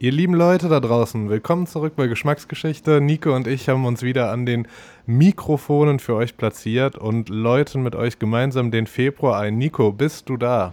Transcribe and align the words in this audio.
Ihr 0.00 0.12
lieben 0.12 0.32
Leute 0.32 0.68
da 0.68 0.80
draußen, 0.80 1.28
willkommen 1.28 1.66
zurück 1.66 1.94
bei 1.96 2.06
Geschmacksgeschichte. 2.06 3.00
Nico 3.00 3.34
und 3.34 3.46
ich 3.46 3.68
haben 3.68 3.84
uns 3.84 4.00
wieder 4.00 4.30
an 4.30 4.46
den 4.46 4.68
Mikrofonen 5.06 5.98
für 5.98 6.14
euch 6.14 6.36
platziert 6.36 6.96
und 6.96 7.28
läuten 7.28 7.82
mit 7.82 7.94
euch 7.94 8.20
gemeinsam 8.20 8.70
den 8.70 8.86
Februar 8.86 9.40
ein. 9.40 9.58
Nico, 9.58 9.92
bist 9.92 10.28
du 10.28 10.36
da? 10.36 10.72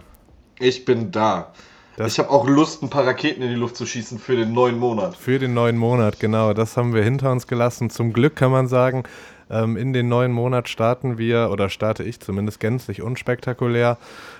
Ich 0.60 0.84
bin 0.86 1.10
da. 1.10 1.52
Das 1.96 2.12
ich 2.12 2.18
habe 2.18 2.30
auch 2.30 2.46
Lust, 2.46 2.82
ein 2.82 2.90
paar 2.90 3.06
Raketen 3.06 3.42
in 3.42 3.48
die 3.48 3.54
Luft 3.54 3.76
zu 3.76 3.86
schießen 3.86 4.18
für 4.18 4.36
den 4.36 4.52
neuen 4.52 4.78
Monat. 4.78 5.16
Für 5.16 5.38
den 5.38 5.54
neuen 5.54 5.78
Monat, 5.78 6.20
genau. 6.20 6.52
Das 6.52 6.76
haben 6.76 6.92
wir 6.92 7.02
hinter 7.02 7.32
uns 7.32 7.46
gelassen. 7.46 7.88
Zum 7.88 8.12
Glück 8.12 8.36
kann 8.36 8.50
man 8.50 8.68
sagen, 8.68 9.04
ähm, 9.48 9.76
in 9.76 9.92
den 9.92 10.08
neuen 10.08 10.32
Monat 10.32 10.68
starten 10.68 11.18
wir, 11.18 11.50
oder 11.50 11.68
starte 11.68 12.02
ich 12.02 12.20
zumindest 12.20 12.60
gänzlich 12.60 13.00
unspektakulär. 13.00 13.96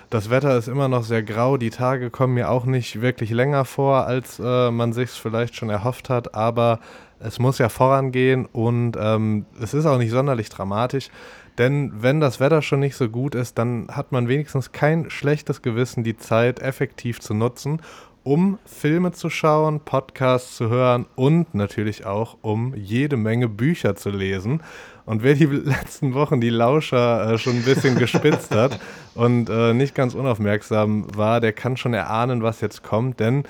Das 0.09 0.29
Wetter 0.29 0.57
ist 0.57 0.67
immer 0.67 0.87
noch 0.87 1.03
sehr 1.03 1.23
grau, 1.23 1.57
die 1.57 1.69
Tage 1.69 2.09
kommen 2.09 2.35
mir 2.35 2.49
auch 2.49 2.65
nicht 2.65 3.01
wirklich 3.01 3.31
länger 3.31 3.65
vor, 3.65 4.05
als 4.05 4.39
äh, 4.39 4.71
man 4.71 4.93
sich 4.93 5.09
vielleicht 5.09 5.55
schon 5.55 5.69
erhofft 5.69 6.09
hat, 6.09 6.35
aber 6.35 6.79
es 7.19 7.39
muss 7.39 7.57
ja 7.57 7.69
vorangehen 7.69 8.45
und 8.45 8.95
ähm, 8.99 9.45
es 9.61 9.73
ist 9.73 9.85
auch 9.85 9.97
nicht 9.97 10.11
sonderlich 10.11 10.49
dramatisch. 10.49 11.09
Denn 11.57 11.91
wenn 11.95 12.19
das 12.19 12.39
Wetter 12.39 12.61
schon 12.61 12.79
nicht 12.79 12.95
so 12.95 13.09
gut 13.09 13.33
ist, 13.33 13.57
dann 13.57 13.87
hat 13.89 14.11
man 14.11 14.27
wenigstens 14.27 14.71
kein 14.71 15.09
schlechtes 15.09 15.61
Gewissen, 15.61 16.03
die 16.03 16.17
Zeit 16.17 16.59
effektiv 16.59 17.19
zu 17.19 17.33
nutzen 17.33 17.81
um 18.27 18.59
Filme 18.65 19.13
zu 19.13 19.29
schauen, 19.29 19.79
Podcasts 19.79 20.57
zu 20.57 20.67
hören 20.67 21.05
und 21.15 21.55
natürlich 21.55 22.05
auch 22.05 22.35
um 22.41 22.73
jede 22.75 23.15
Menge 23.15 23.47
Bücher 23.47 23.95
zu 23.95 24.09
lesen. 24.09 24.61
Und 25.05 25.23
wer 25.23 25.33
die 25.33 25.45
letzten 25.45 26.13
Wochen 26.13 26.41
die 26.41 26.49
Lauscher 26.49 27.31
äh, 27.31 27.37
schon 27.37 27.55
ein 27.55 27.63
bisschen 27.63 27.95
gespitzt 27.99 28.53
hat 28.53 28.81
und 29.15 29.49
äh, 29.49 29.73
nicht 29.73 29.95
ganz 29.95 30.13
unaufmerksam 30.13 31.07
war, 31.15 31.39
der 31.39 31.53
kann 31.53 31.77
schon 31.77 31.93
erahnen, 31.93 32.43
was 32.43 32.59
jetzt 32.59 32.83
kommt, 32.83 33.21
denn 33.21 33.45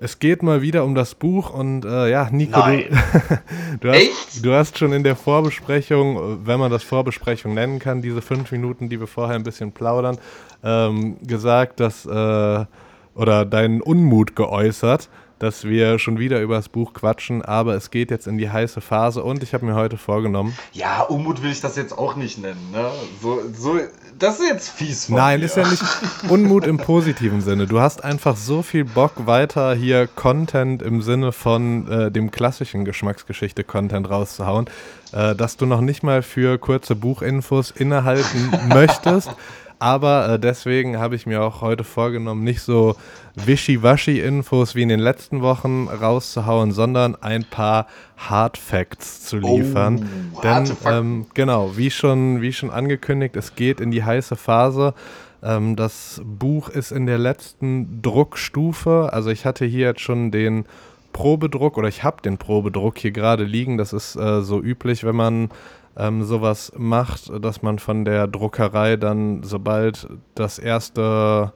es 0.00 0.18
geht 0.18 0.42
mal 0.42 0.62
wieder 0.62 0.84
um 0.84 0.94
das 0.94 1.14
Buch 1.14 1.50
und 1.52 1.84
äh, 1.84 2.10
ja, 2.10 2.28
Nico, 2.32 2.58
du, 2.60 2.78
du, 3.80 3.90
hast, 3.90 4.44
du, 4.44 4.52
hast, 4.52 4.78
schon 4.78 4.94
in 4.94 5.04
der 5.04 5.14
Vorbesprechung, 5.14 6.46
wenn 6.46 6.58
man 6.58 6.70
das 6.70 6.82
Vorbesprechung 6.82 7.52
nennen 7.52 7.78
kann, 7.78 8.00
diese 8.00 8.22
fünf 8.22 8.50
Minuten, 8.50 8.88
die 8.88 8.98
wir 8.98 9.06
vorher 9.06 9.36
ein 9.36 9.42
bisschen 9.42 9.72
plaudern, 9.72 10.16
ähm, 10.64 11.18
gesagt, 11.22 11.80
dass 11.80 12.06
äh, 12.06 12.64
oder 13.14 13.44
deinen 13.44 13.82
Unmut 13.82 14.34
geäußert, 14.34 15.10
dass 15.40 15.64
wir 15.64 15.98
schon 15.98 16.18
wieder 16.18 16.40
über 16.40 16.54
das 16.54 16.68
Buch 16.68 16.92
quatschen, 16.92 17.42
aber 17.42 17.74
es 17.74 17.90
geht 17.90 18.10
jetzt 18.10 18.26
in 18.26 18.38
die 18.38 18.50
heiße 18.50 18.80
Phase 18.80 19.24
und 19.24 19.42
ich 19.42 19.54
habe 19.54 19.64
mir 19.66 19.74
heute 19.74 19.96
vorgenommen. 19.96 20.56
Ja, 20.72 21.02
Unmut 21.02 21.42
will 21.42 21.50
ich 21.50 21.60
das 21.60 21.76
jetzt 21.76 21.96
auch 21.96 22.14
nicht 22.14 22.38
nennen, 22.38 22.70
ne? 22.70 22.90
So, 23.20 23.40
so, 23.52 23.80
das 24.18 24.38
ist 24.38 24.48
jetzt 24.48 24.68
fies 24.68 25.06
von 25.06 25.16
Nein, 25.16 25.40
mir. 25.40 25.46
ist 25.46 25.56
ja 25.56 25.66
nicht 25.66 25.82
Unmut 26.28 26.66
im 26.66 26.76
positiven 26.76 27.40
Sinne. 27.40 27.66
Du 27.66 27.80
hast 27.80 28.04
einfach 28.04 28.36
so 28.36 28.60
viel 28.62 28.84
Bock, 28.84 29.12
weiter 29.26 29.74
hier 29.74 30.06
Content 30.06 30.82
im 30.82 31.00
Sinne 31.00 31.32
von 31.32 31.88
äh, 31.90 32.10
dem 32.10 32.30
klassischen 32.30 32.84
Geschmacksgeschichte-Content 32.84 34.10
rauszuhauen, 34.10 34.66
äh, 35.12 35.34
dass 35.34 35.56
du 35.56 35.64
noch 35.64 35.80
nicht 35.80 36.02
mal 36.02 36.22
für 36.22 36.58
kurze 36.58 36.94
Buchinfos 36.94 37.70
innehalten 37.70 38.50
möchtest. 38.68 39.30
Aber 39.80 40.28
äh, 40.28 40.38
deswegen 40.38 40.98
habe 40.98 41.16
ich 41.16 41.26
mir 41.26 41.42
auch 41.42 41.62
heute 41.62 41.84
vorgenommen, 41.84 42.44
nicht 42.44 42.60
so 42.60 42.96
wischiwaschi-Infos 43.34 44.74
wie 44.74 44.82
in 44.82 44.90
den 44.90 45.00
letzten 45.00 45.40
Wochen 45.40 45.88
rauszuhauen, 45.88 46.70
sondern 46.70 47.16
ein 47.22 47.44
paar 47.44 47.86
Hard 48.18 48.58
Facts 48.58 49.22
zu 49.22 49.38
liefern. 49.38 50.06
Oh, 50.34 50.40
Denn 50.42 50.70
ähm, 50.84 51.26
genau, 51.32 51.76
wie 51.78 51.90
schon, 51.90 52.42
wie 52.42 52.52
schon 52.52 52.70
angekündigt, 52.70 53.36
es 53.36 53.56
geht 53.56 53.80
in 53.80 53.90
die 53.90 54.04
heiße 54.04 54.36
Phase. 54.36 54.92
Ähm, 55.42 55.76
das 55.76 56.20
Buch 56.24 56.68
ist 56.68 56.92
in 56.92 57.06
der 57.06 57.18
letzten 57.18 58.02
Druckstufe. 58.02 59.10
Also 59.12 59.30
ich 59.30 59.46
hatte 59.46 59.64
hier 59.64 59.86
jetzt 59.86 60.02
schon 60.02 60.30
den 60.30 60.66
Probedruck 61.14 61.78
oder 61.78 61.88
ich 61.88 62.04
habe 62.04 62.20
den 62.22 62.36
Probedruck 62.36 62.98
hier 62.98 63.12
gerade 63.12 63.44
liegen. 63.44 63.78
Das 63.78 63.94
ist 63.94 64.14
äh, 64.16 64.42
so 64.42 64.60
üblich, 64.60 65.04
wenn 65.04 65.16
man 65.16 65.48
ähm, 66.00 66.24
sowas 66.24 66.72
macht, 66.76 67.30
dass 67.44 67.62
man 67.62 67.78
von 67.78 68.04
der 68.04 68.26
Druckerei 68.26 68.96
dann, 68.96 69.42
sobald 69.42 70.08
das 70.34 70.58
erste 70.58 71.52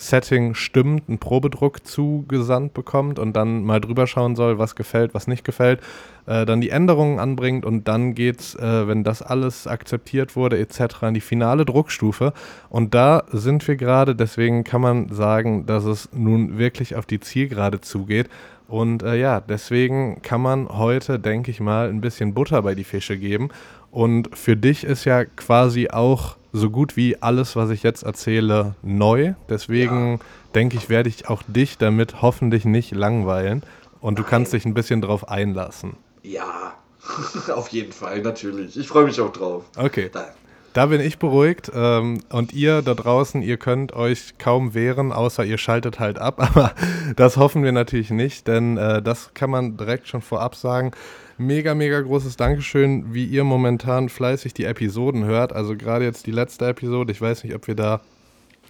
Setting 0.00 0.54
stimmt, 0.54 1.08
einen 1.08 1.18
Probedruck 1.18 1.84
zugesandt 1.84 2.72
bekommt 2.72 3.18
und 3.18 3.32
dann 3.32 3.64
mal 3.64 3.80
drüber 3.80 4.06
schauen 4.06 4.36
soll, 4.36 4.56
was 4.56 4.76
gefällt, 4.76 5.12
was 5.12 5.26
nicht 5.26 5.42
gefällt, 5.42 5.80
äh, 6.26 6.46
dann 6.46 6.60
die 6.60 6.70
Änderungen 6.70 7.18
anbringt 7.18 7.66
und 7.66 7.88
dann 7.88 8.14
geht's, 8.14 8.54
äh, 8.54 8.86
wenn 8.86 9.02
das 9.02 9.22
alles 9.22 9.66
akzeptiert 9.66 10.36
wurde, 10.36 10.56
etc., 10.58 11.02
in 11.02 11.14
die 11.14 11.20
finale 11.20 11.64
Druckstufe. 11.64 12.32
Und 12.68 12.94
da 12.94 13.24
sind 13.32 13.66
wir 13.66 13.74
gerade, 13.74 14.14
deswegen 14.14 14.62
kann 14.62 14.80
man 14.80 15.08
sagen, 15.08 15.66
dass 15.66 15.84
es 15.84 16.08
nun 16.12 16.58
wirklich 16.58 16.94
auf 16.94 17.04
die 17.04 17.18
Zielgerade 17.18 17.80
zugeht. 17.80 18.28
Und 18.68 19.02
äh, 19.02 19.16
ja, 19.16 19.40
deswegen 19.40 20.20
kann 20.22 20.42
man 20.42 20.68
heute, 20.68 21.18
denke 21.18 21.50
ich 21.50 21.58
mal, 21.58 21.88
ein 21.88 22.02
bisschen 22.02 22.34
Butter 22.34 22.62
bei 22.62 22.74
die 22.74 22.84
Fische 22.84 23.18
geben 23.18 23.48
und 23.90 24.36
für 24.36 24.56
dich 24.56 24.84
ist 24.84 25.04
ja 25.04 25.24
quasi 25.24 25.88
auch 25.90 26.36
so 26.52 26.70
gut 26.70 26.96
wie 26.96 27.20
alles, 27.20 27.56
was 27.56 27.70
ich 27.70 27.82
jetzt 27.82 28.02
erzähle, 28.02 28.74
neu. 28.82 29.34
Deswegen 29.48 30.12
ja. 30.12 30.18
denke 30.54 30.76
ich, 30.76 30.88
werde 30.88 31.08
ich 31.08 31.28
auch 31.28 31.42
dich 31.46 31.78
damit 31.78 32.22
hoffentlich 32.22 32.64
nicht 32.64 32.92
langweilen. 32.92 33.62
Und 34.00 34.14
Nein. 34.14 34.24
du 34.24 34.30
kannst 34.30 34.52
dich 34.52 34.64
ein 34.64 34.74
bisschen 34.74 35.00
drauf 35.00 35.28
einlassen. 35.28 35.96
Ja, 36.22 36.74
auf 37.54 37.68
jeden 37.68 37.92
Fall, 37.92 38.22
natürlich. 38.22 38.76
Ich 38.76 38.88
freue 38.88 39.04
mich 39.04 39.20
auch 39.20 39.32
drauf. 39.32 39.64
Okay. 39.76 40.10
Da. 40.12 40.28
Da 40.72 40.86
bin 40.86 41.00
ich 41.00 41.18
beruhigt. 41.18 41.70
Ähm, 41.74 42.20
und 42.30 42.52
ihr 42.52 42.82
da 42.82 42.94
draußen, 42.94 43.42
ihr 43.42 43.56
könnt 43.56 43.92
euch 43.92 44.38
kaum 44.38 44.74
wehren, 44.74 45.12
außer 45.12 45.44
ihr 45.44 45.58
schaltet 45.58 45.98
halt 45.98 46.18
ab. 46.18 46.36
Aber 46.38 46.72
das 47.16 47.36
hoffen 47.36 47.62
wir 47.62 47.72
natürlich 47.72 48.10
nicht, 48.10 48.46
denn 48.46 48.76
äh, 48.76 49.02
das 49.02 49.34
kann 49.34 49.50
man 49.50 49.76
direkt 49.76 50.08
schon 50.08 50.22
vorab 50.22 50.54
sagen 50.54 50.92
mega, 51.38 51.74
mega 51.74 52.00
großes 52.00 52.36
Dankeschön, 52.36 53.14
wie 53.14 53.24
ihr 53.24 53.44
momentan 53.44 54.08
fleißig 54.08 54.54
die 54.54 54.64
Episoden 54.64 55.24
hört. 55.24 55.52
Also 55.52 55.76
gerade 55.76 56.04
jetzt 56.04 56.26
die 56.26 56.32
letzte 56.32 56.66
Episode. 56.66 57.12
Ich 57.12 57.20
weiß 57.20 57.44
nicht, 57.44 57.54
ob 57.54 57.66
wir 57.66 57.76
da 57.76 58.00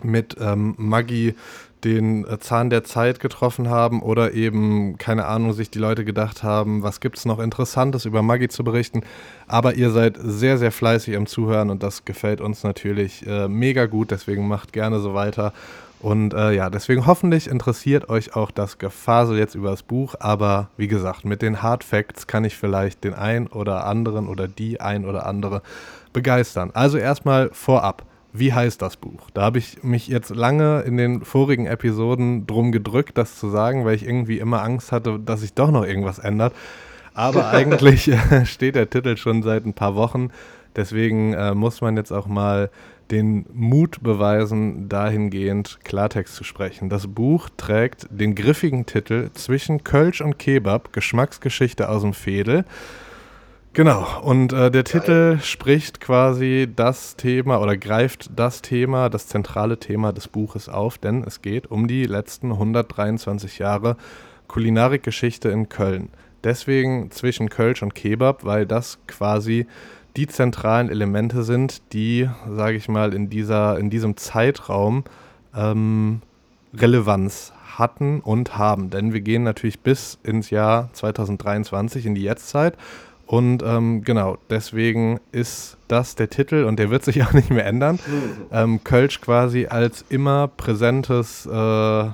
mit 0.02 0.36
ähm, 0.38 0.74
Maggi 0.76 1.34
den 1.84 2.26
äh, 2.26 2.38
Zahn 2.38 2.70
der 2.70 2.84
Zeit 2.84 3.20
getroffen 3.20 3.68
haben 3.68 4.02
oder 4.02 4.34
eben, 4.34 4.98
keine 4.98 5.26
Ahnung, 5.26 5.52
sich 5.52 5.70
die 5.70 5.78
Leute 5.78 6.04
gedacht 6.04 6.42
haben, 6.42 6.82
was 6.82 7.00
gibt 7.00 7.18
es 7.18 7.24
noch 7.24 7.38
Interessantes 7.38 8.04
über 8.04 8.22
Maggi 8.22 8.48
zu 8.48 8.64
berichten. 8.64 9.02
Aber 9.46 9.74
ihr 9.74 9.90
seid 9.90 10.18
sehr, 10.20 10.58
sehr 10.58 10.72
fleißig 10.72 11.16
am 11.16 11.26
Zuhören 11.26 11.70
und 11.70 11.82
das 11.82 12.04
gefällt 12.04 12.40
uns 12.40 12.62
natürlich 12.62 13.26
äh, 13.26 13.48
mega 13.48 13.86
gut. 13.86 14.10
Deswegen 14.10 14.48
macht 14.48 14.72
gerne 14.72 15.00
so 15.00 15.14
weiter. 15.14 15.52
Und 16.00 16.32
äh, 16.32 16.52
ja, 16.52 16.70
deswegen 16.70 17.06
hoffentlich 17.06 17.48
interessiert 17.48 18.08
euch 18.08 18.36
auch 18.36 18.52
das 18.52 18.78
Gefasel 18.78 19.36
jetzt 19.36 19.56
über 19.56 19.70
das 19.70 19.82
Buch. 19.82 20.14
Aber 20.20 20.68
wie 20.76 20.86
gesagt, 20.86 21.24
mit 21.24 21.42
den 21.42 21.62
Hard 21.62 21.82
Facts 21.82 22.26
kann 22.26 22.44
ich 22.44 22.56
vielleicht 22.56 23.02
den 23.02 23.14
ein 23.14 23.48
oder 23.48 23.84
anderen 23.84 24.28
oder 24.28 24.46
die 24.46 24.80
ein 24.80 25.04
oder 25.04 25.26
andere 25.26 25.62
begeistern. 26.12 26.70
Also 26.72 26.98
erstmal 26.98 27.50
vorab. 27.52 28.04
Wie 28.32 28.52
heißt 28.52 28.82
das 28.82 28.96
Buch? 28.96 29.30
Da 29.32 29.42
habe 29.42 29.58
ich 29.58 29.82
mich 29.82 30.08
jetzt 30.08 30.30
lange 30.30 30.82
in 30.82 30.96
den 30.96 31.24
vorigen 31.24 31.66
Episoden 31.66 32.46
drum 32.46 32.72
gedrückt, 32.72 33.16
das 33.16 33.38
zu 33.38 33.48
sagen, 33.48 33.84
weil 33.84 33.94
ich 33.94 34.06
irgendwie 34.06 34.38
immer 34.38 34.62
Angst 34.62 34.92
hatte, 34.92 35.18
dass 35.18 35.40
sich 35.40 35.54
doch 35.54 35.70
noch 35.70 35.84
irgendwas 35.84 36.18
ändert. 36.18 36.54
Aber 37.14 37.48
eigentlich 37.50 38.10
steht 38.44 38.74
der 38.74 38.90
Titel 38.90 39.16
schon 39.16 39.42
seit 39.42 39.64
ein 39.64 39.74
paar 39.74 39.94
Wochen. 39.94 40.30
Deswegen 40.76 41.32
äh, 41.32 41.54
muss 41.54 41.80
man 41.80 41.96
jetzt 41.96 42.12
auch 42.12 42.26
mal 42.26 42.70
den 43.10 43.46
Mut 43.52 44.02
beweisen, 44.02 44.88
dahingehend 44.88 45.78
Klartext 45.82 46.34
zu 46.34 46.44
sprechen. 46.44 46.88
Das 46.88 47.06
Buch 47.06 47.48
trägt 47.56 48.06
den 48.10 48.34
griffigen 48.34 48.86
Titel 48.86 49.30
Zwischen 49.32 49.82
Kölsch 49.82 50.20
und 50.20 50.38
Kebab, 50.38 50.92
Geschmacksgeschichte 50.92 51.88
aus 51.88 52.02
dem 52.02 52.12
Fädel. 52.12 52.64
Genau, 53.74 54.06
und 54.22 54.52
äh, 54.52 54.70
der 54.70 54.82
Titel 54.82 55.38
spricht 55.40 56.00
quasi 56.00 56.68
das 56.74 57.16
Thema 57.16 57.60
oder 57.60 57.76
greift 57.76 58.30
das 58.34 58.60
Thema, 58.60 59.08
das 59.08 59.28
zentrale 59.28 59.78
Thema 59.78 60.12
des 60.12 60.26
Buches 60.26 60.68
auf, 60.68 60.98
denn 60.98 61.22
es 61.22 61.42
geht 61.42 61.70
um 61.70 61.86
die 61.86 62.04
letzten 62.04 62.50
123 62.50 63.58
Jahre 63.58 63.96
Kulinarikgeschichte 64.48 65.50
in 65.50 65.68
Köln. 65.68 66.08
Deswegen 66.42 67.10
zwischen 67.10 67.50
Kölsch 67.50 67.82
und 67.82 67.94
Kebab, 67.94 68.44
weil 68.44 68.66
das 68.66 68.98
quasi 69.06 69.66
die 70.16 70.26
zentralen 70.26 70.88
Elemente 70.88 71.44
sind, 71.44 71.82
die, 71.92 72.28
sage 72.50 72.76
ich 72.76 72.88
mal, 72.88 73.14
in, 73.14 73.30
dieser, 73.30 73.78
in 73.78 73.90
diesem 73.90 74.16
Zeitraum 74.16 75.04
ähm, 75.54 76.22
Relevanz 76.74 77.52
hatten 77.76 78.20
und 78.20 78.58
haben. 78.58 78.90
Denn 78.90 79.12
wir 79.12 79.20
gehen 79.20 79.44
natürlich 79.44 79.80
bis 79.80 80.18
ins 80.24 80.50
Jahr 80.50 80.90
2023, 80.92 82.06
in 82.06 82.14
die 82.14 82.22
Jetztzeit. 82.22 82.76
Und 83.28 83.62
ähm, 83.62 84.04
genau, 84.04 84.38
deswegen 84.48 85.20
ist 85.32 85.76
das 85.86 86.14
der 86.14 86.30
Titel 86.30 86.64
und 86.64 86.78
der 86.78 86.88
wird 86.88 87.04
sich 87.04 87.22
auch 87.24 87.34
nicht 87.34 87.50
mehr 87.50 87.66
ändern. 87.66 87.98
Ähm, 88.50 88.82
Kölsch 88.82 89.20
quasi 89.20 89.66
als 89.66 90.02
immer 90.08 90.48
präsentes 90.48 91.44
äh, 91.44 92.08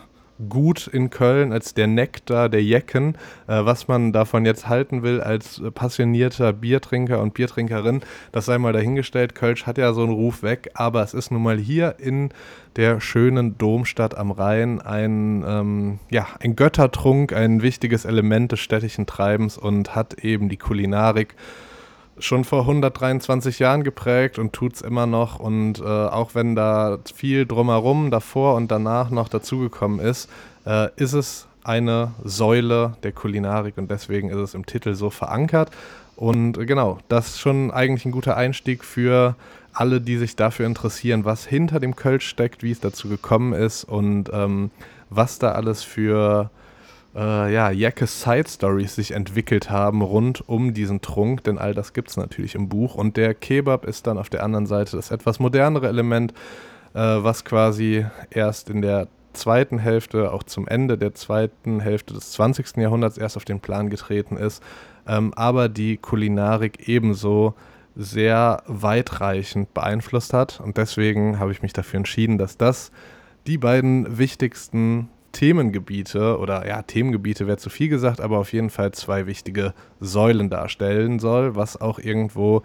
Gut 0.48 0.88
in 0.88 1.10
Köln, 1.10 1.52
als 1.52 1.74
der 1.74 1.86
Nektar 1.86 2.48
der 2.48 2.62
Jecken. 2.62 3.16
Äh, 3.46 3.64
was 3.64 3.86
man 3.88 4.12
davon 4.12 4.44
jetzt 4.44 4.68
halten 4.68 5.02
will 5.02 5.20
als 5.20 5.62
passionierter 5.74 6.52
Biertrinker 6.52 7.20
und 7.20 7.34
Biertrinkerin, 7.34 8.00
das 8.32 8.46
sei 8.46 8.58
mal 8.58 8.72
dahingestellt. 8.72 9.34
Kölsch 9.34 9.66
hat 9.66 9.78
ja 9.78 9.92
so 9.92 10.02
einen 10.02 10.12
Ruf 10.12 10.42
weg, 10.42 10.70
aber 10.74 11.02
es 11.02 11.14
ist 11.14 11.30
nun 11.30 11.42
mal 11.42 11.58
hier 11.58 11.96
in 11.98 12.30
der 12.76 13.00
schönen 13.00 13.56
Domstadt 13.58 14.16
am 14.16 14.32
Rhein 14.32 14.80
ein, 14.80 15.44
ähm, 15.46 15.98
ja, 16.10 16.26
ein 16.40 16.56
Göttertrunk, 16.56 17.32
ein 17.32 17.62
wichtiges 17.62 18.04
Element 18.04 18.52
des 18.52 18.60
städtischen 18.60 19.06
Treibens 19.06 19.56
und 19.56 19.94
hat 19.94 20.24
eben 20.24 20.48
die 20.48 20.56
Kulinarik 20.56 21.36
schon 22.18 22.44
vor 22.44 22.60
123 22.60 23.58
Jahren 23.58 23.82
geprägt 23.82 24.38
und 24.38 24.52
tut 24.52 24.74
es 24.74 24.80
immer 24.82 25.06
noch. 25.06 25.40
Und 25.40 25.80
äh, 25.80 25.84
auch 25.84 26.34
wenn 26.34 26.54
da 26.54 26.98
viel 27.14 27.46
drumherum, 27.46 28.10
davor 28.10 28.54
und 28.54 28.70
danach 28.70 29.10
noch 29.10 29.28
dazugekommen 29.28 30.00
ist, 30.00 30.28
äh, 30.66 30.88
ist 30.96 31.12
es 31.12 31.46
eine 31.64 32.12
Säule 32.22 32.96
der 33.02 33.12
Kulinarik 33.12 33.78
und 33.78 33.90
deswegen 33.90 34.28
ist 34.28 34.36
es 34.36 34.54
im 34.54 34.66
Titel 34.66 34.94
so 34.94 35.10
verankert. 35.10 35.70
Und 36.16 36.58
äh, 36.58 36.66
genau, 36.66 36.98
das 37.08 37.28
ist 37.28 37.40
schon 37.40 37.70
eigentlich 37.70 38.04
ein 38.04 38.12
guter 38.12 38.36
Einstieg 38.36 38.84
für 38.84 39.34
alle, 39.72 40.00
die 40.00 40.18
sich 40.18 40.36
dafür 40.36 40.66
interessieren, 40.66 41.24
was 41.24 41.44
hinter 41.46 41.80
dem 41.80 41.96
Kölsch 41.96 42.28
steckt, 42.28 42.62
wie 42.62 42.70
es 42.70 42.80
dazu 42.80 43.08
gekommen 43.08 43.52
ist 43.52 43.84
und 43.84 44.30
ähm, 44.32 44.70
was 45.10 45.38
da 45.38 45.52
alles 45.52 45.82
für 45.82 46.50
äh, 47.14 47.52
ja, 47.52 47.70
Jacke 47.70 48.06
Side 48.06 48.48
Stories 48.48 48.94
sich 48.96 49.12
entwickelt 49.12 49.70
haben 49.70 50.02
rund 50.02 50.48
um 50.48 50.74
diesen 50.74 51.00
Trunk, 51.00 51.44
denn 51.44 51.58
all 51.58 51.74
das 51.74 51.92
gibt 51.92 52.10
es 52.10 52.16
natürlich 52.16 52.54
im 52.54 52.68
Buch. 52.68 52.94
Und 52.94 53.16
der 53.16 53.34
Kebab 53.34 53.84
ist 53.84 54.06
dann 54.06 54.18
auf 54.18 54.30
der 54.30 54.42
anderen 54.42 54.66
Seite 54.66 54.96
das 54.96 55.10
etwas 55.10 55.38
modernere 55.38 55.88
Element, 55.88 56.32
äh, 56.94 56.98
was 56.98 57.44
quasi 57.44 58.04
erst 58.30 58.70
in 58.70 58.82
der 58.82 59.08
zweiten 59.32 59.78
Hälfte, 59.78 60.32
auch 60.32 60.42
zum 60.42 60.68
Ende 60.68 60.96
der 60.96 61.14
zweiten 61.14 61.80
Hälfte 61.80 62.14
des 62.14 62.32
20. 62.32 62.76
Jahrhunderts 62.78 63.18
erst 63.18 63.36
auf 63.36 63.44
den 63.44 63.60
Plan 63.60 63.90
getreten 63.90 64.36
ist, 64.36 64.62
ähm, 65.06 65.32
aber 65.34 65.68
die 65.68 65.96
Kulinarik 65.96 66.88
ebenso 66.88 67.54
sehr 67.96 68.62
weitreichend 68.66 69.72
beeinflusst 69.74 70.32
hat. 70.32 70.60
Und 70.60 70.78
deswegen 70.78 71.38
habe 71.38 71.52
ich 71.52 71.62
mich 71.62 71.72
dafür 71.72 71.98
entschieden, 71.98 72.38
dass 72.38 72.56
das 72.56 72.90
die 73.46 73.58
beiden 73.58 74.18
wichtigsten 74.18 75.08
Themengebiete 75.34 76.38
oder 76.38 76.66
ja, 76.66 76.80
Themengebiete 76.80 77.46
wäre 77.46 77.58
zu 77.58 77.68
viel 77.68 77.88
gesagt, 77.88 78.22
aber 78.22 78.38
auf 78.38 78.54
jeden 78.54 78.70
Fall 78.70 78.92
zwei 78.92 79.26
wichtige 79.26 79.74
Säulen 80.00 80.48
darstellen 80.48 81.18
soll, 81.18 81.54
was 81.54 81.78
auch 81.78 81.98
irgendwo 81.98 82.62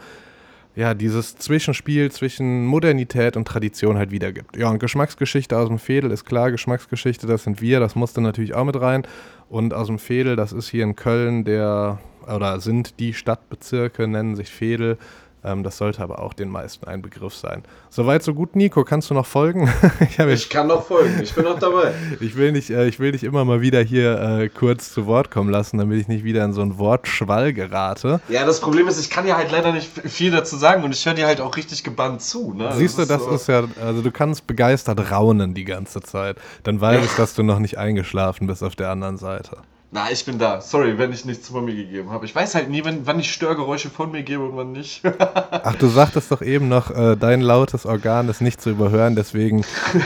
ja, 0.75 0.93
dieses 0.93 1.35
Zwischenspiel 1.35 2.09
zwischen 2.11 2.65
Modernität 2.65 3.35
und 3.35 3.45
Tradition 3.45 3.97
halt 3.97 4.11
wiedergibt. 4.11 4.55
Ja, 4.55 4.69
und 4.69 4.79
Geschmacksgeschichte 4.79 5.57
aus 5.57 5.67
dem 5.67 5.79
Fädel 5.79 6.11
ist 6.11 6.23
klar, 6.23 6.51
Geschmacksgeschichte, 6.51 7.27
das 7.27 7.43
sind 7.43 7.61
wir, 7.61 7.81
das 7.81 7.95
musste 7.95 8.21
natürlich 8.21 8.53
auch 8.53 8.63
mit 8.63 8.79
rein. 8.79 9.03
Und 9.49 9.73
aus 9.73 9.87
dem 9.87 9.99
Fädel, 9.99 10.37
das 10.37 10.53
ist 10.53 10.69
hier 10.69 10.83
in 10.83 10.95
Köln 10.95 11.43
der, 11.43 11.99
oder 12.33 12.61
sind 12.61 12.99
die 12.99 13.13
Stadtbezirke, 13.13 14.07
nennen 14.07 14.37
sich 14.37 14.49
Fädel. 14.49 14.97
Ähm, 15.43 15.63
das 15.63 15.77
sollte 15.77 16.03
aber 16.03 16.19
auch 16.19 16.33
den 16.33 16.49
meisten 16.49 16.85
ein 16.85 17.01
Begriff 17.01 17.33
sein. 17.33 17.63
Soweit, 17.89 18.23
so 18.23 18.33
gut, 18.33 18.55
Nico. 18.55 18.83
Kannst 18.83 19.09
du 19.09 19.13
noch 19.13 19.25
folgen? 19.25 19.69
ich, 19.99 20.19
ich 20.19 20.49
kann 20.49 20.67
noch 20.67 20.85
folgen. 20.85 21.19
Ich 21.21 21.33
bin 21.33 21.45
noch 21.45 21.59
dabei. 21.59 21.93
ich, 22.19 22.35
will 22.35 22.51
nicht, 22.51 22.69
äh, 22.69 22.87
ich 22.87 22.99
will 22.99 23.13
dich 23.13 23.23
immer 23.23 23.45
mal 23.45 23.61
wieder 23.61 23.81
hier 23.81 24.19
äh, 24.19 24.49
kurz 24.49 24.93
zu 24.93 25.05
Wort 25.05 25.31
kommen 25.31 25.49
lassen, 25.49 25.77
damit 25.77 25.99
ich 25.99 26.07
nicht 26.07 26.23
wieder 26.23 26.43
in 26.43 26.51
so 26.51 26.61
einen 26.61 26.77
Wortschwall 26.77 27.53
gerate. 27.53 28.19
Ja, 28.27 28.45
das 28.45 28.59
Problem 28.59 28.87
ist, 28.87 28.99
ich 28.99 29.09
kann 29.09 29.25
ja 29.25 29.37
halt 29.37 29.51
leider 29.51 29.71
nicht 29.71 29.87
viel 29.87 30.31
dazu 30.31 30.57
sagen 30.57 30.83
und 30.83 30.93
ich 30.93 31.05
höre 31.05 31.13
dir 31.13 31.27
halt 31.27 31.39
auch 31.39 31.55
richtig 31.55 31.83
gebannt 31.83 32.21
zu. 32.21 32.53
Ne? 32.53 32.71
Siehst 32.75 32.97
du, 32.97 33.05
das, 33.05 33.21
ist, 33.21 33.27
so 33.27 33.35
ist 33.35 33.47
ja, 33.47 33.63
also 33.81 34.01
du 34.01 34.11
kannst 34.11 34.45
begeistert 34.45 35.11
raunen 35.11 35.53
die 35.53 35.65
ganze 35.65 36.01
Zeit. 36.01 36.37
Dann 36.63 36.81
weiß 36.81 37.05
ich, 37.05 37.11
dass 37.15 37.33
du 37.33 37.43
noch 37.43 37.59
nicht 37.59 37.77
eingeschlafen 37.77 38.47
bist 38.47 38.63
auf 38.63 38.75
der 38.75 38.89
anderen 38.89 39.17
Seite. 39.17 39.57
Na, 39.91 40.11
ich 40.11 40.23
bin 40.23 40.37
da. 40.37 40.61
Sorry, 40.61 40.99
wenn 40.99 41.11
ich 41.11 41.25
nichts 41.25 41.47
von 41.47 41.65
mir 41.65 41.73
gegeben 41.73 42.11
habe. 42.11 42.23
Ich 42.25 42.35
weiß 42.35 42.53
halt 42.53 42.69
nie, 42.69 42.85
wenn, 42.85 43.07
wann 43.07 43.19
ich 43.19 43.33
Störgeräusche 43.33 43.89
von 43.89 44.11
mir 44.11 44.21
gebe 44.21 44.43
und 44.43 44.55
wann 44.55 44.71
nicht. 44.71 45.01
Ach, 45.51 45.75
du 45.75 45.87
sagtest 45.87 46.31
doch 46.31 46.43
eben 46.43 46.69
noch, 46.69 46.91
äh, 46.91 47.15
dein 47.15 47.41
lautes 47.41 47.87
Organ 47.87 48.29
ist 48.29 48.39
nicht 48.39 48.61
zu 48.61 48.69
überhören, 48.69 49.15
deswegen 49.15 49.63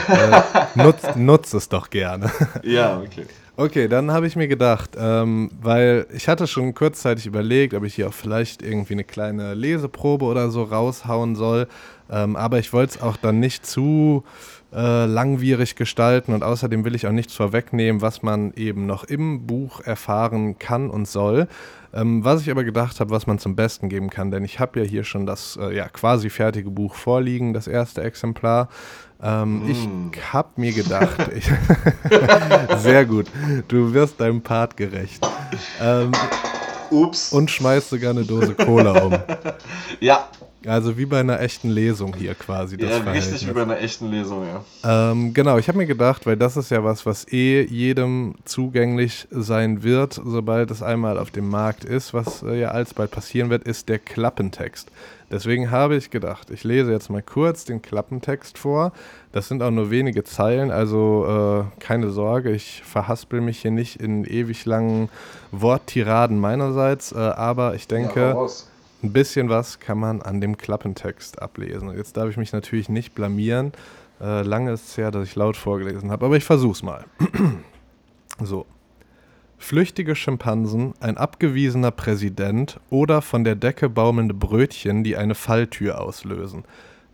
äh, 0.07 0.41
nutz, 0.75 1.01
nutz 1.17 1.53
es 1.53 1.67
doch 1.67 1.89
gerne. 1.89 2.31
ja, 2.63 2.97
okay. 2.97 3.25
Okay, 3.57 3.89
dann 3.89 4.09
habe 4.09 4.25
ich 4.25 4.37
mir 4.37 4.47
gedacht, 4.47 4.91
ähm, 4.97 5.51
weil 5.61 6.07
ich 6.13 6.29
hatte 6.29 6.47
schon 6.47 6.73
kurzzeitig 6.73 7.25
überlegt, 7.25 7.73
ob 7.73 7.83
ich 7.83 7.93
hier 7.93 8.07
auch 8.07 8.13
vielleicht 8.13 8.63
irgendwie 8.63 8.93
eine 8.93 9.03
kleine 9.03 9.53
Leseprobe 9.53 10.25
oder 10.25 10.49
so 10.49 10.63
raushauen 10.63 11.35
soll, 11.35 11.67
ähm, 12.09 12.35
aber 12.37 12.57
ich 12.57 12.71
wollte 12.71 12.95
es 12.95 13.01
auch 13.01 13.17
dann 13.17 13.39
nicht 13.39 13.65
zu 13.65 14.23
äh, 14.73 15.05
langwierig 15.05 15.75
gestalten 15.75 16.33
und 16.33 16.43
außerdem 16.43 16.83
will 16.83 16.95
ich 16.95 17.05
auch 17.07 17.11
nichts 17.11 17.33
vorwegnehmen, 17.35 18.01
was 18.01 18.23
man 18.23 18.53
eben 18.53 18.85
noch 18.85 19.03
im 19.03 19.45
Buch 19.45 19.81
erfahren 19.81 20.57
kann 20.57 20.89
und 20.89 21.07
soll. 21.07 21.47
Ähm, 21.93 22.25
was 22.25 22.41
ich 22.41 22.49
aber 22.49 22.63
gedacht 22.63 22.99
habe, 22.99 23.11
was 23.11 23.27
man 23.27 23.37
zum 23.37 23.55
Besten 23.55 23.87
geben 23.87 24.09
kann, 24.09 24.31
denn 24.31 24.43
ich 24.43 24.59
habe 24.59 24.79
ja 24.79 24.85
hier 24.85 25.03
schon 25.03 25.27
das 25.27 25.59
äh, 25.61 25.75
ja, 25.75 25.87
quasi 25.89 26.31
fertige 26.31 26.71
Buch 26.71 26.95
vorliegen, 26.95 27.53
das 27.53 27.67
erste 27.67 28.01
Exemplar. 28.01 28.67
Ähm, 29.21 29.65
mm. 29.65 29.69
Ich 29.69 30.33
habe 30.33 30.49
mir 30.55 30.73
gedacht, 30.73 31.29
ich 31.35 31.51
sehr 32.77 33.05
gut, 33.05 33.27
du 33.67 33.93
wirst 33.93 34.19
deinem 34.19 34.41
Part 34.41 34.75
gerecht. 34.75 35.23
Ähm, 35.79 36.11
Ups. 36.91 37.31
Und 37.33 37.49
schmeißt 37.49 37.89
sogar 37.89 38.11
eine 38.11 38.23
Dose 38.23 38.53
Cola 38.55 39.03
um. 39.03 39.13
ja, 39.99 40.29
also 40.65 40.97
wie 40.97 41.05
bei 41.05 41.19
einer 41.19 41.41
echten 41.41 41.69
Lesung 41.69 42.15
hier 42.15 42.35
quasi. 42.35 42.77
Das 42.77 42.89
ja, 42.89 43.11
richtig 43.11 43.47
wie 43.47 43.51
bei 43.51 43.63
einer 43.63 43.79
echten 43.79 44.09
Lesung, 44.09 44.45
ja. 44.47 45.11
Ähm, 45.11 45.33
genau, 45.33 45.57
ich 45.57 45.67
habe 45.67 45.77
mir 45.77 45.85
gedacht, 45.85 46.25
weil 46.25 46.37
das 46.37 46.55
ist 46.55 46.71
ja 46.71 46.83
was, 46.83 47.05
was 47.05 47.27
eh 47.31 47.63
jedem 47.63 48.35
zugänglich 48.45 49.27
sein 49.29 49.83
wird, 49.83 50.21
sobald 50.23 50.71
es 50.71 50.81
einmal 50.81 51.17
auf 51.17 51.31
dem 51.31 51.49
Markt 51.49 51.83
ist, 51.83 52.13
was 52.13 52.43
äh, 52.43 52.61
ja 52.61 52.71
alsbald 52.71 53.11
passieren 53.11 53.49
wird, 53.49 53.63
ist 53.63 53.89
der 53.89 53.99
Klappentext. 53.99 54.89
Deswegen 55.33 55.71
habe 55.71 55.95
ich 55.95 56.11
gedacht, 56.11 56.51
ich 56.51 56.63
lese 56.63 56.91
jetzt 56.91 57.09
mal 57.09 57.23
kurz 57.23 57.65
den 57.65 57.81
Klappentext 57.81 58.59
vor. 58.59 58.91
Das 59.31 59.47
sind 59.47 59.63
auch 59.63 59.71
nur 59.71 59.89
wenige 59.89 60.23
Zeilen, 60.23 60.69
also 60.69 61.65
äh, 61.75 61.81
keine 61.81 62.11
Sorge, 62.11 62.51
ich 62.51 62.83
verhaspel 62.85 63.41
mich 63.41 63.59
hier 63.59 63.71
nicht 63.71 63.99
in 63.99 64.25
ewig 64.25 64.63
langen 64.65 65.09
Worttiraden 65.51 66.39
meinerseits, 66.39 67.11
äh, 67.11 67.17
aber 67.17 67.73
ich 67.73 67.87
denke... 67.87 68.19
Ja, 68.19 68.47
ein 69.03 69.11
bisschen 69.11 69.49
was 69.49 69.79
kann 69.81 69.97
man 69.97 70.21
an 70.21 70.39
dem 70.39 70.55
Klappentext 70.55 71.41
ablesen. 71.41 71.89
Und 71.89 71.97
jetzt 71.97 72.15
darf 72.15 72.29
ich 72.29 72.37
mich 72.37 72.53
natürlich 72.53 72.87
nicht 72.87 73.13
blamieren. 73.13 73.73
Äh, 74.21 74.43
lange 74.43 74.71
ist 74.71 74.87
es 74.87 74.97
her, 74.97 75.11
dass 75.11 75.27
ich 75.27 75.35
laut 75.35 75.57
vorgelesen 75.57 76.09
habe, 76.09 76.25
aber 76.25 76.37
ich 76.37 76.45
versuch's 76.45 76.83
mal. 76.83 77.03
so. 78.39 78.65
Flüchtige 79.63 80.13
Schimpansen, 80.17 80.93
ein 80.99 81.15
abgewiesener 81.15 81.91
Präsident 81.91 82.81
oder 82.89 83.21
von 83.21 83.45
der 83.45 83.55
Decke 83.55 83.87
baumelnde 83.87 84.33
Brötchen, 84.33 85.05
die 85.05 85.15
eine 85.15 85.35
Falltür 85.35 86.01
auslösen. 86.01 86.65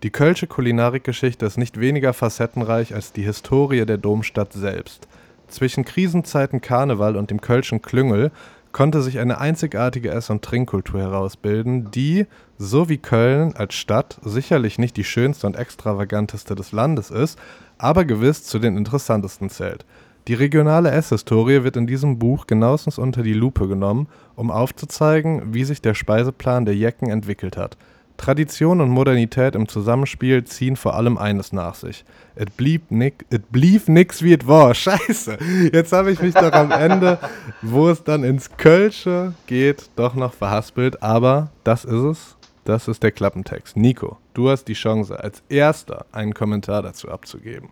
Die 0.01 0.09
Kölsche 0.09 0.47
Kulinarikgeschichte 0.47 1.45
ist 1.45 1.59
nicht 1.59 1.79
weniger 1.79 2.11
facettenreich 2.11 2.95
als 2.95 3.13
die 3.13 3.21
Historie 3.21 3.85
der 3.85 3.99
Domstadt 3.99 4.51
selbst. 4.51 5.07
Zwischen 5.47 5.85
Krisenzeiten 5.85 6.59
Karneval 6.59 7.17
und 7.17 7.29
dem 7.29 7.39
Kölschen 7.39 7.83
Klüngel 7.83 8.31
konnte 8.71 9.03
sich 9.03 9.19
eine 9.19 9.37
einzigartige 9.37 10.09
Ess- 10.09 10.31
und 10.31 10.41
Trinkkultur 10.41 11.01
herausbilden, 11.01 11.91
die, 11.91 12.25
so 12.57 12.89
wie 12.89 12.97
Köln 12.97 13.55
als 13.55 13.75
Stadt, 13.75 14.17
sicherlich 14.23 14.79
nicht 14.79 14.97
die 14.97 15.03
schönste 15.03 15.45
und 15.45 15.55
extravaganteste 15.55 16.55
des 16.55 16.71
Landes 16.71 17.11
ist, 17.11 17.37
aber 17.77 18.05
gewiss 18.05 18.43
zu 18.43 18.57
den 18.57 18.75
interessantesten 18.75 19.51
zählt. 19.51 19.85
Die 20.27 20.33
regionale 20.33 20.91
Esshistorie 20.91 21.63
wird 21.63 21.77
in 21.77 21.87
diesem 21.87 22.19
Buch 22.19 22.45
genauestens 22.45 22.97
unter 22.97 23.23
die 23.23 23.33
Lupe 23.33 23.67
genommen, 23.67 24.07
um 24.35 24.51
aufzuzeigen, 24.51 25.53
wie 25.53 25.63
sich 25.63 25.81
der 25.81 25.95
Speiseplan 25.95 26.65
der 26.65 26.75
Jecken 26.75 27.09
entwickelt 27.09 27.57
hat– 27.57 27.77
Tradition 28.19 28.81
und 28.81 28.89
Modernität 28.89 29.55
im 29.55 29.67
Zusammenspiel 29.67 30.43
ziehen 30.43 30.75
vor 30.75 30.95
allem 30.95 31.17
eines 31.17 31.53
nach 31.53 31.73
sich. 31.73 32.03
It 32.35 32.57
blieb, 32.57 32.91
nick, 32.91 33.25
it 33.31 33.49
blieb 33.51 33.87
nix 33.87 34.21
wie 34.21 34.33
it 34.33 34.45
war. 34.45 34.73
Scheiße. 34.75 35.37
Jetzt 35.71 35.93
habe 35.93 36.11
ich 36.11 36.21
mich 36.21 36.33
doch 36.33 36.51
am 36.51 36.71
Ende, 36.71 37.17
wo 37.61 37.89
es 37.89 38.03
dann 38.03 38.23
ins 38.23 38.57
Kölsche 38.57 39.33
geht, 39.47 39.89
doch 39.95 40.13
noch 40.15 40.33
verhaspelt. 40.33 41.01
Aber 41.01 41.49
das 41.63 41.85
ist 41.85 42.03
es. 42.03 42.35
Das 42.65 42.87
ist 42.87 43.01
der 43.01 43.11
Klappentext. 43.11 43.77
Nico, 43.77 44.17
du 44.33 44.49
hast 44.49 44.65
die 44.65 44.73
Chance, 44.73 45.17
als 45.17 45.41
erster 45.49 46.05
einen 46.11 46.33
Kommentar 46.33 46.83
dazu 46.83 47.09
abzugeben. 47.09 47.69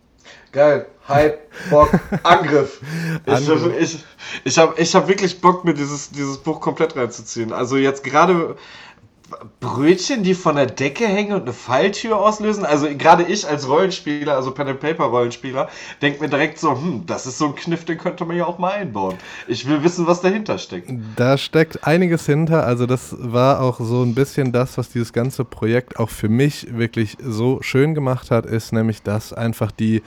Geil. 0.52 0.88
Hype, 1.08 1.40
Bock, 1.70 1.90
Angriff. 2.24 2.82
Ich, 3.26 3.50
ich, 3.80 4.06
ich 4.44 4.58
habe 4.58 4.82
ich 4.82 4.96
hab 4.96 5.08
wirklich 5.08 5.40
Bock, 5.40 5.64
mir 5.64 5.74
dieses, 5.74 6.12
dieses 6.12 6.38
Buch 6.38 6.60
komplett 6.60 6.96
reinzuziehen. 6.96 7.54
Also 7.54 7.78
jetzt 7.78 8.04
gerade 8.04 8.58
Brötchen, 9.60 10.24
die 10.24 10.34
von 10.34 10.56
der 10.56 10.68
Decke 10.68 11.06
hängen 11.06 11.34
und 11.34 11.42
eine 11.44 11.54
Falltür 11.54 12.18
auslösen. 12.18 12.66
Also 12.66 12.88
gerade 12.98 13.24
ich 13.24 13.48
als 13.48 13.68
Rollenspieler, 13.68 14.36
also 14.36 14.52
Pen 14.52 14.68
and 14.68 14.80
Paper 14.80 15.06
Rollenspieler, 15.06 15.70
denke 16.02 16.22
mir 16.22 16.30
direkt 16.30 16.60
so, 16.60 16.72
hm, 16.72 17.06
das 17.06 17.26
ist 17.26 17.38
so 17.38 17.48
ein 17.48 17.56
Kniff, 17.56 17.86
den 17.86 17.98
könnte 17.98 18.26
man 18.26 18.38
ja 18.38 18.46
auch 18.46 18.58
mal 18.58 18.72
einbauen. 18.72 19.16
Ich 19.48 19.68
will 19.68 19.84
wissen, 19.84 20.08
was 20.08 20.22
dahinter 20.22 20.58
steckt. 20.58 20.92
Da 21.16 21.38
steckt 21.38 21.86
einiges 21.86 22.26
hinter. 22.26 22.66
Also 22.66 22.86
das 22.86 23.16
war 23.20 23.62
auch 23.62 23.80
so 23.80 24.04
ein 24.04 24.16
bisschen 24.16 24.52
das, 24.52 24.78
was 24.78 24.90
dieses 24.90 25.12
ganze 25.12 25.44
Projekt 25.44 26.00
auch 26.00 26.10
für 26.10 26.30
mich 26.30 26.78
wirklich 26.78 27.18
so 27.22 27.62
schön 27.62 27.96
gemacht 27.96 28.32
hat, 28.32 28.46
ist 28.46 28.72
nämlich, 28.72 29.04
dass 29.04 29.34
einfach 29.34 29.72
die 29.72 30.02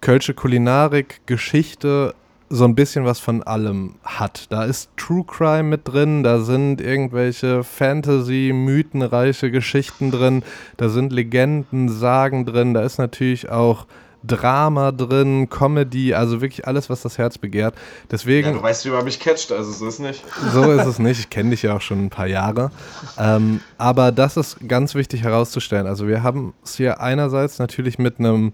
Kölsche 0.00 0.34
Kulinarik, 0.34 1.20
Geschichte, 1.26 2.14
so 2.52 2.64
ein 2.64 2.74
bisschen 2.74 3.06
was 3.06 3.18
von 3.18 3.42
allem 3.42 3.94
hat. 4.04 4.52
Da 4.52 4.64
ist 4.64 4.90
True 4.98 5.24
Crime 5.26 5.62
mit 5.62 5.88
drin, 5.88 6.22
da 6.22 6.40
sind 6.40 6.82
irgendwelche 6.82 7.64
Fantasy, 7.64 8.52
mythenreiche 8.54 9.50
Geschichten 9.50 10.10
drin, 10.10 10.42
da 10.76 10.90
sind 10.90 11.12
Legenden, 11.12 11.88
Sagen 11.88 12.44
drin, 12.44 12.74
da 12.74 12.82
ist 12.82 12.98
natürlich 12.98 13.48
auch 13.48 13.86
Drama 14.22 14.92
drin, 14.92 15.48
Comedy, 15.48 16.12
also 16.12 16.42
wirklich 16.42 16.66
alles, 16.66 16.90
was 16.90 17.00
das 17.00 17.16
Herz 17.16 17.38
begehrt. 17.38 17.74
Deswegen. 18.10 18.48
Ja, 18.48 18.52
du 18.52 18.62
weißt, 18.62 18.84
wie 18.84 18.90
man 18.90 19.04
mich 19.04 19.18
catcht, 19.18 19.50
also 19.50 19.72
so 19.72 19.88
ist 19.88 19.94
es 19.94 20.00
nicht. 20.00 20.24
So 20.52 20.70
ist 20.70 20.86
es 20.86 20.98
nicht. 20.98 21.20
Ich 21.20 21.30
kenne 21.30 21.50
dich 21.50 21.62
ja 21.62 21.74
auch 21.74 21.80
schon 21.80 22.04
ein 22.04 22.10
paar 22.10 22.26
Jahre. 22.26 22.70
Ähm, 23.18 23.60
aber 23.78 24.12
das 24.12 24.36
ist 24.36 24.58
ganz 24.68 24.94
wichtig 24.94 25.22
herauszustellen. 25.22 25.86
Also 25.86 26.06
wir 26.06 26.22
haben 26.22 26.52
es 26.62 26.76
hier 26.76 27.00
einerseits 27.00 27.58
natürlich 27.58 27.98
mit 27.98 28.20
einem 28.20 28.52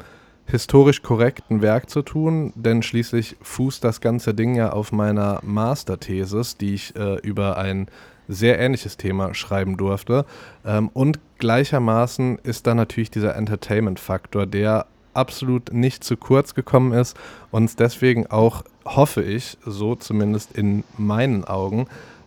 historisch 0.48 1.02
korrekten 1.02 1.62
Werk 1.62 1.90
zu 1.90 2.02
tun, 2.02 2.52
denn 2.54 2.82
schließlich 2.82 3.36
fußt 3.42 3.84
das 3.84 4.00
ganze 4.00 4.34
Ding 4.34 4.54
ja 4.54 4.70
auf 4.72 4.92
meiner 4.92 5.40
Masterthesis, 5.42 6.56
die 6.56 6.74
ich 6.74 6.96
äh, 6.96 7.16
über 7.20 7.58
ein 7.58 7.86
sehr 8.28 8.58
ähnliches 8.58 8.96
Thema 8.96 9.34
schreiben 9.34 9.76
durfte. 9.76 10.24
Ähm, 10.64 10.90
und 10.92 11.20
gleichermaßen 11.38 12.38
ist 12.42 12.66
da 12.66 12.74
natürlich 12.74 13.10
dieser 13.10 13.36
Entertainment-Faktor, 13.36 14.46
der 14.46 14.86
absolut 15.14 15.72
nicht 15.72 16.04
zu 16.04 16.16
kurz 16.16 16.54
gekommen 16.54 16.92
ist 16.92 17.16
und 17.50 17.64
es 17.64 17.76
deswegen 17.76 18.26
auch, 18.28 18.64
hoffe 18.84 19.22
ich, 19.22 19.58
so 19.64 19.96
zumindest 19.96 20.56
in 20.56 20.84
meinen 20.96 21.44
Augen, 21.44 21.86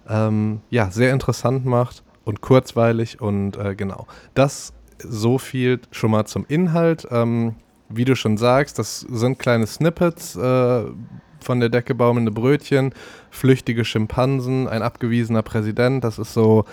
ähm, 0.10 0.62
ja, 0.70 0.92
sehr 0.92 1.14
interessant 1.14 1.66
macht 1.66 2.04
und 2.26 2.42
kurzweilig 2.42 3.22
und 3.22 3.58
äh, 3.58 3.76
genau. 3.76 4.08
Das 4.34 4.74
so 5.00 5.38
viel 5.38 5.80
schon 5.92 6.12
mal 6.12 6.26
zum 6.26 6.46
Inhalt. 6.48 7.08
Ähm, 7.10 7.56
wie 7.94 8.06
du 8.06 8.16
schon 8.16 8.38
sagst, 8.38 8.80
das 8.80 9.02
sind 9.02 9.40
kleine 9.40 9.68
Snippets 9.68 10.36
äh, 10.36 10.84
von 11.40 11.60
der 11.60 11.70
Decke 11.70 11.96
baumelnde 11.96 12.32
Brötchen, 12.32 12.94
flüchtige 13.30 13.86
Schimpansen, 13.86 14.68
ein 14.68 14.82
abgewiesener 14.82 15.42
Präsident. 15.42 16.04
Das 16.04 16.20
ist 16.20 16.34
so, 16.34 16.66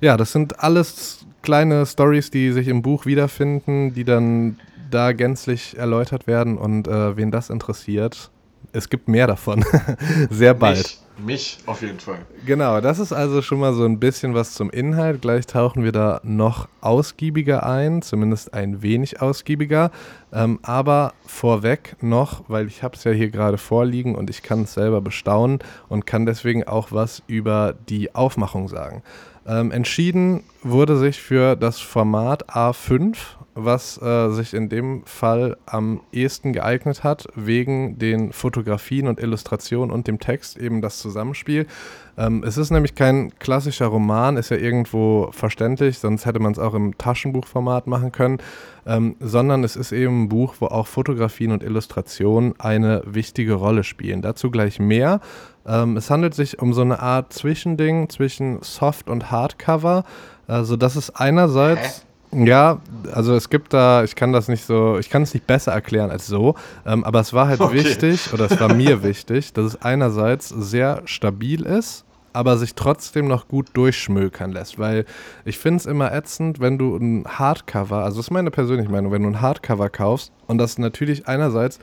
ja, 0.00 0.16
das 0.16 0.32
sind 0.32 0.60
alles 0.60 1.26
kleine 1.42 1.86
Stories, 1.86 2.30
die 2.30 2.52
sich 2.52 2.68
im 2.68 2.82
Buch 2.82 3.06
wiederfinden, 3.06 3.94
die 3.94 4.04
dann 4.04 4.58
da 4.90 5.12
gänzlich 5.12 5.76
erläutert 5.76 6.26
werden 6.26 6.58
und 6.58 6.88
äh, 6.88 7.16
wen 7.16 7.30
das 7.30 7.50
interessiert, 7.50 8.30
es 8.72 8.88
gibt 8.88 9.08
mehr 9.08 9.26
davon. 9.26 9.64
Sehr 10.30 10.54
bald. 10.54 10.98
Mich, 11.18 11.26
mich 11.26 11.58
auf 11.66 11.82
jeden 11.82 11.98
Fall. 11.98 12.18
Genau, 12.46 12.80
das 12.80 12.98
ist 12.98 13.12
also 13.12 13.42
schon 13.42 13.60
mal 13.60 13.72
so 13.72 13.84
ein 13.84 13.98
bisschen 13.98 14.34
was 14.34 14.52
zum 14.54 14.70
Inhalt. 14.70 15.22
Gleich 15.22 15.46
tauchen 15.46 15.84
wir 15.84 15.92
da 15.92 16.20
noch 16.22 16.68
ausgiebiger 16.80 17.66
ein, 17.66 18.02
zumindest 18.02 18.54
ein 18.54 18.82
wenig 18.82 19.20
ausgiebiger. 19.20 19.90
Ähm, 20.32 20.58
aber 20.62 21.14
vorweg 21.26 21.96
noch, 22.00 22.44
weil 22.48 22.66
ich 22.66 22.82
habe 22.82 22.96
es 22.96 23.04
ja 23.04 23.12
hier 23.12 23.30
gerade 23.30 23.58
vorliegen 23.58 24.14
und 24.14 24.30
ich 24.30 24.42
kann 24.42 24.62
es 24.62 24.74
selber 24.74 25.00
bestaunen 25.00 25.60
und 25.88 26.06
kann 26.06 26.26
deswegen 26.26 26.64
auch 26.64 26.92
was 26.92 27.22
über 27.26 27.74
die 27.88 28.14
Aufmachung 28.14 28.68
sagen. 28.68 29.02
Ähm, 29.46 29.70
entschieden 29.70 30.42
wurde 30.62 30.98
sich 30.98 31.20
für 31.20 31.56
das 31.56 31.78
Format 31.80 32.50
A5 32.50 33.16
was 33.58 34.00
äh, 34.00 34.30
sich 34.30 34.54
in 34.54 34.68
dem 34.68 35.04
Fall 35.04 35.56
am 35.66 36.00
ehesten 36.12 36.52
geeignet 36.52 37.02
hat, 37.02 37.26
wegen 37.34 37.98
den 37.98 38.32
Fotografien 38.32 39.08
und 39.08 39.20
Illustrationen 39.20 39.90
und 39.90 40.06
dem 40.06 40.20
Text, 40.20 40.56
eben 40.56 40.80
das 40.80 40.98
Zusammenspiel. 40.98 41.66
Ähm, 42.18 42.42
es 42.44 42.58
ist 42.58 42.70
nämlich 42.70 42.96
kein 42.96 43.32
klassischer 43.38 43.86
Roman, 43.86 44.36
ist 44.36 44.50
ja 44.50 44.56
irgendwo 44.56 45.28
verständlich, 45.30 46.00
sonst 46.00 46.26
hätte 46.26 46.40
man 46.40 46.50
es 46.50 46.58
auch 46.58 46.74
im 46.74 46.98
Taschenbuchformat 46.98 47.86
machen 47.86 48.10
können, 48.10 48.38
ähm, 48.86 49.14
sondern 49.20 49.62
es 49.62 49.76
ist 49.76 49.92
eben 49.92 50.24
ein 50.24 50.28
Buch, 50.28 50.56
wo 50.58 50.66
auch 50.66 50.88
Fotografien 50.88 51.52
und 51.52 51.62
Illustrationen 51.62 52.54
eine 52.58 53.02
wichtige 53.06 53.54
Rolle 53.54 53.84
spielen. 53.84 54.20
Dazu 54.20 54.50
gleich 54.50 54.80
mehr. 54.80 55.20
Ähm, 55.64 55.96
es 55.96 56.10
handelt 56.10 56.34
sich 56.34 56.60
um 56.60 56.74
so 56.74 56.80
eine 56.80 57.00
Art 57.00 57.32
Zwischending 57.32 58.08
zwischen 58.08 58.60
Soft- 58.62 59.08
und 59.08 59.30
Hardcover. 59.30 60.04
Also 60.48 60.76
das 60.76 60.96
ist 60.96 61.10
einerseits... 61.10 62.00
Hä? 62.00 62.04
Ja, 62.30 62.82
also 63.10 63.34
es 63.34 63.48
gibt 63.48 63.72
da, 63.72 64.04
ich 64.04 64.14
kann 64.14 64.34
das 64.34 64.48
nicht 64.48 64.66
so, 64.66 64.98
ich 64.98 65.08
kann 65.08 65.22
es 65.22 65.32
nicht 65.32 65.46
besser 65.46 65.72
erklären 65.72 66.10
als 66.10 66.26
so, 66.26 66.56
ähm, 66.84 67.02
aber 67.04 67.20
es 67.20 67.32
war 67.32 67.48
halt 67.48 67.58
okay. 67.58 67.76
wichtig, 67.76 68.34
oder 68.34 68.50
es 68.50 68.60
war 68.60 68.74
mir 68.74 69.02
wichtig, 69.02 69.54
dass 69.54 69.64
es 69.64 69.80
einerseits 69.80 70.50
sehr 70.50 71.00
stabil 71.06 71.62
ist, 71.64 72.04
aber 72.32 72.56
sich 72.56 72.74
trotzdem 72.74 73.28
noch 73.28 73.48
gut 73.48 73.68
durchschmökern 73.74 74.52
lässt, 74.52 74.78
weil 74.78 75.04
ich 75.44 75.58
finde 75.58 75.78
es 75.78 75.86
immer 75.86 76.12
ätzend, 76.12 76.60
wenn 76.60 76.78
du 76.78 76.96
ein 76.96 77.24
Hardcover, 77.26 78.04
also 78.04 78.18
das 78.18 78.26
ist 78.26 78.30
meine 78.30 78.50
persönliche 78.50 78.90
Meinung, 78.90 79.12
wenn 79.12 79.22
du 79.22 79.28
ein 79.28 79.40
Hardcover 79.40 79.90
kaufst 79.90 80.32
und 80.46 80.58
das 80.58 80.78
natürlich 80.78 81.26
einerseits 81.28 81.78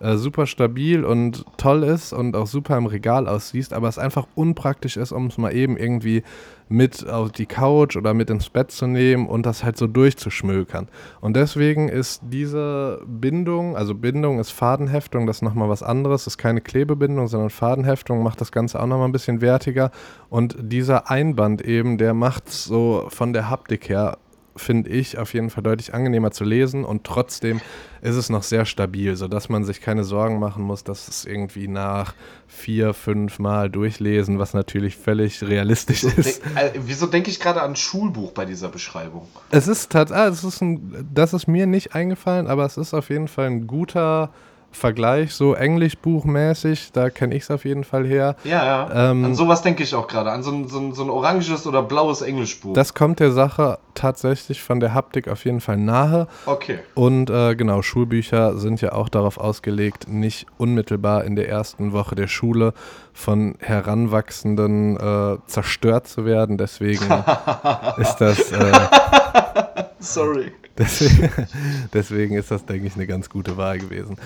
äh, 0.00 0.16
super 0.16 0.46
stabil 0.46 1.04
und 1.04 1.44
toll 1.58 1.82
ist 1.84 2.12
und 2.12 2.34
auch 2.34 2.46
super 2.46 2.76
im 2.78 2.86
Regal 2.86 3.28
aussieht, 3.28 3.72
aber 3.72 3.88
es 3.88 3.98
einfach 3.98 4.26
unpraktisch 4.34 4.96
ist, 4.96 5.12
um 5.12 5.26
es 5.26 5.36
mal 5.36 5.54
eben 5.54 5.76
irgendwie 5.76 6.22
mit 6.70 7.06
auf 7.06 7.32
die 7.32 7.46
Couch 7.46 7.96
oder 7.96 8.14
mit 8.14 8.30
ins 8.30 8.48
Bett 8.48 8.70
zu 8.70 8.86
nehmen 8.86 9.26
und 9.26 9.44
das 9.44 9.62
halt 9.62 9.76
so 9.76 9.86
durchzuschmökern. 9.86 10.88
Und 11.20 11.36
deswegen 11.36 11.88
ist 11.88 12.22
diese 12.24 13.02
Bindung, 13.06 13.76
also 13.76 13.94
Bindung 13.94 14.38
ist 14.38 14.50
Fadenheftung, 14.50 15.26
das 15.26 15.38
ist 15.38 15.42
nochmal 15.42 15.68
was 15.68 15.82
anderes, 15.82 16.26
ist 16.26 16.38
keine 16.38 16.60
Klebebindung, 16.60 17.28
sondern 17.28 17.50
Fadenheftung 17.50 18.22
macht 18.22 18.40
das 18.40 18.52
Ganze 18.52 18.80
auch 18.80 18.86
nochmal 18.86 19.08
ein 19.08 19.12
bisschen 19.12 19.40
wertiger. 19.40 19.90
Und 20.30 20.56
dieser 20.58 21.10
Einband 21.10 21.60
eben, 21.60 21.98
der 21.98 22.14
macht 22.14 22.48
es 22.48 22.64
so 22.64 23.06
von 23.08 23.32
der 23.32 23.50
Haptik 23.50 23.88
her 23.88 24.16
finde 24.56 24.90
ich, 24.90 25.18
auf 25.18 25.32
jeden 25.32 25.50
Fall 25.50 25.62
deutlich 25.62 25.94
angenehmer 25.94 26.32
zu 26.32 26.44
lesen 26.44 26.84
und 26.84 27.04
trotzdem 27.04 27.60
ist 28.02 28.16
es 28.16 28.30
noch 28.30 28.42
sehr 28.42 28.64
stabil, 28.64 29.16
sodass 29.16 29.48
man 29.48 29.64
sich 29.64 29.80
keine 29.80 30.04
Sorgen 30.04 30.38
machen 30.38 30.62
muss, 30.62 30.84
dass 30.84 31.08
es 31.08 31.24
irgendwie 31.24 31.68
nach 31.68 32.14
vier, 32.48 32.94
fünf 32.94 33.38
Mal 33.38 33.70
durchlesen, 33.70 34.38
was 34.38 34.54
natürlich 34.54 34.96
völlig 34.96 35.42
realistisch 35.42 36.04
wieso 36.04 36.20
ist. 36.20 36.42
De 36.44 36.62
äh, 36.62 36.72
wieso 36.84 37.06
denke 37.06 37.30
ich 37.30 37.40
gerade 37.40 37.62
an 37.62 37.76
Schulbuch 37.76 38.32
bei 38.32 38.44
dieser 38.44 38.68
Beschreibung? 38.68 39.28
Es 39.50 39.68
ist 39.68 39.90
tatsächlich, 39.90 40.62
ah, 40.62 41.02
das 41.12 41.32
ist 41.34 41.46
mir 41.46 41.66
nicht 41.66 41.94
eingefallen, 41.94 42.46
aber 42.46 42.64
es 42.64 42.76
ist 42.76 42.94
auf 42.94 43.10
jeden 43.10 43.28
Fall 43.28 43.46
ein 43.46 43.66
guter 43.66 44.30
Vergleich, 44.72 45.34
so 45.34 45.54
Englischbuchmäßig, 45.54 46.92
da 46.92 47.10
kenne 47.10 47.34
ich 47.34 47.42
es 47.42 47.50
auf 47.50 47.64
jeden 47.64 47.84
Fall 47.84 48.06
her. 48.06 48.36
Ja, 48.44 48.64
ja. 48.64 49.10
Ähm, 49.10 49.24
an 49.24 49.34
sowas 49.34 49.62
denke 49.62 49.82
ich 49.82 49.94
auch 49.94 50.06
gerade, 50.06 50.30
an 50.30 50.42
so 50.42 50.52
ein, 50.52 50.68
so, 50.68 50.78
ein, 50.78 50.94
so 50.94 51.02
ein 51.02 51.10
oranges 51.10 51.66
oder 51.66 51.82
blaues 51.82 52.22
Englischbuch. 52.22 52.74
Das 52.74 52.94
kommt 52.94 53.20
der 53.20 53.32
Sache 53.32 53.78
tatsächlich 53.94 54.62
von 54.62 54.80
der 54.80 54.94
Haptik 54.94 55.28
auf 55.28 55.44
jeden 55.44 55.60
Fall 55.60 55.76
nahe. 55.76 56.28
Okay. 56.46 56.78
Und 56.94 57.30
äh, 57.30 57.56
genau, 57.56 57.82
Schulbücher 57.82 58.56
sind 58.58 58.80
ja 58.80 58.92
auch 58.92 59.08
darauf 59.08 59.38
ausgelegt, 59.38 60.08
nicht 60.08 60.46
unmittelbar 60.56 61.24
in 61.24 61.36
der 61.36 61.48
ersten 61.48 61.92
Woche 61.92 62.14
der 62.14 62.28
Schule 62.28 62.72
von 63.12 63.56
Heranwachsenden 63.58 64.96
äh, 64.96 65.38
zerstört 65.46 66.06
zu 66.06 66.24
werden. 66.24 66.58
Deswegen 66.58 67.04
ist 67.98 68.16
das. 68.18 68.52
Äh, 68.52 68.72
Sorry. 70.00 70.52
Deswegen, 70.78 71.30
deswegen 71.92 72.34
ist 72.36 72.50
das, 72.50 72.64
denke 72.64 72.86
ich, 72.86 72.94
eine 72.94 73.06
ganz 73.06 73.28
gute 73.28 73.58
Wahl 73.58 73.78
gewesen. 73.78 74.16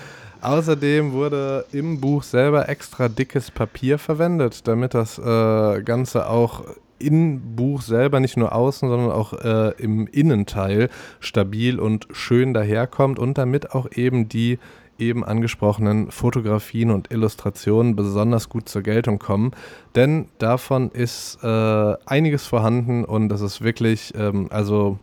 Außerdem 0.45 1.11
wurde 1.11 1.65
im 1.71 1.99
Buch 1.99 2.21
selber 2.21 2.69
extra 2.69 3.09
dickes 3.09 3.49
Papier 3.49 3.97
verwendet, 3.97 4.67
damit 4.67 4.93
das 4.93 5.17
äh, 5.17 5.81
Ganze 5.81 6.29
auch 6.29 6.63
im 6.99 7.55
Buch 7.55 7.81
selber, 7.81 8.19
nicht 8.19 8.37
nur 8.37 8.53
außen, 8.53 8.87
sondern 8.87 9.09
auch 9.09 9.33
äh, 9.33 9.71
im 9.81 10.05
Innenteil 10.05 10.89
stabil 11.19 11.79
und 11.79 12.07
schön 12.11 12.53
daherkommt 12.53 13.17
und 13.17 13.39
damit 13.39 13.71
auch 13.71 13.87
eben 13.91 14.29
die 14.29 14.59
eben 14.99 15.25
angesprochenen 15.25 16.11
Fotografien 16.11 16.91
und 16.91 17.11
Illustrationen 17.11 17.95
besonders 17.95 18.47
gut 18.47 18.69
zur 18.69 18.83
Geltung 18.83 19.17
kommen. 19.17 19.49
Denn 19.95 20.27
davon 20.37 20.91
ist 20.91 21.39
äh, 21.41 21.95
einiges 22.05 22.45
vorhanden 22.45 23.03
und 23.03 23.29
das 23.29 23.41
ist 23.41 23.63
wirklich, 23.63 24.13
ähm, 24.15 24.45
also 24.51 24.99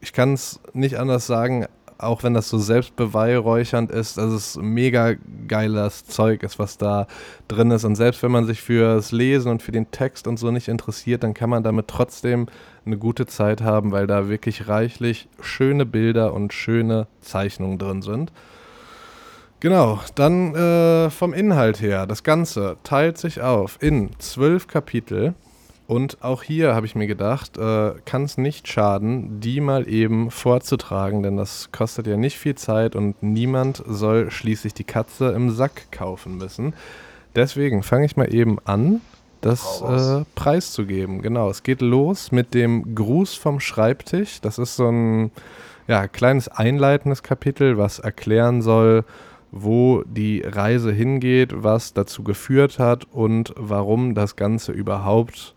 ich 0.00 0.12
kann 0.12 0.32
es 0.32 0.60
nicht 0.74 0.96
anders 0.96 1.26
sagen, 1.26 1.66
auch 2.02 2.22
wenn 2.22 2.34
das 2.34 2.48
so 2.48 2.58
selbstbeweihräuchernd 2.58 3.90
ist, 3.90 4.18
dass 4.18 4.32
es 4.32 4.56
mega 4.56 5.14
geiles 5.46 6.04
Zeug 6.06 6.42
ist, 6.42 6.58
was 6.58 6.78
da 6.78 7.06
drin 7.48 7.70
ist. 7.70 7.84
Und 7.84 7.96
selbst 7.96 8.22
wenn 8.22 8.30
man 8.32 8.46
sich 8.46 8.60
fürs 8.62 9.12
Lesen 9.12 9.50
und 9.50 9.62
für 9.62 9.72
den 9.72 9.90
Text 9.90 10.26
und 10.26 10.38
so 10.38 10.50
nicht 10.50 10.68
interessiert, 10.68 11.22
dann 11.22 11.34
kann 11.34 11.50
man 11.50 11.62
damit 11.62 11.88
trotzdem 11.88 12.46
eine 12.86 12.96
gute 12.96 13.26
Zeit 13.26 13.60
haben, 13.60 13.92
weil 13.92 14.06
da 14.06 14.28
wirklich 14.28 14.68
reichlich 14.68 15.28
schöne 15.40 15.86
Bilder 15.86 16.32
und 16.32 16.52
schöne 16.52 17.06
Zeichnungen 17.20 17.78
drin 17.78 18.02
sind. 18.02 18.32
Genau, 19.60 20.00
dann 20.14 20.54
äh, 20.54 21.10
vom 21.10 21.34
Inhalt 21.34 21.82
her. 21.82 22.06
Das 22.06 22.22
Ganze 22.22 22.78
teilt 22.82 23.18
sich 23.18 23.42
auf 23.42 23.76
in 23.80 24.10
zwölf 24.18 24.66
Kapitel 24.66 25.34
und 25.90 26.22
auch 26.22 26.44
hier 26.44 26.76
habe 26.76 26.86
ich 26.86 26.94
mir 26.94 27.08
gedacht, 27.08 27.58
äh, 27.58 27.94
kann 28.04 28.22
es 28.22 28.38
nicht 28.38 28.68
schaden, 28.68 29.40
die 29.40 29.60
mal 29.60 29.88
eben 29.88 30.30
vorzutragen, 30.30 31.24
denn 31.24 31.36
das 31.36 31.72
kostet 31.72 32.06
ja 32.06 32.16
nicht 32.16 32.38
viel 32.38 32.54
Zeit 32.54 32.94
und 32.94 33.20
niemand 33.24 33.82
soll 33.88 34.30
schließlich 34.30 34.72
die 34.72 34.84
Katze 34.84 35.32
im 35.32 35.50
Sack 35.50 35.90
kaufen 35.90 36.38
müssen. 36.38 36.74
Deswegen 37.34 37.82
fange 37.82 38.06
ich 38.06 38.16
mal 38.16 38.32
eben 38.32 38.58
an, 38.64 39.00
das 39.40 39.82
äh, 39.82 40.24
preiszugeben. 40.36 41.22
Genau, 41.22 41.50
es 41.50 41.64
geht 41.64 41.80
los 41.80 42.30
mit 42.30 42.54
dem 42.54 42.94
Gruß 42.94 43.34
vom 43.34 43.58
Schreibtisch. 43.58 44.40
Das 44.40 44.58
ist 44.58 44.76
so 44.76 44.88
ein 44.88 45.32
ja, 45.88 46.06
kleines 46.06 46.46
einleitendes 46.46 47.24
Kapitel, 47.24 47.78
was 47.78 47.98
erklären 47.98 48.62
soll, 48.62 49.04
wo 49.50 50.04
die 50.06 50.42
Reise 50.42 50.92
hingeht, 50.92 51.64
was 51.64 51.94
dazu 51.94 52.22
geführt 52.22 52.78
hat 52.78 53.08
und 53.10 53.52
warum 53.56 54.14
das 54.14 54.36
Ganze 54.36 54.70
überhaupt 54.70 55.56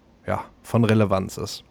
von 0.64 0.84
Relevanz 0.86 1.38
ist. 1.38 1.64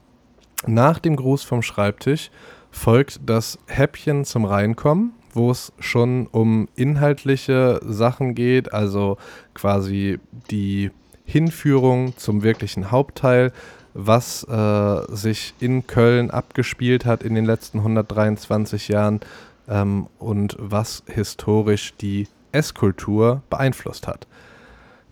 Nach 0.66 0.98
dem 0.98 1.16
Gruß 1.16 1.42
vom 1.42 1.62
Schreibtisch 1.62 2.30
folgt 2.70 3.20
das 3.26 3.58
Häppchen 3.66 4.24
zum 4.24 4.44
Reinkommen, 4.44 5.12
wo 5.32 5.50
es 5.50 5.72
schon 5.78 6.26
um 6.28 6.68
inhaltliche 6.76 7.80
Sachen 7.84 8.34
geht, 8.34 8.72
also 8.72 9.18
quasi 9.54 10.20
die 10.50 10.90
Hinführung 11.24 12.16
zum 12.16 12.42
wirklichen 12.42 12.90
Hauptteil, 12.90 13.52
was 13.94 14.44
äh, 14.44 15.00
sich 15.14 15.54
in 15.60 15.86
Köln 15.86 16.30
abgespielt 16.30 17.04
hat 17.04 17.22
in 17.22 17.34
den 17.34 17.44
letzten 17.44 17.78
123 17.78 18.88
Jahren 18.88 19.20
ähm, 19.68 20.06
und 20.18 20.56
was 20.58 21.02
historisch 21.06 21.94
die 22.00 22.28
Esskultur 22.52 23.42
beeinflusst 23.50 24.06
hat. 24.06 24.26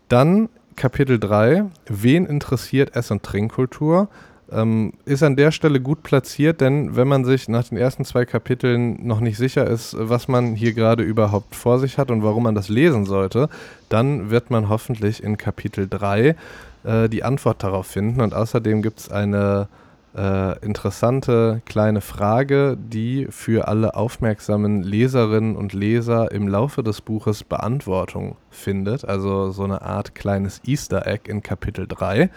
Dann 0.09 0.49
Kapitel 0.81 1.19
3, 1.19 1.67
wen 1.89 2.25
interessiert 2.25 2.97
Ess- 2.97 3.11
und 3.11 3.23
Trinkkultur? 3.23 4.09
Ähm, 4.51 4.95
ist 5.05 5.23
an 5.23 5.37
der 5.37 5.53
Stelle 5.53 5.79
gut 5.79 6.03
platziert, 6.03 6.63
denn 6.63 6.97
wenn 6.97 7.07
man 7.07 7.27
sich 7.27 7.51
nach 7.51 7.69
den 7.69 7.77
ersten 7.77 8.07
zwei 8.07 8.25
Kapiteln 8.25 9.07
noch 9.07 9.21
nicht 9.21 9.37
sicher 9.37 9.67
ist, 9.67 9.95
was 9.99 10.27
man 10.27 10.55
hier 10.55 10.73
gerade 10.73 11.03
überhaupt 11.03 11.55
vor 11.55 11.79
sich 11.81 11.99
hat 11.99 12.11
und 12.11 12.23
warum 12.23 12.45
man 12.45 12.55
das 12.55 12.71
lesen 12.71 13.05
sollte, 13.05 13.51
dann 13.91 14.31
wird 14.31 14.49
man 14.51 14.71
hoffentlich 14.71 15.23
in 15.23 15.37
Kapitel 15.37 15.87
3 15.87 16.35
äh, 16.85 17.11
die 17.11 17.25
Antwort 17.25 17.63
darauf 17.63 17.87
finden. 17.87 18.23
Und 18.23 18.33
außerdem 18.33 18.81
gibt 18.81 19.01
es 19.01 19.11
eine 19.11 19.69
äh, 20.17 20.59
interessante 20.64 21.62
kleine 21.67 22.00
Frage, 22.00 22.76
die 22.76 23.26
für 23.31 23.69
alle 23.69 23.95
aufmerksamen 23.95 24.83
Leserinnen 24.83 25.57
und 25.57 25.73
Leser 25.73 26.33
im 26.33 26.49
Laufe 26.49 26.83
des 26.83 27.00
Buches 27.00 27.45
Beantwortung 27.45 28.37
findet. 28.50 29.05
Also 29.05 29.50
so 29.50 29.64
eine 29.64 29.83
Art 29.83 30.14
kleines 30.14 30.62
Easter 30.67 31.07
Egg 31.07 31.31
in 31.31 31.43
Kapitel 31.43 31.87
3. 31.87 32.31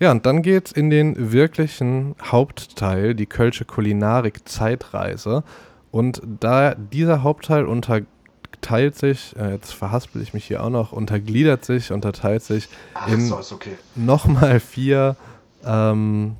Ja, 0.00 0.10
und 0.10 0.26
dann 0.26 0.42
geht 0.42 0.66
es 0.66 0.72
in 0.72 0.90
den 0.90 1.32
wirklichen 1.32 2.14
Hauptteil, 2.22 3.14
die 3.14 3.26
Kölsche 3.26 3.64
Kulinarik 3.64 4.48
Zeitreise. 4.48 5.44
Und 5.90 6.20
da 6.40 6.74
dieser 6.74 7.22
Hauptteil 7.22 7.66
unterteilt 7.66 8.96
sich, 8.96 9.34
äh, 9.36 9.52
jetzt 9.52 9.72
verhaspel 9.72 10.22
ich 10.22 10.34
mich 10.34 10.44
hier 10.44 10.62
auch 10.62 10.70
noch, 10.70 10.92
untergliedert 10.92 11.64
sich, 11.64 11.92
unterteilt 11.92 12.42
sich 12.42 12.68
Ach, 12.94 13.08
in 13.08 13.32
okay. 13.32 13.76
nochmal 13.94 14.60
vier 14.60 15.16
ähm, 15.64 16.36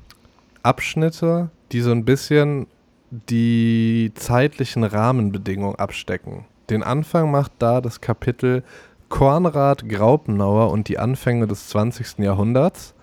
Abschnitte, 0.64 1.50
die 1.72 1.80
so 1.80 1.92
ein 1.92 2.04
bisschen 2.04 2.66
die 3.10 4.12
zeitlichen 4.14 4.82
Rahmenbedingungen 4.82 5.76
abstecken. 5.76 6.46
Den 6.70 6.82
Anfang 6.82 7.30
macht 7.30 7.52
da 7.58 7.80
das 7.80 8.00
Kapitel 8.00 8.64
Kornrad 9.08 9.88
Graupenauer 9.88 10.70
und 10.70 10.88
die 10.88 10.98
Anfänge 10.98 11.46
des 11.46 11.68
20. 11.68 12.18
Jahrhunderts. 12.18 12.94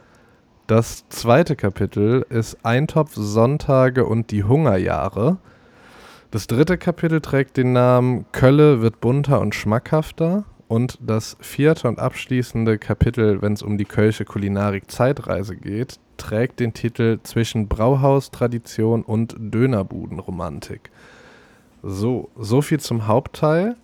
Das 0.68 1.08
zweite 1.10 1.56
Kapitel 1.56 2.26
ist 2.30 2.66
Eintopf 2.66 3.14
Sonntage 3.16 4.06
und 4.06 4.32
die 4.32 4.44
Hungerjahre. 4.44 5.38
Das 6.32 6.48
dritte 6.48 6.78
Kapitel 6.78 7.22
trägt 7.22 7.58
den 7.58 7.74
Namen 7.74 8.26
Kölle 8.32 8.82
wird 8.82 9.02
bunter 9.02 9.40
und 9.40 9.54
schmackhafter. 9.54 10.46
Und 10.72 10.98
das 11.02 11.36
vierte 11.42 11.90
und 11.90 12.00
abschließende 12.00 12.78
Kapitel, 12.78 13.42
wenn 13.42 13.52
es 13.52 13.62
um 13.62 13.78
die 13.78 13.84
Kölsche 13.84 14.24
Kulinarik 14.24 14.90
Zeitreise 14.90 15.58
geht, 15.58 16.00
trägt 16.16 16.62
den 16.62 16.72
Titel 16.72 17.20
Zwischen 17.24 17.68
Brauhaustradition 17.68 19.02
und 19.02 19.36
Dönerbudenromantik. 19.38 20.90
So, 21.84 22.30
so 22.38 22.62
viel 22.62 22.80
zum 22.80 23.06
Hauptteil. 23.08 23.76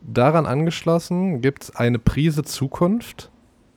Daran 0.00 0.46
angeschlossen 0.46 1.42
gibt 1.42 1.62
es 1.62 1.76
eine 1.76 2.00
Prise 2.00 2.42
Zukunft 2.42 3.30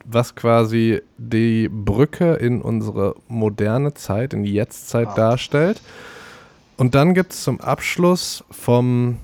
was 0.07 0.35
quasi 0.35 1.01
die 1.17 1.67
Brücke 1.67 2.33
in 2.33 2.61
unsere 2.61 3.15
moderne 3.27 3.93
Zeit, 3.93 4.33
in 4.33 4.43
die 4.43 4.53
Jetztzeit 4.53 5.09
ah. 5.09 5.15
darstellt. 5.15 5.81
Und 6.77 6.95
dann 6.95 7.13
gibt 7.13 7.33
es 7.33 7.43
zum 7.43 7.59
Abschluss 7.59 8.43
vom, 8.51 9.17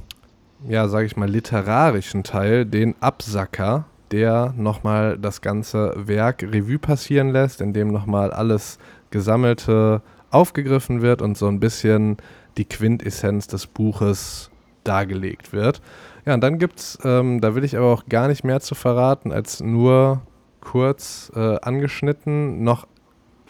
ja, 0.67 0.88
sage 0.88 1.06
ich 1.06 1.17
mal, 1.17 1.30
literarischen 1.30 2.24
Teil 2.24 2.65
den 2.65 2.95
Absacker, 3.00 3.86
der 4.12 4.54
nochmal 4.58 5.17
das 5.17 5.41
ganze 5.41 5.93
Werk 5.95 6.43
Revue 6.43 6.80
passieren 6.80 7.30
lässt, 7.30 7.62
in 7.62 7.74
dem 7.74 7.89
nochmal 7.89 8.32
alles 8.32 8.78
Gesammelte 9.10 10.02
aufgegriffen 10.30 11.02
wird 11.02 11.21
und 11.21 11.38
so 11.38 11.47
ein 11.47 11.60
bisschen 11.60 12.17
die 12.58 12.65
Quintessenz 12.65 13.47
des 13.47 13.67
Buches 13.67 14.50
dargelegt 14.84 15.54
wird. 15.54 15.82
Ja, 16.26 16.34
und 16.34 16.41
dann 16.41 16.60
gibt 16.60 16.80
es, 16.80 17.00
ähm, 17.04 17.41
da 17.41 17.56
will 17.56 17.63
ich 17.63 17.78
aber 17.78 17.88
auch 17.88 18.06
gar 18.08 18.28
nicht 18.28 18.43
mehr 18.43 18.60
zu 18.60 18.76
verraten, 18.76 19.32
als 19.32 19.62
nur 19.62 20.21
kurz 20.60 21.32
äh, 21.36 21.60
angeschnitten, 21.62 22.63
noch 22.63 22.88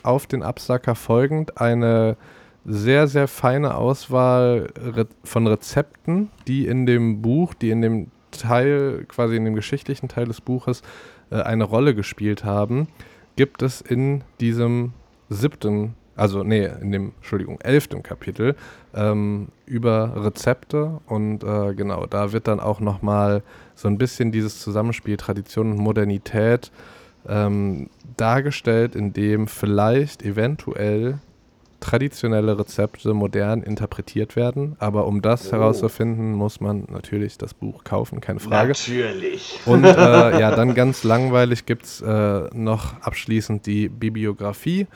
auf 0.03 0.25
den 0.25 0.43
Absacker 0.43 0.95
folgend 0.95 1.59
eine 1.59 2.17
sehr, 2.65 3.07
sehr 3.07 3.27
feine 3.27 3.75
Auswahl 3.75 4.69
von 5.23 5.47
Rezepten, 5.47 6.29
die 6.47 6.67
in 6.67 6.85
dem 6.85 7.21
Buch, 7.21 7.53
die 7.53 7.71
in 7.71 7.81
dem 7.81 8.11
Teil, 8.31 9.05
quasi 9.07 9.35
in 9.35 9.45
dem 9.45 9.55
geschichtlichen 9.55 10.07
Teil 10.07 10.25
des 10.25 10.41
Buches 10.41 10.81
äh, 11.31 11.41
eine 11.41 11.63
Rolle 11.63 11.95
gespielt 11.95 12.43
haben, 12.43 12.87
gibt 13.35 13.61
es 13.61 13.81
in 13.81 14.23
diesem 14.39 14.93
siebten, 15.29 15.95
also 16.15 16.43
nee, 16.43 16.69
in 16.81 16.91
dem, 16.91 17.13
Entschuldigung, 17.17 17.59
elften 17.61 18.03
Kapitel 18.03 18.55
ähm, 18.93 19.47
über 19.65 20.25
Rezepte 20.25 20.99
und 21.07 21.43
äh, 21.43 21.73
genau, 21.73 22.05
da 22.05 22.31
wird 22.31 22.47
dann 22.47 22.59
auch 22.59 22.79
nochmal 22.79 23.43
so 23.75 23.87
ein 23.87 23.97
bisschen 23.97 24.31
dieses 24.31 24.59
Zusammenspiel 24.59 25.17
Tradition 25.17 25.71
und 25.71 25.77
Modernität 25.77 26.71
ähm, 27.27 27.89
dargestellt, 28.17 28.95
in 28.95 29.13
dem 29.13 29.47
vielleicht 29.47 30.23
eventuell 30.23 31.19
traditionelle 31.81 32.57
Rezepte 32.57 33.13
modern 33.13 33.61
interpretiert 33.63 34.37
werden. 34.37 34.77
Aber 34.79 35.05
um 35.07 35.21
das 35.21 35.49
oh. 35.49 35.51
herauszufinden, 35.51 36.31
muss 36.31 36.61
man 36.61 36.85
natürlich 36.89 37.37
das 37.37 37.53
Buch 37.53 37.83
kaufen, 37.83 38.21
keine 38.21 38.39
Frage. 38.39 38.69
Natürlich. 38.69 39.59
Und 39.65 39.83
äh, 39.83 40.39
ja, 40.39 40.55
dann 40.55 40.73
ganz 40.73 41.03
langweilig 41.03 41.65
gibt 41.65 41.83
es 41.83 42.01
äh, 42.01 42.47
noch 42.53 43.01
abschließend 43.01 43.65
die 43.65 43.89
Bibliografie. 43.89 44.87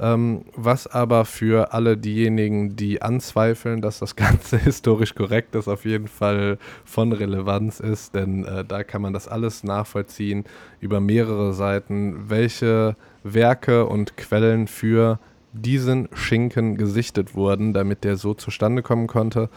Ähm, 0.00 0.46
was 0.56 0.88
aber 0.88 1.24
für 1.24 1.72
alle 1.72 1.96
diejenigen, 1.96 2.74
die 2.74 3.02
anzweifeln, 3.02 3.80
dass 3.80 4.00
das 4.00 4.16
Ganze 4.16 4.58
historisch 4.58 5.14
korrekt 5.14 5.54
ist, 5.54 5.68
auf 5.68 5.84
jeden 5.84 6.08
Fall 6.08 6.58
von 6.84 7.12
Relevanz 7.12 7.78
ist, 7.78 8.14
denn 8.14 8.44
äh, 8.44 8.64
da 8.64 8.82
kann 8.82 9.00
man 9.00 9.12
das 9.12 9.28
alles 9.28 9.62
nachvollziehen 9.62 10.44
über 10.80 11.00
mehrere 11.00 11.54
Seiten, 11.54 12.28
welche 12.28 12.96
Werke 13.22 13.86
und 13.86 14.16
Quellen 14.16 14.66
für 14.66 15.20
diesen 15.52 16.08
Schinken 16.12 16.76
gesichtet 16.76 17.34
wurden, 17.34 17.72
damit 17.72 18.04
der 18.04 18.16
so 18.16 18.34
zustande 18.34 18.82
kommen 18.82 19.06
konnte. 19.06 19.48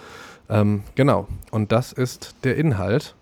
Ähm, 0.50 0.84
genau, 0.96 1.28
und 1.52 1.72
das 1.72 1.92
ist 1.92 2.36
der 2.44 2.56
Inhalt. 2.58 3.16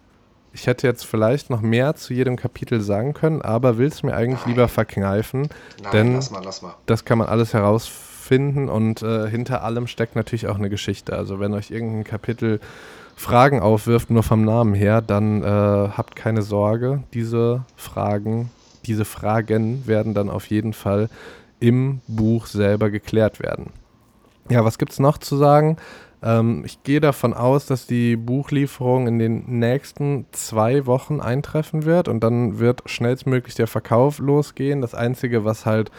Ich 0.51 0.67
hätte 0.67 0.85
jetzt 0.85 1.05
vielleicht 1.05 1.49
noch 1.49 1.61
mehr 1.61 1.95
zu 1.95 2.13
jedem 2.13 2.35
Kapitel 2.35 2.81
sagen 2.81 3.13
können, 3.13 3.41
aber 3.41 3.77
will 3.77 3.87
es 3.87 4.03
mir 4.03 4.13
eigentlich 4.15 4.41
Nein. 4.41 4.49
lieber 4.49 4.67
verkneifen. 4.67 5.49
Nein, 5.81 5.91
denn 5.91 6.13
lass 6.13 6.31
mal, 6.31 6.41
lass 6.43 6.61
mal. 6.61 6.75
das 6.85 7.05
kann 7.05 7.17
man 7.17 7.27
alles 7.27 7.53
herausfinden 7.53 8.69
und 8.69 9.01
äh, 9.01 9.27
hinter 9.29 9.63
allem 9.63 9.87
steckt 9.87 10.15
natürlich 10.15 10.47
auch 10.47 10.57
eine 10.57 10.69
Geschichte. 10.69 11.15
Also 11.15 11.39
wenn 11.39 11.53
euch 11.53 11.71
irgendein 11.71 12.03
Kapitel 12.03 12.59
Fragen 13.15 13.61
aufwirft, 13.61 14.09
nur 14.09 14.23
vom 14.23 14.43
Namen 14.43 14.73
her, 14.73 15.01
dann 15.01 15.43
äh, 15.43 15.45
habt 15.45 16.15
keine 16.15 16.41
Sorge. 16.41 17.03
Diese 17.13 17.63
Fragen, 17.75 18.51
diese 18.85 19.05
Fragen 19.05 19.87
werden 19.87 20.13
dann 20.13 20.29
auf 20.29 20.47
jeden 20.47 20.73
Fall 20.73 21.09
im 21.63 22.01
Buch 22.07 22.47
selber 22.47 22.89
geklärt 22.89 23.39
werden. 23.39 23.71
Ja, 24.49 24.65
was 24.65 24.77
gibt 24.77 24.91
es 24.91 24.99
noch 24.99 25.17
zu 25.17 25.37
sagen? 25.37 25.77
Ähm, 26.21 26.63
ich 26.65 26.83
gehe 26.83 26.99
davon 26.99 27.33
aus, 27.33 27.65
dass 27.65 27.87
die 27.87 28.17
Buchlieferung 28.17 29.07
in 29.07 29.17
den 29.17 29.59
nächsten 29.59 30.25
zwei 30.33 30.85
Wochen 30.85 31.21
eintreffen 31.21 31.85
wird 31.85 32.09
und 32.09 32.21
dann 32.21 32.59
wird 32.59 32.81
schnellstmöglich 32.85 33.55
der 33.55 33.67
Verkauf 33.67 34.19
losgehen. 34.19 34.81
Das 34.81 34.93
Einzige, 34.93 35.45
was 35.45 35.65
halt 35.65 35.89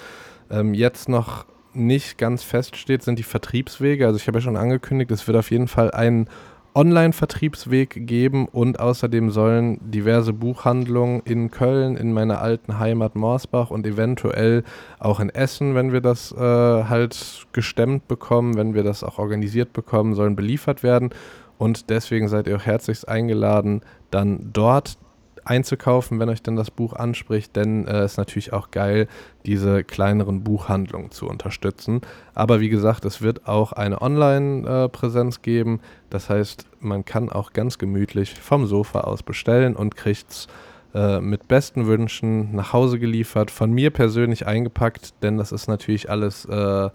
ähm, 0.50 0.74
jetzt 0.74 1.08
noch 1.08 1.46
nicht 1.72 2.18
ganz 2.18 2.42
feststeht, 2.42 3.02
sind 3.02 3.18
die 3.18 3.22
Vertriebswege. 3.22 4.06
Also 4.06 4.18
ich 4.18 4.26
habe 4.26 4.38
ja 4.38 4.42
schon 4.42 4.58
angekündigt, 4.58 5.10
es 5.10 5.26
wird 5.26 5.38
auf 5.38 5.50
jeden 5.50 5.68
Fall 5.68 5.90
einen 5.92 6.28
Online-Vertriebsweg 6.74 8.06
geben 8.06 8.46
und 8.46 8.80
außerdem 8.80 9.30
sollen 9.30 9.78
diverse 9.80 10.32
Buchhandlungen 10.32 11.22
in 11.24 11.50
Köln, 11.50 11.96
in 11.96 12.12
meiner 12.12 12.40
alten 12.40 12.78
Heimat 12.78 13.14
Morsbach 13.14 13.70
und 13.70 13.86
eventuell 13.86 14.64
auch 14.98 15.20
in 15.20 15.30
Essen, 15.30 15.74
wenn 15.74 15.92
wir 15.92 16.00
das 16.00 16.32
äh, 16.32 16.38
halt 16.38 17.46
gestemmt 17.52 18.08
bekommen, 18.08 18.56
wenn 18.56 18.74
wir 18.74 18.82
das 18.82 19.04
auch 19.04 19.18
organisiert 19.18 19.72
bekommen, 19.72 20.14
sollen 20.14 20.36
beliefert 20.36 20.82
werden. 20.82 21.10
Und 21.58 21.90
deswegen 21.90 22.28
seid 22.28 22.48
ihr 22.48 22.56
auch 22.56 22.66
herzlichst 22.66 23.08
eingeladen, 23.08 23.82
dann 24.10 24.50
dort 24.52 24.96
einzukaufen, 25.44 26.18
wenn 26.20 26.28
euch 26.28 26.42
denn 26.42 26.56
das 26.56 26.70
Buch 26.70 26.92
anspricht, 26.94 27.54
denn 27.56 27.86
es 27.86 27.92
äh, 27.92 28.04
ist 28.04 28.16
natürlich 28.16 28.52
auch 28.52 28.70
geil, 28.70 29.08
diese 29.46 29.84
kleineren 29.84 30.42
Buchhandlungen 30.42 31.10
zu 31.10 31.26
unterstützen. 31.26 32.00
Aber 32.34 32.60
wie 32.60 32.68
gesagt, 32.68 33.04
es 33.04 33.22
wird 33.22 33.46
auch 33.46 33.72
eine 33.72 34.00
Online-Präsenz 34.00 35.42
geben. 35.42 35.80
Das 36.10 36.30
heißt, 36.30 36.66
man 36.80 37.04
kann 37.04 37.30
auch 37.30 37.52
ganz 37.52 37.78
gemütlich 37.78 38.34
vom 38.34 38.66
Sofa 38.66 39.02
aus 39.02 39.22
bestellen 39.22 39.76
und 39.76 39.96
kriegt 39.96 40.30
es 40.30 40.48
äh, 40.94 41.20
mit 41.20 41.48
besten 41.48 41.86
Wünschen 41.86 42.54
nach 42.54 42.72
Hause 42.72 42.98
geliefert, 42.98 43.50
von 43.50 43.72
mir 43.72 43.90
persönlich 43.90 44.46
eingepackt, 44.46 45.22
denn 45.22 45.38
das 45.38 45.50
ist 45.50 45.66
natürlich 45.66 46.08
alles 46.08 46.44
äh, 46.44 46.90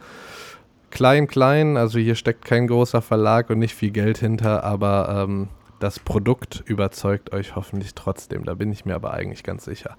klein, 0.89 1.27
klein. 1.27 1.77
Also 1.77 1.99
hier 1.99 2.15
steckt 2.15 2.45
kein 2.45 2.67
großer 2.67 3.01
Verlag 3.01 3.49
und 3.49 3.59
nicht 3.59 3.75
viel 3.75 3.91
Geld 3.91 4.17
hinter, 4.17 4.63
aber 4.63 5.25
ähm, 5.27 5.49
das 5.79 5.99
Produkt 5.99 6.63
überzeugt 6.65 7.33
euch 7.33 7.55
hoffentlich 7.55 7.95
trotzdem. 7.95 8.45
Da 8.45 8.53
bin 8.53 8.71
ich 8.71 8.85
mir 8.85 8.95
aber 8.95 9.13
eigentlich 9.13 9.43
ganz 9.43 9.65
sicher. 9.65 9.95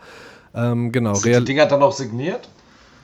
Ähm, 0.55 0.93
genau. 0.93 1.15
Sind 1.15 1.41
die 1.41 1.45
Dinger 1.45 1.67
dann 1.67 1.83
auch 1.83 1.93
signiert? 1.93 2.49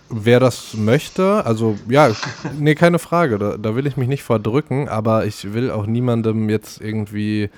Wer 0.09 0.39
das 0.39 0.75
möchte, 0.75 1.45
also 1.45 1.77
ja, 1.89 2.11
nee, 2.59 2.77
keine 2.77 3.01
Frage. 3.01 3.39
Da, 3.39 3.57
da 3.57 3.75
will 3.75 3.87
ich 3.87 3.97
mich 3.97 4.07
nicht 4.07 4.23
vordrücken, 4.23 4.89
aber 4.89 5.27
ich 5.27 5.53
will 5.53 5.71
auch 5.71 5.87
niemandem 5.87 6.49
jetzt 6.49 6.81
irgendwie 6.81 7.51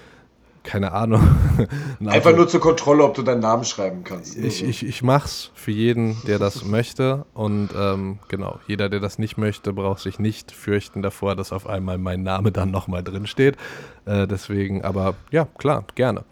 keine 0.69 0.93
Ahnung. 0.93 1.27
Einfach 2.07 2.37
nur 2.37 2.47
zur 2.47 2.61
Kontrolle, 2.61 3.03
ob 3.03 3.15
du 3.15 3.23
deinen 3.23 3.41
Namen 3.41 3.65
schreiben 3.65 4.05
kannst. 4.05 4.37
Ich, 4.37 4.63
ich, 4.63 4.85
ich 4.85 5.03
mach's 5.03 5.51
für 5.55 5.71
jeden, 5.71 6.19
der 6.27 6.39
das 6.39 6.63
möchte. 6.67 7.25
Und 7.33 7.71
ähm, 7.75 8.19
genau, 8.29 8.61
jeder, 8.67 8.91
der 8.91 9.01
das 9.01 9.19
nicht 9.19 9.39
möchte, 9.39 9.73
braucht 9.73 10.01
sich 10.01 10.19
nicht 10.19 10.53
fürchten 10.53 11.01
davor, 11.01 11.37
dass 11.37 11.53
auf 11.53 11.67
einmal 11.67 11.97
mein 11.97 12.23
Name 12.23 12.53
dann 12.53 12.71
nochmal 12.71 13.03
drin 13.03 13.27
steht. 13.27 13.57
Äh, 14.05 14.27
deswegen, 14.27 14.85
aber 14.85 15.15
ja, 15.31 15.49
klar, 15.57 15.85
gerne. 15.95 16.25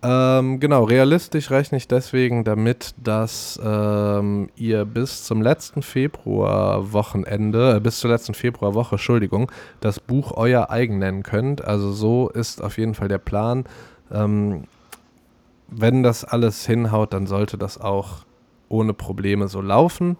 Ähm, 0.00 0.60
genau, 0.60 0.84
realistisch 0.84 1.50
rechne 1.50 1.76
ich 1.76 1.88
deswegen 1.88 2.44
damit, 2.44 2.94
dass 3.02 3.58
ähm, 3.64 4.48
ihr 4.54 4.84
bis 4.84 5.24
zum 5.24 5.42
letzten 5.42 5.82
Februar-Wochenende, 5.82 7.76
äh, 7.76 7.80
bis 7.80 7.98
zur 7.98 8.10
letzten 8.10 8.34
Februarwoche, 8.34 8.94
Entschuldigung, 8.94 9.50
das 9.80 9.98
Buch 9.98 10.32
euer 10.36 10.70
eigen 10.70 10.98
nennen 10.98 11.24
könnt. 11.24 11.64
Also 11.64 11.90
so 11.90 12.28
ist 12.28 12.62
auf 12.62 12.78
jeden 12.78 12.94
Fall 12.94 13.08
der 13.08 13.18
Plan. 13.18 13.64
Ähm, 14.12 14.64
wenn 15.66 16.04
das 16.04 16.24
alles 16.24 16.64
hinhaut, 16.64 17.12
dann 17.12 17.26
sollte 17.26 17.58
das 17.58 17.80
auch 17.80 18.24
ohne 18.68 18.94
Probleme 18.94 19.48
so 19.48 19.60
laufen. 19.60 20.16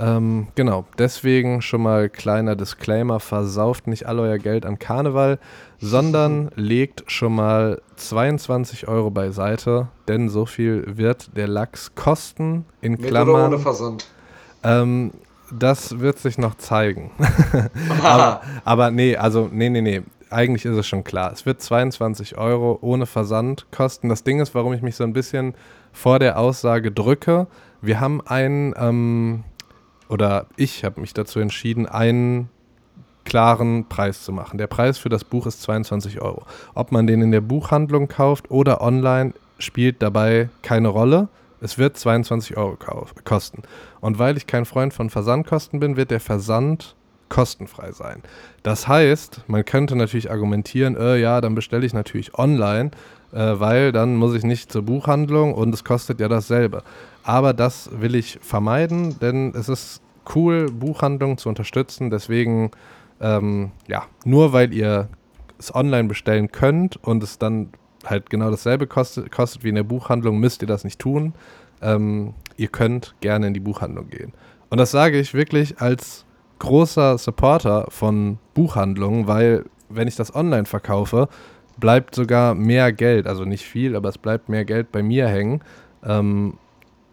Ähm, 0.00 0.48
genau, 0.54 0.86
deswegen 0.96 1.60
schon 1.60 1.82
mal 1.82 2.08
kleiner 2.08 2.56
Disclaimer, 2.56 3.20
versauft 3.20 3.86
nicht 3.86 4.06
all 4.06 4.18
euer 4.18 4.38
Geld 4.38 4.64
an 4.64 4.78
Karneval, 4.78 5.38
sondern 5.78 6.50
legt 6.56 7.04
schon 7.06 7.34
mal 7.34 7.82
22 7.96 8.88
Euro 8.88 9.10
beiseite, 9.10 9.88
denn 10.08 10.30
so 10.30 10.46
viel 10.46 10.84
wird 10.86 11.36
der 11.36 11.48
Lachs 11.48 11.94
kosten, 11.94 12.64
in 12.80 12.92
Mit 12.92 13.08
Klammern. 13.08 13.34
Oder 13.34 13.46
ohne 13.46 13.58
Versand? 13.58 14.06
Ähm, 14.62 15.12
das 15.52 15.98
wird 16.00 16.18
sich 16.18 16.38
noch 16.38 16.54
zeigen. 16.56 17.10
aber, 18.02 18.40
aber 18.64 18.90
nee, 18.90 19.16
also 19.16 19.50
nee, 19.52 19.68
nee, 19.68 19.82
nee. 19.82 20.02
Eigentlich 20.30 20.64
ist 20.64 20.76
es 20.76 20.86
schon 20.86 21.02
klar. 21.02 21.32
Es 21.32 21.44
wird 21.44 21.60
22 21.60 22.38
Euro 22.38 22.78
ohne 22.82 23.06
Versand 23.06 23.66
kosten. 23.72 24.08
Das 24.08 24.22
Ding 24.22 24.38
ist, 24.38 24.54
warum 24.54 24.72
ich 24.72 24.80
mich 24.80 24.94
so 24.94 25.02
ein 25.02 25.12
bisschen 25.12 25.54
vor 25.92 26.20
der 26.20 26.38
Aussage 26.38 26.92
drücke. 26.92 27.48
Wir 27.82 27.98
haben 27.98 28.20
einen 28.24 28.72
ähm, 28.78 29.42
oder 30.10 30.46
ich 30.56 30.84
habe 30.84 31.00
mich 31.00 31.14
dazu 31.14 31.38
entschieden, 31.38 31.86
einen 31.86 32.48
klaren 33.24 33.88
Preis 33.88 34.24
zu 34.24 34.32
machen. 34.32 34.58
Der 34.58 34.66
Preis 34.66 34.98
für 34.98 35.08
das 35.08 35.24
Buch 35.24 35.46
ist 35.46 35.62
22 35.62 36.20
Euro. 36.20 36.42
Ob 36.74 36.90
man 36.90 37.06
den 37.06 37.22
in 37.22 37.30
der 37.30 37.40
Buchhandlung 37.40 38.08
kauft 38.08 38.50
oder 38.50 38.80
online, 38.80 39.34
spielt 39.58 40.02
dabei 40.02 40.48
keine 40.62 40.88
Rolle. 40.88 41.28
Es 41.60 41.78
wird 41.78 41.96
22 41.96 42.56
Euro 42.56 42.76
kosten. 43.24 43.62
Und 44.00 44.18
weil 44.18 44.36
ich 44.36 44.46
kein 44.46 44.64
Freund 44.64 44.94
von 44.94 45.10
Versandkosten 45.10 45.78
bin, 45.78 45.96
wird 45.96 46.10
der 46.10 46.20
Versand 46.20 46.96
kostenfrei 47.28 47.92
sein. 47.92 48.22
Das 48.62 48.88
heißt, 48.88 49.42
man 49.46 49.64
könnte 49.64 49.94
natürlich 49.94 50.30
argumentieren, 50.30 50.96
äh, 50.96 51.18
ja, 51.18 51.40
dann 51.40 51.54
bestelle 51.54 51.86
ich 51.86 51.94
natürlich 51.94 52.34
online, 52.34 52.90
weil 53.38 53.92
dann 53.92 54.16
muss 54.16 54.34
ich 54.34 54.42
nicht 54.42 54.72
zur 54.72 54.82
Buchhandlung 54.82 55.54
und 55.54 55.72
es 55.74 55.84
kostet 55.84 56.20
ja 56.20 56.28
dasselbe. 56.28 56.82
Aber 57.22 57.52
das 57.52 57.90
will 57.92 58.14
ich 58.14 58.38
vermeiden, 58.40 59.18
denn 59.20 59.52
es 59.54 59.68
ist 59.68 60.02
cool, 60.34 60.70
Buchhandlungen 60.70 61.38
zu 61.38 61.48
unterstützen. 61.48 62.10
Deswegen, 62.10 62.70
ähm, 63.20 63.72
ja, 63.86 64.04
nur 64.24 64.52
weil 64.52 64.72
ihr 64.72 65.08
es 65.58 65.74
online 65.74 66.08
bestellen 66.08 66.50
könnt 66.50 66.96
und 67.04 67.22
es 67.22 67.38
dann 67.38 67.70
halt 68.06 68.30
genau 68.30 68.50
dasselbe 68.50 68.86
kostet, 68.86 69.30
kostet 69.30 69.62
wie 69.62 69.68
in 69.68 69.74
der 69.74 69.82
Buchhandlung, 69.82 70.38
müsst 70.38 70.62
ihr 70.62 70.68
das 70.68 70.84
nicht 70.84 70.98
tun. 70.98 71.34
Ähm, 71.82 72.34
ihr 72.56 72.68
könnt 72.68 73.14
gerne 73.20 73.46
in 73.46 73.54
die 73.54 73.60
Buchhandlung 73.60 74.08
gehen. 74.08 74.32
Und 74.70 74.78
das 74.78 74.90
sage 74.90 75.18
ich 75.18 75.34
wirklich 75.34 75.80
als 75.80 76.24
großer 76.58 77.18
Supporter 77.18 77.86
von 77.88 78.38
Buchhandlungen, 78.54 79.26
weil 79.26 79.64
wenn 79.88 80.08
ich 80.08 80.16
das 80.16 80.34
online 80.34 80.66
verkaufe, 80.66 81.28
bleibt 81.80 82.14
sogar 82.14 82.54
mehr 82.54 82.92
Geld, 82.92 83.26
also 83.26 83.44
nicht 83.44 83.64
viel, 83.64 83.96
aber 83.96 84.08
es 84.08 84.18
bleibt 84.18 84.48
mehr 84.48 84.64
Geld 84.64 84.92
bei 84.92 85.02
mir 85.02 85.26
hängen. 85.28 85.62
Ähm, 86.04 86.58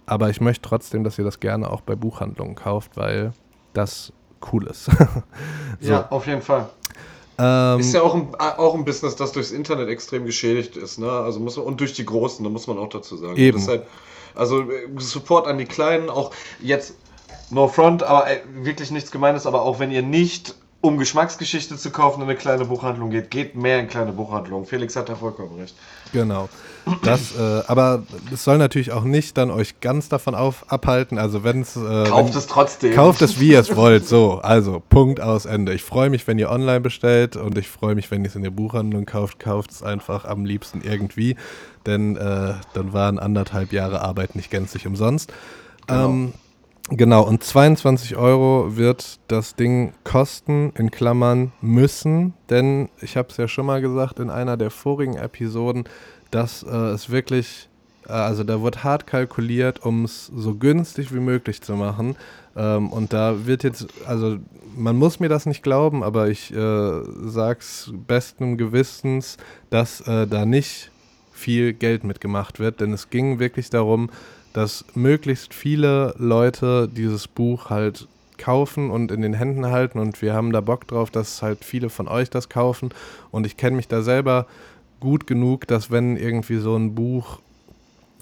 aber 0.05 0.29
ich 0.29 0.39
möchte 0.41 0.67
trotzdem, 0.67 1.03
dass 1.03 1.17
ihr 1.17 1.25
das 1.25 1.39
gerne 1.39 1.69
auch 1.69 1.81
bei 1.81 1.95
Buchhandlungen 1.95 2.55
kauft, 2.55 2.95
weil 2.95 3.33
das 3.73 4.13
cool 4.51 4.67
ist. 4.67 4.85
so. 5.79 5.91
Ja, 5.91 6.07
auf 6.09 6.27
jeden 6.27 6.41
Fall. 6.41 6.69
Ähm, 7.39 7.79
ist 7.79 7.93
ja 7.93 8.01
auch 8.01 8.15
ein, 8.15 8.33
auch 8.35 8.73
ein 8.73 8.83
Business, 8.83 9.15
das 9.15 9.31
durchs 9.31 9.51
Internet 9.51 9.89
extrem 9.89 10.25
geschädigt 10.25 10.75
ist, 10.75 10.97
ne? 10.97 11.09
Also 11.09 11.39
muss 11.39 11.55
man, 11.57 11.65
und 11.65 11.79
durch 11.79 11.93
die 11.93 12.05
Großen, 12.05 12.43
da 12.43 12.49
muss 12.49 12.65
man 12.67 12.77
auch 12.77 12.89
dazu 12.89 13.15
sagen. 13.15 13.35
Eben. 13.35 13.65
Halt, 13.67 13.83
also 14.33 14.61
äh, 14.61 14.87
Support 14.97 15.47
an 15.47 15.57
die 15.57 15.65
Kleinen, 15.65 16.09
auch 16.09 16.31
jetzt 16.59 16.95
No 17.51 17.67
Front, 17.67 18.03
aber 18.03 18.29
äh, 18.29 18.41
wirklich 18.61 18.91
nichts 18.91 19.11
Gemeines, 19.11 19.45
aber 19.45 19.61
auch 19.61 19.79
wenn 19.79 19.91
ihr 19.91 20.01
nicht 20.01 20.55
um 20.79 20.97
Geschmacksgeschichte 20.97 21.75
zu 21.75 21.89
kaufen 21.89 22.21
in 22.21 22.29
eine 22.29 22.37
kleine 22.37 22.65
Buchhandlung 22.65 23.09
geht, 23.09 23.31
geht 23.31 23.55
mehr 23.55 23.79
in 23.79 23.87
kleine 23.87 24.11
Buchhandlungen. 24.11 24.65
Felix 24.65 24.95
hat 24.95 25.09
da 25.09 25.15
vollkommen 25.15 25.59
recht. 25.59 25.75
Genau. 26.13 26.49
Das, 27.03 27.35
äh, 27.35 27.63
aber 27.67 28.03
es 28.31 28.43
soll 28.43 28.57
natürlich 28.57 28.91
auch 28.91 29.03
nicht 29.03 29.37
dann 29.37 29.49
euch 29.49 29.81
ganz 29.81 30.07
davon 30.07 30.35
auf, 30.35 30.71
abhalten. 30.71 31.17
Also 31.17 31.43
wenn 31.43 31.61
es. 31.61 31.75
Äh, 31.75 32.05
kauft 32.05 32.33
wenn, 32.33 32.37
es 32.37 32.47
trotzdem. 32.47 32.93
Kauft 32.93 33.21
es, 33.21 33.39
wie 33.39 33.49
ihr 33.49 33.59
es 33.59 33.75
wollt. 33.75 34.07
So, 34.07 34.39
also 34.39 34.81
Punkt 34.87 35.19
aus 35.19 35.45
Ende. 35.45 35.73
Ich 35.73 35.83
freue 35.83 36.09
mich, 36.09 36.27
wenn 36.27 36.37
ihr 36.37 36.49
online 36.51 36.81
bestellt 36.81 37.35
und 37.35 37.57
ich 37.57 37.67
freue 37.67 37.95
mich, 37.95 38.09
wenn 38.11 38.23
ihr 38.23 38.29
es 38.29 38.35
in 38.35 38.43
der 38.43 38.51
Buchhandlung 38.51 39.05
kauft. 39.05 39.39
Kauft 39.39 39.71
es 39.71 39.83
einfach 39.83 40.25
am 40.25 40.45
liebsten 40.45 40.81
irgendwie. 40.81 41.35
Denn 41.85 42.15
äh, 42.17 42.53
dann 42.73 42.93
waren 42.93 43.17
anderthalb 43.17 43.73
Jahre 43.73 44.01
Arbeit 44.01 44.35
nicht 44.35 44.51
gänzlich 44.51 44.85
umsonst. 44.85 45.33
Genau. 45.87 46.09
Ähm, 46.09 46.33
Genau, 46.89 47.23
und 47.23 47.43
22 47.43 48.15
Euro 48.15 48.77
wird 48.77 49.19
das 49.27 49.55
Ding 49.55 49.91
kosten, 50.05 50.71
in 50.77 50.89
Klammern 50.89 51.51
müssen, 51.59 52.33
denn 52.49 52.87
ich 53.01 53.17
habe 53.17 53.27
es 53.29 53.35
ja 53.35 53.49
schon 53.49 53.65
mal 53.65 53.81
gesagt 53.81 54.19
in 54.19 54.29
einer 54.29 54.55
der 54.55 54.69
vorigen 54.71 55.17
Episoden, 55.17 55.83
dass 56.31 56.63
äh, 56.63 56.69
es 56.69 57.09
wirklich, 57.09 57.67
äh, 58.07 58.13
also 58.13 58.45
da 58.45 58.63
wird 58.63 58.85
hart 58.85 59.05
kalkuliert, 59.05 59.85
um 59.85 60.05
es 60.05 60.27
so 60.27 60.55
günstig 60.55 61.13
wie 61.13 61.19
möglich 61.19 61.61
zu 61.61 61.75
machen. 61.75 62.15
Ähm, 62.55 62.89
und 62.89 63.11
da 63.11 63.45
wird 63.45 63.63
jetzt, 63.63 63.87
also 64.05 64.37
man 64.73 64.95
muss 64.95 65.19
mir 65.19 65.29
das 65.29 65.45
nicht 65.45 65.63
glauben, 65.63 66.03
aber 66.03 66.29
ich 66.29 66.53
äh, 66.53 67.01
sag's 67.25 67.91
besten 68.07 68.55
Gewissens, 68.55 69.35
dass 69.69 69.99
äh, 70.07 70.25
da 70.25 70.45
nicht 70.45 70.89
viel 71.33 71.73
Geld 71.73 72.05
mitgemacht 72.05 72.59
wird, 72.59 72.79
denn 72.79 72.93
es 72.93 73.09
ging 73.09 73.39
wirklich 73.39 73.69
darum, 73.69 74.09
dass 74.53 74.85
möglichst 74.95 75.53
viele 75.53 76.15
Leute 76.17 76.87
dieses 76.87 77.27
Buch 77.27 77.69
halt 77.69 78.07
kaufen 78.37 78.91
und 78.91 79.11
in 79.11 79.21
den 79.21 79.33
Händen 79.33 79.65
halten 79.67 79.99
und 79.99 80.21
wir 80.21 80.33
haben 80.33 80.51
da 80.51 80.61
Bock 80.61 80.87
drauf, 80.87 81.09
dass 81.09 81.41
halt 81.41 81.65
viele 81.65 81.89
von 81.89 82.07
euch 82.07 82.29
das 82.29 82.49
kaufen 82.49 82.89
und 83.31 83.45
ich 83.45 83.57
kenne 83.57 83.75
mich 83.75 83.87
da 83.87 84.01
selber 84.01 84.45
gut 84.99 85.27
genug, 85.27 85.67
dass 85.67 85.91
wenn 85.91 86.17
irgendwie 86.17 86.57
so 86.57 86.75
ein 86.75 86.95
Buch 86.95 87.39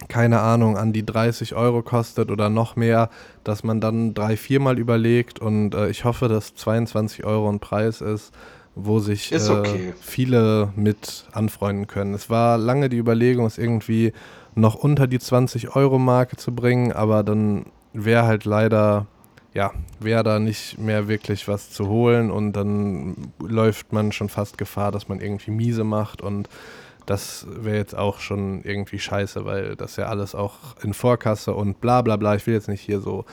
keine 0.10 0.42
Ahnung, 0.42 0.78
an 0.78 0.92
die 0.92 1.06
30 1.06 1.56
Euro 1.56 1.82
kostet 1.82 2.30
oder 2.30 2.50
noch 2.50 2.76
mehr, 2.76 3.10
dass 3.44 3.64
man 3.64 3.80
dann 3.80 4.14
drei, 4.14 4.36
viermal 4.36 4.78
überlegt 4.78 5.40
und 5.40 5.74
äh, 5.74 5.90
ich 5.90 6.04
hoffe, 6.04 6.28
dass 6.28 6.54
22 6.56 7.24
Euro 7.26 7.50
ein 7.50 7.60
Preis 7.60 8.02
ist, 8.02 8.34
wo 8.76 9.00
sich 9.00 9.32
ist 9.32 9.50
okay. 9.50 9.90
äh, 9.90 9.94
viele 10.00 10.74
mit 10.76 11.26
anfreunden 11.32 11.88
können. 11.88 12.14
Es 12.14 12.30
war 12.30 12.58
lange 12.58 12.90
die 12.90 12.98
Überlegung, 12.98 13.46
es 13.46 13.58
irgendwie 13.58 14.12
noch 14.56 14.76
unter 14.76 15.08
die 15.08 15.20
20-Euro-Marke 15.20 16.38
zu 16.38 16.56
bringen, 16.56 16.92
aber 16.92 17.24
dann 17.24 17.66
wäre 17.94 18.26
halt 18.26 18.46
leider, 18.46 19.06
ja, 19.54 19.72
wäre 20.00 20.24
da 20.24 20.40
nicht 20.40 20.78
mehr 20.78 21.08
wirklich 21.08 21.48
was 21.48 21.70
zu 21.70 21.88
holen 21.88 22.32
und 22.32 22.54
dann 22.54 23.32
läuft 23.40 23.94
man 23.94 24.12
schon 24.12 24.30
fast 24.30 24.58
Gefahr, 24.58 24.92
dass 24.92 25.08
man 25.08 25.20
irgendwie 25.20 25.52
miese 25.52 25.84
macht 25.84 26.22
und 26.22 26.50
das 27.06 27.46
wäre 27.50 27.78
jetzt 27.78 27.96
auch 27.96 28.20
schon 28.20 28.64
irgendwie 28.64 29.00
scheiße, 29.00 29.46
weil 29.46 29.76
das 29.76 29.96
ja 29.96 30.08
alles 30.08 30.34
auch 30.34 30.54
in 30.82 30.94
Vorkasse 30.94 31.54
und 31.54 31.80
bla 31.80 32.02
bla 32.02 32.16
bla. 32.16 32.36
Ich 32.36 32.48
will 32.48 32.56
jetzt 32.56 32.68
nicht 32.68 32.82
hier 32.82 33.00
so 33.00 33.26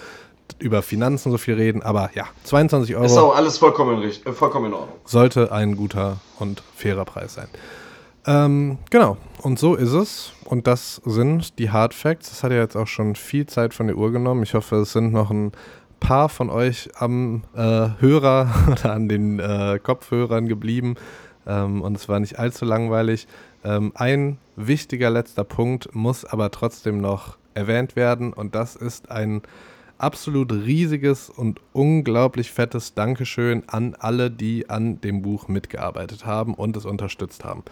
über 0.59 0.83
Finanzen 0.83 1.31
so 1.31 1.39
viel 1.39 1.55
reden, 1.55 1.83
aber 1.83 2.11
ja, 2.15 2.27
22 2.45 2.95
Euro. 2.97 3.07
Ist 3.07 3.17
auch 3.17 3.35
alles 3.35 3.59
vollkommen, 3.59 3.99
richtig, 4.01 4.27
äh, 4.27 4.33
vollkommen 4.33 4.67
in 4.67 4.75
Ordnung. 4.75 4.97
Sollte 5.05 5.53
ein 5.53 5.77
guter 5.77 6.19
und 6.39 6.63
fairer 6.77 7.05
Preis 7.05 7.35
sein. 7.35 7.49
Ähm, 8.27 8.79
genau, 8.91 9.17
und 9.43 9.59
so 9.59 9.75
ist 9.75 9.93
es. 9.93 10.33
Und 10.45 10.67
das 10.67 10.97
sind 11.05 11.59
die 11.59 11.71
Hard 11.71 11.95
Facts. 11.95 12.31
Das 12.31 12.45
hat 12.45 12.53
ja 12.53 12.59
jetzt 12.59 12.77
auch 12.77 12.87
schon 12.87 13.17
viel 13.17 13.47
Zeit 13.47 13.75
von 13.75 13.87
der 13.87 13.97
Uhr 13.97 14.13
genommen. 14.13 14.43
Ich 14.43 14.55
hoffe, 14.55 14.77
es 14.77 14.93
sind 14.93 15.13
noch 15.13 15.31
ein 15.31 15.53
paar 15.99 16.29
von 16.29 16.51
euch 16.51 16.91
am 16.97 17.43
äh, 17.55 17.89
Hörer 18.01 18.53
oder 18.71 18.93
an 18.93 19.09
den 19.09 19.39
äh, 19.39 19.79
Kopfhörern 19.83 20.47
geblieben. 20.49 20.97
Ähm, 21.47 21.83
und 21.83 21.97
es 21.97 22.09
war 22.09 22.21
nicht 22.21 22.39
allzu 22.39 22.65
langweilig. 22.65 23.27
Ähm, 23.65 23.93
ein 23.95 24.39
wichtiger 24.57 25.11
letzter 25.11 25.45
Punkt 25.45 25.95
muss 25.95 26.25
aber 26.25 26.51
trotzdem 26.51 27.01
noch 27.01 27.37
erwähnt 27.55 27.97
werden. 27.97 28.33
Und 28.33 28.55
das 28.55 28.77
ist 28.77 29.11
ein 29.11 29.43
absolut 29.99 30.53
riesiges 30.53 31.31
und 31.31 31.61
unglaublich 31.73 32.51
fettes 32.51 32.95
Dankeschön 32.95 33.63
an 33.69 33.95
alle, 33.99 34.31
die 34.31 34.69
an 34.69 35.01
dem 35.01 35.23
Buch 35.23 35.49
mitgearbeitet 35.49 36.27
haben 36.27 36.55
und 36.55 36.77
es 36.77 36.85
unterstützt 36.85 37.45
haben. 37.45 37.63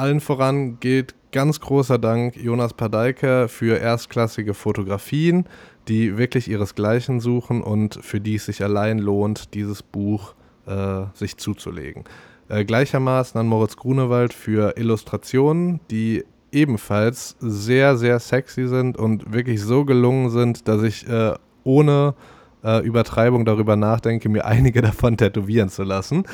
Allen 0.00 0.20
voran 0.20 0.80
gilt 0.80 1.14
ganz 1.30 1.60
großer 1.60 1.98
Dank 1.98 2.34
Jonas 2.34 2.72
Padeike 2.72 3.48
für 3.48 3.76
erstklassige 3.76 4.54
Fotografien, 4.54 5.44
die 5.88 6.16
wirklich 6.16 6.48
ihresgleichen 6.48 7.20
suchen 7.20 7.62
und 7.62 7.98
für 8.02 8.18
die 8.18 8.36
es 8.36 8.46
sich 8.46 8.64
allein 8.64 8.98
lohnt, 8.98 9.52
dieses 9.52 9.82
Buch 9.82 10.34
äh, 10.66 11.02
sich 11.12 11.36
zuzulegen. 11.36 12.04
Äh, 12.48 12.64
gleichermaßen 12.64 13.38
an 13.38 13.46
Moritz 13.46 13.76
Grunewald 13.76 14.32
für 14.32 14.78
Illustrationen, 14.78 15.80
die 15.90 16.24
ebenfalls 16.50 17.36
sehr, 17.38 17.98
sehr 17.98 18.20
sexy 18.20 18.68
sind 18.68 18.96
und 18.96 19.34
wirklich 19.34 19.60
so 19.60 19.84
gelungen 19.84 20.30
sind, 20.30 20.66
dass 20.66 20.82
ich 20.82 21.06
äh, 21.10 21.34
ohne 21.62 22.14
äh, 22.64 22.84
Übertreibung 22.84 23.44
darüber 23.44 23.76
nachdenke, 23.76 24.28
mir 24.28 24.44
einige 24.44 24.82
davon 24.82 25.16
tätowieren 25.16 25.68
zu 25.68 25.82
lassen. 25.82 26.24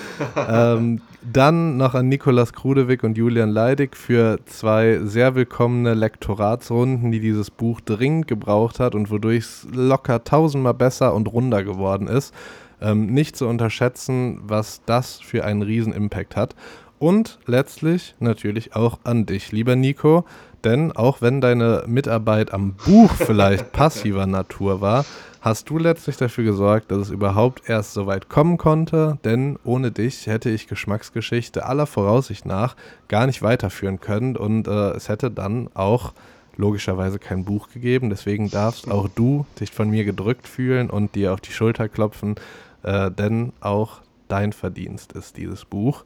ähm, 0.49 1.01
dann 1.23 1.77
noch 1.77 1.95
an 1.95 2.09
Nikolas 2.09 2.53
Krudewig 2.53 3.03
und 3.03 3.17
Julian 3.17 3.51
Leidig 3.51 3.97
für 3.97 4.39
zwei 4.47 5.01
sehr 5.03 5.35
willkommene 5.35 5.95
Lektoratsrunden, 5.95 7.11
die 7.11 7.21
dieses 7.21 7.51
Buch 7.51 7.81
dringend 7.81 8.29
gebraucht 8.29 8.81
hat 8.81 8.95
und 8.95 9.11
wodurch 9.11 9.39
es 9.39 9.67
locker 9.73 10.25
tausendmal 10.25 10.75
besser 10.75 11.15
und 11.15 11.33
runder 11.33 11.65
geworden 11.65 12.07
ist. 12.07 12.35
Ähm, 12.81 13.07
nicht 13.07 13.37
zu 13.37 13.47
unterschätzen, 13.47 14.41
was 14.43 14.83
das 14.85 15.21
für 15.21 15.45
einen 15.45 15.63
riesen 15.63 15.93
Impact 15.93 16.37
hat. 16.37 16.55
Und 16.99 17.39
letztlich 17.47 18.15
natürlich 18.21 18.75
auch 18.75 18.99
an 19.05 19.27
dich, 19.27 19.53
lieber 19.53 19.77
Nico, 19.77 20.25
denn 20.65 20.93
auch 20.93 21.21
wenn 21.21 21.41
deine 21.41 21.85
Mitarbeit 21.87 22.53
am 22.53 22.73
Buch 22.73 23.13
vielleicht 23.15 23.73
passiver 23.73 24.27
Natur 24.27 24.81
war, 24.81 25.05
hast 25.47 25.71
du 25.71 25.79
letztlich 25.79 26.17
dafür 26.17 26.43
gesorgt, 26.43 26.91
dass 26.91 27.03
es 27.03 27.11
überhaupt 27.11 27.71
erst 27.71 27.93
so 27.93 28.09
weit 28.09 28.29
kommen 28.29 28.59
konnte, 28.59 29.19
denn 29.25 29.61
ohne 29.63 29.93
dich 29.93 30.27
hätte 30.27 30.51
ich 30.51 30.67
Geschmacksgeschichte 30.67 31.67
aller 31.67 31.87
Voraussicht 31.87 32.47
nach 32.47 32.75
gar 33.07 33.27
nicht 33.27 33.43
weiterführen 33.43 34.01
können 34.01 34.37
und 34.37 34.67
äh, 34.67 34.91
es 34.91 35.09
hätte 35.09 35.31
dann 35.31 35.69
auch 35.75 36.15
logischerweise 36.57 37.21
kein 37.21 37.45
Buch 37.45 37.69
gegeben. 37.69 38.11
Deswegen 38.11 38.51
darfst 38.51 38.91
auch 38.91 39.09
du 39.09 39.47
dich 39.61 39.71
von 39.71 39.89
mir 39.89 40.05
gedrückt 40.05 40.49
fühlen 40.49 40.91
und 40.91 41.15
dir 41.15 41.33
auf 41.33 41.41
die 41.41 41.53
Schulter 41.53 41.89
klopfen, 41.89 42.35
äh, 42.83 43.13
denn 43.13 43.53
auch 43.61 44.01
dein 44.27 44.53
Verdienst 44.53 45.13
ist 45.13 45.37
dieses 45.37 45.65
Buch. 45.65 46.05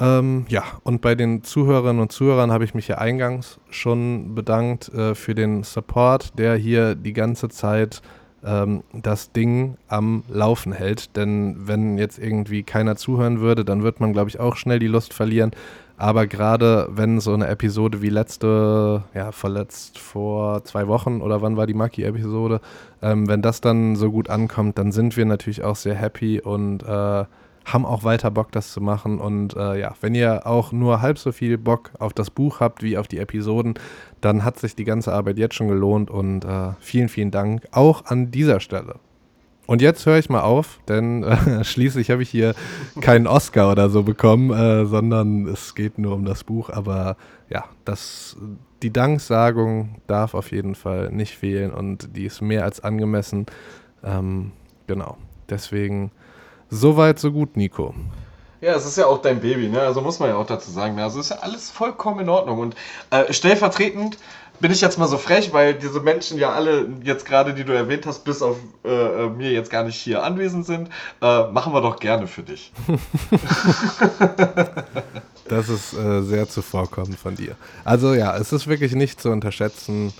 Ähm, 0.00 0.46
ja, 0.48 0.62
und 0.82 1.02
bei 1.02 1.14
den 1.14 1.44
Zuhörerinnen 1.44 2.00
und 2.00 2.10
Zuhörern 2.10 2.50
habe 2.50 2.64
ich 2.64 2.72
mich 2.72 2.88
ja 2.88 2.96
eingangs 2.96 3.60
schon 3.68 4.34
bedankt 4.34 4.88
äh, 4.94 5.14
für 5.14 5.34
den 5.34 5.62
Support, 5.62 6.38
der 6.38 6.56
hier 6.56 6.94
die 6.94 7.12
ganze 7.12 7.50
Zeit 7.50 8.00
ähm, 8.46 8.82
das 8.92 9.32
Ding 9.32 9.76
am 9.88 10.22
Laufen 10.28 10.72
hält. 10.72 11.16
Denn 11.16 11.66
wenn 11.66 11.98
jetzt 11.98 12.18
irgendwie 12.18 12.62
keiner 12.62 12.96
zuhören 12.96 13.40
würde, 13.40 13.64
dann 13.64 13.82
wird 13.82 14.00
man, 14.00 14.12
glaube 14.12 14.30
ich, 14.30 14.40
auch 14.40 14.56
schnell 14.56 14.78
die 14.78 14.86
Lust 14.86 15.12
verlieren. 15.12 15.50
Aber 15.98 16.26
gerade 16.26 16.88
wenn 16.90 17.20
so 17.20 17.32
eine 17.32 17.48
Episode 17.48 18.02
wie 18.02 18.10
letzte, 18.10 19.04
ja, 19.14 19.32
verletzt 19.32 19.98
vor 19.98 20.62
zwei 20.64 20.88
Wochen 20.88 21.22
oder 21.22 21.40
wann 21.40 21.56
war 21.56 21.66
die 21.66 21.74
Maki-Episode, 21.74 22.60
ähm, 23.00 23.28
wenn 23.28 23.40
das 23.40 23.62
dann 23.62 23.96
so 23.96 24.10
gut 24.12 24.28
ankommt, 24.28 24.78
dann 24.78 24.92
sind 24.92 25.16
wir 25.16 25.24
natürlich 25.24 25.64
auch 25.64 25.76
sehr 25.76 25.94
happy 25.94 26.40
und 26.40 26.82
äh, 26.82 27.24
haben 27.66 27.84
auch 27.84 28.04
weiter 28.04 28.30
Bock, 28.30 28.52
das 28.52 28.72
zu 28.72 28.80
machen. 28.80 29.18
Und 29.18 29.56
äh, 29.56 29.80
ja, 29.80 29.94
wenn 30.00 30.14
ihr 30.14 30.46
auch 30.46 30.72
nur 30.72 31.02
halb 31.02 31.18
so 31.18 31.32
viel 31.32 31.58
Bock 31.58 31.90
auf 31.98 32.12
das 32.12 32.30
Buch 32.30 32.60
habt 32.60 32.82
wie 32.82 32.96
auf 32.96 33.08
die 33.08 33.18
Episoden, 33.18 33.74
dann 34.20 34.44
hat 34.44 34.58
sich 34.58 34.76
die 34.76 34.84
ganze 34.84 35.12
Arbeit 35.12 35.36
jetzt 35.36 35.56
schon 35.56 35.68
gelohnt 35.68 36.08
und 36.08 36.44
äh, 36.44 36.70
vielen, 36.80 37.08
vielen 37.08 37.32
Dank 37.32 37.66
auch 37.72 38.04
an 38.06 38.30
dieser 38.30 38.60
Stelle. 38.60 39.00
Und 39.66 39.82
jetzt 39.82 40.06
höre 40.06 40.18
ich 40.18 40.30
mal 40.30 40.42
auf, 40.42 40.78
denn 40.86 41.24
äh, 41.24 41.64
schließlich 41.64 42.10
habe 42.12 42.22
ich 42.22 42.30
hier 42.30 42.54
keinen 43.00 43.26
Oscar 43.26 43.72
oder 43.72 43.90
so 43.90 44.04
bekommen, 44.04 44.52
äh, 44.52 44.86
sondern 44.86 45.48
es 45.48 45.74
geht 45.74 45.98
nur 45.98 46.14
um 46.14 46.24
das 46.24 46.44
Buch. 46.44 46.70
Aber 46.70 47.16
ja, 47.50 47.64
das, 47.84 48.36
die 48.82 48.92
Danksagung 48.92 49.96
darf 50.06 50.34
auf 50.34 50.52
jeden 50.52 50.76
Fall 50.76 51.10
nicht 51.10 51.36
fehlen 51.36 51.72
und 51.72 52.16
die 52.16 52.26
ist 52.26 52.42
mehr 52.42 52.62
als 52.62 52.78
angemessen. 52.78 53.46
Ähm, 54.04 54.52
genau, 54.86 55.16
deswegen 55.50 56.12
Soweit, 56.70 57.18
so 57.18 57.32
gut, 57.32 57.56
Nico. 57.56 57.94
Ja, 58.60 58.74
es 58.74 58.86
ist 58.86 58.96
ja 58.96 59.06
auch 59.06 59.20
dein 59.20 59.40
Baby, 59.40 59.68
ne? 59.68 59.80
Also 59.80 60.00
muss 60.00 60.18
man 60.18 60.30
ja 60.30 60.36
auch 60.36 60.46
dazu 60.46 60.70
sagen. 60.70 60.96
Ne? 60.96 61.02
Also 61.02 61.20
ist 61.20 61.30
ja 61.30 61.38
alles 61.40 61.70
vollkommen 61.70 62.20
in 62.20 62.28
Ordnung. 62.28 62.58
Und 62.58 62.74
äh, 63.10 63.32
stellvertretend 63.32 64.18
bin 64.60 64.72
ich 64.72 64.80
jetzt 64.80 64.98
mal 64.98 65.06
so 65.06 65.18
frech, 65.18 65.52
weil 65.52 65.74
diese 65.74 66.00
Menschen 66.00 66.38
ja 66.38 66.52
alle 66.52 66.88
jetzt 67.02 67.26
gerade, 67.26 67.52
die 67.52 67.64
du 67.64 67.72
erwähnt 67.72 68.06
hast, 68.06 68.24
bis 68.24 68.40
auf 68.40 68.56
äh, 68.84 68.88
äh 68.88 69.28
mir 69.28 69.52
jetzt 69.52 69.70
gar 69.70 69.84
nicht 69.84 69.96
hier 69.96 70.22
anwesend 70.22 70.64
sind, 70.64 70.88
äh, 71.20 71.44
machen 71.50 71.74
wir 71.74 71.82
doch 71.82 72.00
gerne 72.00 72.26
für 72.26 72.42
dich. 72.42 72.72
das 75.48 75.68
ist 75.68 75.92
äh, 75.92 76.22
sehr 76.22 76.48
zuvorkommend 76.48 77.18
von 77.18 77.34
dir. 77.34 77.56
Also 77.84 78.14
ja, 78.14 78.36
es 78.36 78.52
ist 78.52 78.66
wirklich 78.66 78.94
nicht 78.94 79.20
zu 79.20 79.30
unterschätzen. 79.30 80.14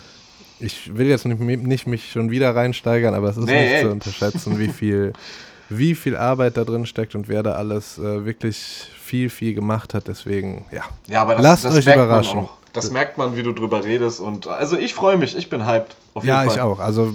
Ich 0.60 0.96
will 0.96 1.06
jetzt 1.06 1.24
nicht, 1.24 1.40
nicht 1.40 1.86
mich 1.86 2.12
schon 2.12 2.30
wieder 2.30 2.54
reinsteigern, 2.54 3.14
aber 3.14 3.30
es 3.30 3.36
ist 3.36 3.46
nee, 3.46 3.62
nicht 3.62 3.72
ey. 3.72 3.82
zu 3.82 3.90
unterschätzen, 3.90 4.58
wie 4.58 4.68
viel 4.68 5.12
wie 5.68 5.94
viel 5.94 6.16
Arbeit 6.16 6.56
da 6.56 6.64
drin 6.64 6.86
steckt 6.86 7.14
und 7.14 7.28
wer 7.28 7.42
da 7.42 7.52
alles 7.52 7.98
äh, 7.98 8.24
wirklich 8.24 8.90
viel, 9.00 9.30
viel 9.30 9.54
gemacht 9.54 9.94
hat. 9.94 10.08
Deswegen, 10.08 10.66
ja. 10.70 10.82
Ja, 11.06 11.22
aber 11.22 11.34
das, 11.34 11.42
Lasst 11.42 11.64
das 11.64 11.76
euch 11.76 11.86
überraschen. 11.86 12.48
Das 12.72 12.90
merkt 12.90 13.16
man, 13.16 13.36
wie 13.36 13.42
du 13.42 13.52
drüber 13.52 13.84
redest. 13.84 14.20
Und 14.20 14.46
also 14.46 14.76
ich 14.76 14.94
freue 14.94 15.16
mich, 15.16 15.36
ich 15.36 15.48
bin 15.48 15.66
hyped. 15.66 15.96
ja, 16.22 16.44
ich 16.44 16.60
auch. 16.60 16.78
Also 16.78 17.12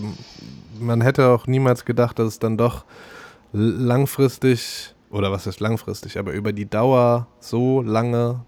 man 0.80 1.02
hätte 1.02 1.30
auch 1.30 1.48
niemals 1.48 1.86
gedacht, 1.86 2.18
dass 2.18 2.28
es 2.28 2.40
dann 2.40 2.58
doch 2.58 2.84
langfristig, 3.54 4.94
oder 5.12 5.32
was 5.32 5.46
ist 5.46 5.60
langfristig, 5.60 6.18
aber 6.18 6.32
über 6.32 6.54
die 6.54 6.70
Dauer 6.70 7.28
so 7.40 7.82
lange 7.82 8.42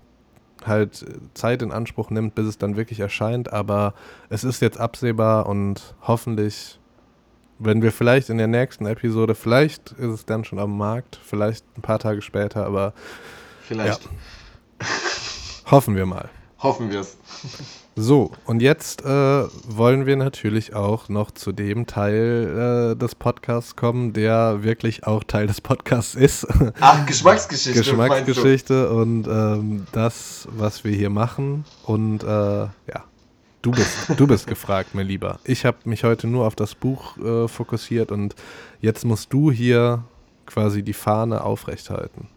halt 0.65 1.05
Zeit 1.33 1.61
in 1.61 1.71
Anspruch 1.71 2.09
nimmt, 2.09 2.35
bis 2.35 2.47
es 2.47 2.57
dann 2.57 2.77
wirklich 2.77 2.99
erscheint. 2.99 3.51
Aber 3.51 3.93
es 4.29 4.43
ist 4.43 4.61
jetzt 4.61 4.79
absehbar 4.79 5.47
und 5.47 5.95
hoffentlich 6.01 6.79
wenn 7.65 7.81
wir 7.81 7.91
vielleicht 7.91 8.29
in 8.29 8.37
der 8.37 8.47
nächsten 8.47 8.85
Episode, 8.85 9.35
vielleicht 9.35 9.91
ist 9.93 10.09
es 10.09 10.25
dann 10.25 10.43
schon 10.43 10.59
am 10.59 10.77
Markt, 10.77 11.19
vielleicht 11.23 11.65
ein 11.77 11.81
paar 11.81 11.99
Tage 11.99 12.21
später, 12.21 12.65
aber 12.65 12.93
vielleicht. 13.67 14.03
Ja. 14.03 14.87
Hoffen 15.71 15.95
wir 15.95 16.05
mal. 16.05 16.29
Hoffen 16.59 16.91
wir 16.91 17.01
es. 17.01 17.17
So, 17.95 18.31
und 18.45 18.61
jetzt 18.61 19.03
äh, 19.05 19.07
wollen 19.07 20.05
wir 20.05 20.15
natürlich 20.15 20.73
auch 20.73 21.09
noch 21.09 21.29
zu 21.29 21.51
dem 21.51 21.85
Teil 21.85 22.93
äh, 22.93 22.99
des 22.99 23.13
Podcasts 23.13 23.75
kommen, 23.75 24.13
der 24.13 24.63
wirklich 24.63 25.05
auch 25.05 25.23
Teil 25.23 25.45
des 25.45 25.61
Podcasts 25.61 26.15
ist. 26.15 26.47
Ach, 26.79 27.05
Geschmacksgeschichte. 27.05 27.79
Geschmacksgeschichte 27.79 28.89
und 28.89 29.27
ähm, 29.27 29.85
das, 29.91 30.47
was 30.51 30.83
wir 30.83 30.95
hier 30.95 31.11
machen. 31.11 31.65
Und 31.83 32.23
äh, 32.23 32.27
ja, 32.27 33.03
Du 33.63 33.71
bist, 33.71 34.09
du 34.17 34.27
bist 34.27 34.45
gefragt, 34.45 34.89
mein 34.91 35.07
Lieber. 35.07 35.39
Ich 35.45 35.65
habe 35.65 35.77
mich 35.85 36.03
heute 36.03 36.27
nur 36.27 36.45
auf 36.45 36.53
das 36.53 36.75
Buch 36.75 37.17
äh, 37.17 37.47
fokussiert 37.47 38.11
und 38.11 38.35
jetzt 38.81 39.05
musst 39.05 39.31
du 39.31 39.51
hier 39.51 40.03
quasi 40.45 40.83
die 40.83 40.91
Fahne 40.91 41.45
aufrechthalten. 41.45 42.27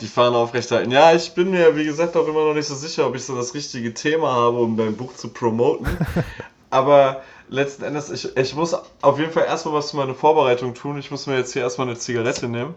Die 0.00 0.06
Fahne 0.06 0.36
aufrechthalten. 0.36 0.92
Ja, 0.92 1.12
ich 1.12 1.34
bin 1.34 1.50
mir, 1.50 1.74
wie 1.74 1.84
gesagt, 1.84 2.16
auch 2.16 2.28
immer 2.28 2.44
noch 2.44 2.54
nicht 2.54 2.68
so 2.68 2.76
sicher, 2.76 3.08
ob 3.08 3.16
ich 3.16 3.24
so 3.24 3.34
das 3.34 3.54
richtige 3.54 3.92
Thema 3.92 4.32
habe, 4.32 4.58
um 4.58 4.76
dein 4.76 4.96
Buch 4.96 5.12
zu 5.14 5.30
promoten. 5.30 5.88
Aber 6.70 7.22
letzten 7.48 7.84
Endes, 7.84 8.10
ich, 8.10 8.36
ich 8.36 8.54
muss 8.54 8.76
auf 9.02 9.18
jeden 9.18 9.32
Fall 9.32 9.44
erstmal 9.44 9.74
was 9.74 9.88
zu 9.88 9.96
meiner 9.96 10.14
Vorbereitung 10.14 10.74
tun. 10.74 10.98
Ich 10.98 11.10
muss 11.10 11.26
mir 11.26 11.36
jetzt 11.36 11.52
hier 11.52 11.62
erstmal 11.62 11.88
eine 11.88 11.98
Zigarette 11.98 12.48
nehmen. 12.48 12.74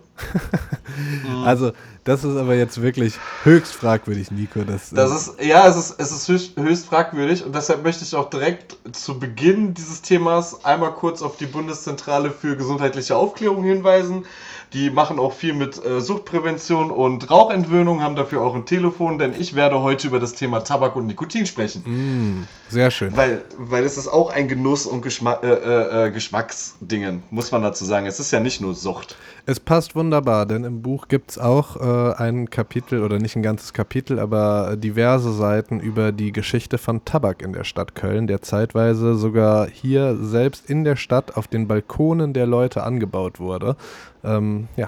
also, 1.45 1.71
das 2.03 2.23
ist 2.23 2.35
aber 2.35 2.55
jetzt 2.55 2.81
wirklich 2.81 3.15
höchst 3.43 3.73
fragwürdig, 3.73 4.31
Nico. 4.31 4.63
Das, 4.63 4.89
das 4.89 5.11
ist, 5.11 5.41
ja, 5.41 5.67
es 5.67 5.75
ist, 5.75 5.99
es 5.99 6.11
ist 6.11 6.27
höchst, 6.27 6.57
höchst 6.57 6.85
fragwürdig 6.87 7.45
und 7.45 7.53
deshalb 7.53 7.83
möchte 7.83 8.03
ich 8.03 8.15
auch 8.15 8.29
direkt 8.29 8.77
zu 8.91 9.19
Beginn 9.19 9.73
dieses 9.73 10.01
Themas 10.01 10.65
einmal 10.65 10.93
kurz 10.93 11.21
auf 11.21 11.37
die 11.37 11.45
Bundeszentrale 11.45 12.31
für 12.31 12.55
gesundheitliche 12.55 13.15
Aufklärung 13.15 13.63
hinweisen. 13.63 14.25
Die 14.73 14.89
machen 14.89 15.19
auch 15.19 15.33
viel 15.33 15.53
mit 15.53 15.83
äh, 15.85 15.99
Suchtprävention 15.99 16.91
und 16.91 17.29
Rauchentwöhnung, 17.29 18.01
haben 18.01 18.15
dafür 18.15 18.41
auch 18.41 18.55
ein 18.55 18.65
Telefon, 18.65 19.17
denn 19.17 19.33
ich 19.37 19.53
werde 19.53 19.81
heute 19.81 20.07
über 20.07 20.19
das 20.19 20.33
Thema 20.33 20.63
Tabak 20.63 20.95
und 20.95 21.07
Nikotin 21.07 21.45
sprechen. 21.45 21.83
Mm, 21.85 22.47
sehr 22.69 22.89
schön. 22.89 23.15
Weil, 23.17 23.43
weil 23.57 23.83
es 23.83 23.97
ist 23.97 24.07
auch 24.07 24.31
ein 24.31 24.47
Genuss- 24.47 24.85
und 24.85 25.01
Geschma 25.01 25.39
äh, 25.43 25.47
äh, 25.47 26.07
äh, 26.07 26.11
Geschmacksdingen, 26.11 27.23
muss 27.31 27.51
man 27.51 27.63
dazu 27.63 27.83
sagen. 27.83 28.05
Es 28.05 28.21
ist 28.21 28.31
ja 28.31 28.39
nicht 28.39 28.61
nur 28.61 28.73
Sucht. 28.73 29.17
Es 29.45 29.59
passt 29.59 29.95
wunderbar, 29.95 30.45
denn 30.45 30.63
im 30.63 30.81
Buch 30.81 31.09
gibt 31.09 31.31
es 31.31 31.37
auch 31.37 31.75
äh, 31.75 32.13
ein 32.15 32.49
Kapitel, 32.49 33.03
oder 33.03 33.19
nicht 33.19 33.35
ein 33.35 33.43
ganzes 33.43 33.73
Kapitel, 33.73 34.19
aber 34.19 34.77
diverse 34.77 35.33
Seiten 35.33 35.81
über 35.81 36.13
die 36.13 36.31
Geschichte 36.31 36.77
von 36.77 37.03
Tabak 37.03 37.41
in 37.41 37.51
der 37.51 37.65
Stadt 37.65 37.95
Köln, 37.95 38.27
der 38.27 38.41
zeitweise 38.41 39.15
sogar 39.15 39.67
hier 39.67 40.15
selbst 40.21 40.69
in 40.69 40.85
der 40.85 40.95
Stadt 40.95 41.35
auf 41.35 41.47
den 41.47 41.67
Balkonen 41.67 42.33
der 42.33 42.45
Leute 42.45 42.83
angebaut 42.83 43.39
wurde. 43.39 43.75
Ähm, 44.23 44.67
ja, 44.75 44.87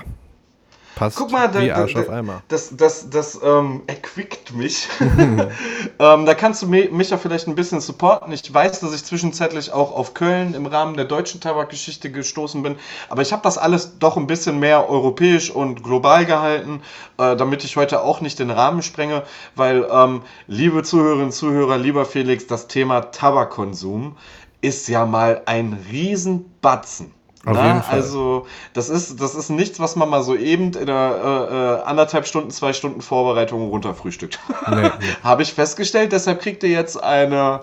Passt 0.95 1.17
Guck 1.17 1.31
mal, 1.31 1.51
wie 1.59 1.71
Arsch 1.71 1.95
auf 1.95 2.09
Eimer. 2.09 2.43
Das, 2.49 2.75
das, 2.75 3.09
das 3.09 3.39
ähm, 3.43 3.81
erquickt 3.87 4.53
mich. 4.53 4.87
ähm, 4.99 6.25
da 6.25 6.33
kannst 6.35 6.61
du 6.61 6.67
mich 6.67 7.09
ja 7.09 7.17
vielleicht 7.17 7.47
ein 7.47 7.55
bisschen 7.55 7.81
supporten. 7.81 8.31
Ich 8.31 8.53
weiß, 8.53 8.79
dass 8.81 8.93
ich 8.93 9.03
zwischenzeitlich 9.03 9.71
auch 9.71 9.91
auf 9.91 10.13
Köln 10.13 10.53
im 10.53 10.67
Rahmen 10.67 10.95
der 10.95 11.05
deutschen 11.05 11.41
Tabakgeschichte 11.41 12.11
gestoßen 12.11 12.61
bin. 12.61 12.75
Aber 13.09 13.23
ich 13.23 13.31
habe 13.31 13.41
das 13.41 13.57
alles 13.57 13.97
doch 13.97 14.17
ein 14.17 14.27
bisschen 14.27 14.59
mehr 14.59 14.87
europäisch 14.87 15.49
und 15.49 15.83
global 15.83 16.25
gehalten, 16.25 16.81
äh, 17.17 17.35
damit 17.35 17.63
ich 17.63 17.75
heute 17.75 18.03
auch 18.03 18.21
nicht 18.21 18.37
den 18.37 18.51
Rahmen 18.51 18.83
sprenge. 18.83 19.23
Weil, 19.55 19.87
ähm, 19.91 20.21
liebe 20.45 20.83
Zuhörerinnen 20.83 21.25
und 21.25 21.31
Zuhörer, 21.31 21.77
lieber 21.77 22.05
Felix, 22.05 22.45
das 22.45 22.67
Thema 22.67 23.01
Tabakkonsum 23.01 24.15
ist 24.61 24.87
ja 24.87 25.05
mal 25.05 25.41
ein 25.47 25.77
Riesenbatzen. 25.91 27.11
Auf 27.45 27.57
Na, 27.57 27.67
jeden 27.67 27.83
Fall. 27.83 27.95
Also, 27.95 28.47
das 28.73 28.89
ist, 28.89 29.19
das 29.19 29.35
ist 29.35 29.49
nichts, 29.49 29.79
was 29.79 29.97
man 29.97 30.09
mal 30.09 30.23
so 30.23 30.35
eben 30.35 30.71
in 30.73 30.89
einer 30.89 31.15
äh, 31.15 31.81
äh, 31.81 31.83
anderthalb 31.83 32.25
Stunden, 32.25 32.51
zwei 32.51 32.71
Stunden 32.71 33.01
Vorbereitung 33.01 33.69
runterfrühstückt. 33.69 34.39
Nee, 34.69 34.81
nee. 34.81 34.89
Habe 35.23 35.43
ich 35.43 35.53
festgestellt, 35.53 36.13
deshalb 36.13 36.41
kriegt 36.41 36.63
ihr 36.63 36.69
jetzt 36.69 37.01
eine 37.03 37.61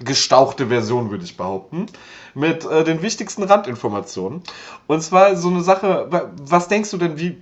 gestauchte 0.00 0.66
Version, 0.66 1.10
würde 1.10 1.24
ich 1.24 1.36
behaupten, 1.36 1.86
mit 2.34 2.64
äh, 2.64 2.82
den 2.82 3.02
wichtigsten 3.02 3.44
Randinformationen. 3.44 4.42
Und 4.88 5.02
zwar 5.02 5.36
so 5.36 5.48
eine 5.48 5.62
Sache, 5.62 6.08
was 6.42 6.66
denkst 6.66 6.90
du 6.90 6.96
denn, 6.96 7.16
wie, 7.18 7.38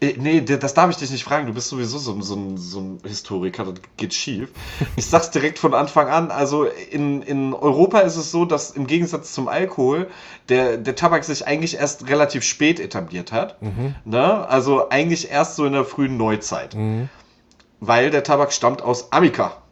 nee, 0.00 0.40
das 0.40 0.74
darf 0.74 0.90
ich 0.90 0.96
dich 0.96 1.10
nicht 1.10 1.24
fragen. 1.24 1.46
Du 1.46 1.54
bist 1.54 1.68
sowieso 1.68 1.98
so, 1.98 2.20
so, 2.20 2.36
ein, 2.36 2.56
so 2.56 2.80
ein 2.80 2.98
Historiker, 3.04 3.64
das 3.64 3.74
geht 3.96 4.14
schief. 4.14 4.50
Ich 4.96 5.06
sag's 5.06 5.30
direkt 5.30 5.58
von 5.58 5.74
Anfang 5.74 6.08
an. 6.08 6.30
Also 6.30 6.64
in, 6.64 7.22
in 7.22 7.52
Europa 7.54 8.00
ist 8.00 8.16
es 8.16 8.30
so, 8.30 8.44
dass 8.44 8.70
im 8.70 8.86
Gegensatz 8.86 9.32
zum 9.32 9.48
Alkohol 9.48 10.08
der, 10.48 10.76
der 10.76 10.94
Tabak 10.94 11.24
sich 11.24 11.46
eigentlich 11.46 11.76
erst 11.76 12.08
relativ 12.08 12.44
spät 12.44 12.80
etabliert 12.80 13.32
hat. 13.32 13.60
Mhm. 13.62 13.94
Ne? 14.04 14.48
Also 14.48 14.88
eigentlich 14.90 15.30
erst 15.30 15.56
so 15.56 15.64
in 15.64 15.72
der 15.72 15.84
frühen 15.84 16.16
Neuzeit. 16.16 16.74
Mhm. 16.74 17.08
Weil 17.80 18.10
der 18.10 18.24
Tabak 18.24 18.52
stammt 18.52 18.82
aus 18.82 19.12
Amica. 19.12 19.62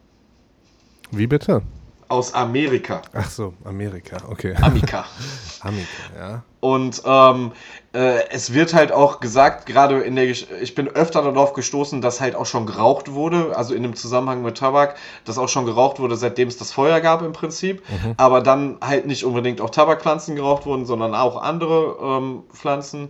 Wie 1.11 1.27
bitte? 1.27 1.61
aus 2.09 2.33
Amerika. 2.33 3.01
Ach 3.13 3.29
so, 3.29 3.53
Amerika, 3.63 4.17
okay. 4.29 4.55
Amica. 4.61 5.05
Amica, 5.61 5.87
ja. 6.17 6.43
Und 6.59 7.01
ähm, 7.05 7.51
äh, 7.86 7.86
es 7.99 8.53
wird 8.53 8.73
halt 8.73 8.91
auch 8.91 9.19
gesagt, 9.19 9.65
gerade 9.65 10.01
in 10.01 10.15
der, 10.15 10.25
ich 10.25 10.75
bin 10.75 10.87
öfter 10.87 11.21
darauf 11.21 11.53
gestoßen, 11.53 12.01
dass 12.01 12.21
halt 12.21 12.35
auch 12.35 12.45
schon 12.45 12.65
geraucht 12.65 13.13
wurde, 13.13 13.55
also 13.55 13.73
in 13.73 13.81
dem 13.81 13.95
Zusammenhang 13.95 14.43
mit 14.43 14.57
Tabak, 14.57 14.95
dass 15.25 15.37
auch 15.37 15.49
schon 15.49 15.65
geraucht 15.65 15.99
wurde, 15.99 16.15
seitdem 16.15 16.47
es 16.47 16.57
das 16.57 16.71
Feuer 16.71 16.99
gab 17.01 17.21
im 17.21 17.33
Prinzip. 17.33 17.81
Mhm. 17.89 18.13
Aber 18.17 18.41
dann 18.41 18.77
halt 18.81 19.07
nicht 19.07 19.23
unbedingt 19.23 19.61
auch 19.61 19.69
Tabakpflanzen 19.69 20.35
geraucht 20.35 20.65
wurden, 20.65 20.85
sondern 20.85 21.15
auch 21.15 21.41
andere 21.41 21.97
ähm, 22.01 22.43
Pflanzen. 22.53 23.09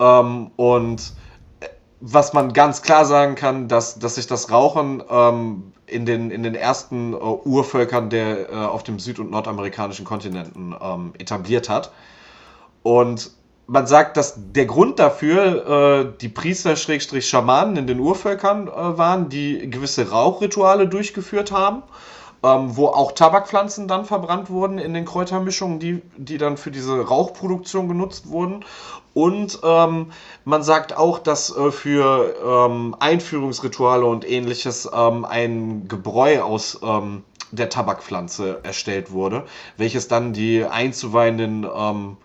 Ähm, 0.00 0.50
und 0.56 1.12
äh, 1.60 1.68
was 2.00 2.32
man 2.32 2.52
ganz 2.52 2.82
klar 2.82 3.04
sagen 3.04 3.36
kann, 3.36 3.68
dass, 3.68 3.98
dass 3.98 4.16
sich 4.16 4.26
das 4.26 4.50
Rauchen 4.50 5.02
ähm, 5.10 5.72
in 5.86 6.06
den, 6.06 6.30
in 6.30 6.42
den 6.42 6.54
ersten 6.54 7.12
äh, 7.12 7.16
Urvölkern 7.16 8.10
der 8.10 8.50
äh, 8.50 8.54
auf 8.54 8.82
dem 8.82 8.98
süd- 8.98 9.20
und 9.20 9.30
nordamerikanischen 9.30 10.04
Kontinenten 10.04 10.74
ähm, 10.80 11.12
etabliert 11.18 11.68
hat. 11.68 11.92
Und 12.82 13.30
man 13.66 13.86
sagt, 13.86 14.16
dass 14.16 14.34
der 14.36 14.66
Grund 14.66 14.98
dafür 14.98 16.06
äh, 16.06 16.18
die 16.20 16.28
Priester-Schamanen 16.28 17.76
in 17.76 17.86
den 17.86 18.00
Urvölkern 18.00 18.68
äh, 18.68 18.98
waren, 18.98 19.28
die 19.28 19.70
gewisse 19.70 20.10
Rauchrituale 20.10 20.86
durchgeführt 20.88 21.50
haben, 21.50 21.82
ähm, 22.42 22.76
wo 22.76 22.88
auch 22.88 23.12
Tabakpflanzen 23.12 23.88
dann 23.88 24.04
verbrannt 24.04 24.50
wurden 24.50 24.78
in 24.78 24.92
den 24.92 25.04
Kräutermischungen, 25.04 25.78
die, 25.78 26.02
die 26.16 26.38
dann 26.38 26.56
für 26.56 26.70
diese 26.70 27.00
Rauchproduktion 27.00 27.88
genutzt 27.88 28.28
wurden. 28.28 28.64
Und 29.14 29.60
ähm, 29.62 30.10
man 30.44 30.62
sagt 30.62 30.96
auch, 30.96 31.18
dass 31.18 31.56
äh, 31.56 31.70
für 31.70 32.34
ähm, 32.44 32.96
Einführungsrituale 32.98 34.04
und 34.04 34.28
ähnliches 34.28 34.90
ähm, 34.92 35.24
ein 35.24 35.88
Gebräu 35.88 36.42
aus 36.42 36.80
ähm, 36.82 37.22
der 37.52 37.68
Tabakpflanze 37.68 38.60
erstellt 38.64 39.12
wurde, 39.12 39.44
welches 39.76 40.08
dann 40.08 40.32
die 40.32 40.64
Einzuweihenden 40.64 41.64
ähm, 41.72 42.16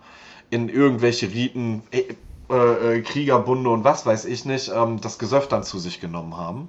in 0.50 0.68
irgendwelche 0.68 1.28
Riten, 1.28 1.82
äh, 1.90 2.04
äh, 2.52 3.02
Kriegerbunde 3.02 3.70
und 3.70 3.84
was 3.84 4.04
weiß 4.04 4.24
ich 4.24 4.44
nicht, 4.44 4.70
ähm, 4.74 5.00
das 5.00 5.18
Gesöff 5.18 5.48
dann 5.48 5.62
zu 5.62 5.78
sich 5.78 6.00
genommen 6.00 6.36
haben. 6.36 6.68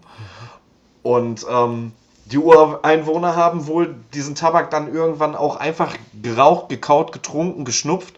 Und 1.03 1.45
ähm, 1.49 1.93
die 2.25 2.37
Ureinwohner 2.37 3.35
haben 3.35 3.67
wohl 3.67 3.95
diesen 4.13 4.35
Tabak 4.35 4.69
dann 4.69 4.93
irgendwann 4.93 5.35
auch 5.35 5.55
einfach 5.55 5.95
geraucht, 6.21 6.69
gekaut, 6.69 7.11
getrunken, 7.11 7.65
geschnupft 7.65 8.15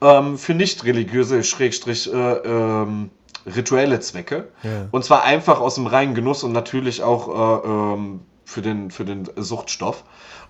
ähm, 0.00 0.38
für 0.38 0.54
nicht 0.54 0.84
religiöse, 0.84 1.42
Schrägstrich, 1.42 2.12
äh, 2.12 2.16
ähm, 2.16 3.10
rituelle 3.46 4.00
Zwecke. 4.00 4.48
Ja. 4.62 4.88
Und 4.90 5.04
zwar 5.04 5.24
einfach 5.24 5.60
aus 5.60 5.76
dem 5.76 5.86
reinen 5.86 6.14
Genuss 6.14 6.44
und 6.44 6.52
natürlich 6.52 7.02
auch 7.02 7.64
äh, 7.64 7.68
ähm, 7.68 8.20
für, 8.44 8.62
den, 8.62 8.90
für 8.90 9.04
den 9.04 9.28
Suchtstoff. 9.36 10.04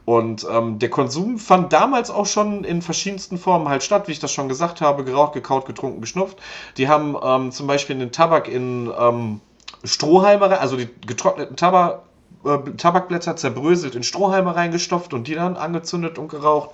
Und 0.06 0.46
ähm, 0.48 0.78
der 0.78 0.88
Konsum 0.88 1.36
fand 1.36 1.72
damals 1.72 2.10
auch 2.10 2.26
schon 2.26 2.62
in 2.62 2.80
verschiedensten 2.80 3.38
Formen 3.38 3.68
halt 3.68 3.82
statt, 3.82 4.06
wie 4.06 4.12
ich 4.12 4.20
das 4.20 4.32
schon 4.32 4.48
gesagt 4.48 4.80
habe, 4.80 5.02
geraucht, 5.02 5.32
gekaut, 5.32 5.66
getrunken, 5.66 6.00
geschnupft. 6.00 6.38
Die 6.76 6.88
haben 6.88 7.16
ähm, 7.20 7.50
zum 7.50 7.66
Beispiel 7.66 7.98
den 7.98 8.12
Tabak 8.12 8.46
in 8.46 8.88
ähm, 8.96 9.40
Strohhalme, 9.82 10.60
also 10.60 10.76
die 10.76 10.88
getrockneten 11.04 11.56
Tabak, 11.56 12.02
äh, 12.44 12.56
Tabakblätter 12.76 13.34
zerbröselt 13.34 13.96
in 13.96 14.04
Strohhalme 14.04 14.54
reingestopft 14.54 15.12
und 15.12 15.26
die 15.26 15.34
dann 15.34 15.56
angezündet 15.56 16.18
und 16.18 16.28
geraucht. 16.28 16.70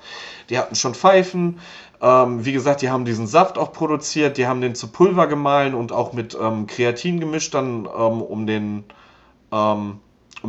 Die 0.50 0.58
hatten 0.58 0.74
schon 0.74 0.94
Pfeifen. 0.94 1.58
Ähm, 2.02 2.44
wie 2.44 2.52
gesagt, 2.52 2.82
die 2.82 2.90
haben 2.90 3.06
diesen 3.06 3.26
Saft 3.26 3.56
auch 3.56 3.72
produziert, 3.72 4.36
die 4.36 4.46
haben 4.46 4.60
den 4.60 4.74
zu 4.74 4.88
Pulver 4.88 5.26
gemahlen 5.26 5.72
und 5.72 5.90
auch 5.90 6.12
mit 6.12 6.36
ähm, 6.38 6.66
Kreatin 6.66 7.18
gemischt, 7.18 7.54
dann 7.54 7.86
ähm, 7.86 8.20
um 8.22 8.46
den 8.46 8.84
um 9.50 10.00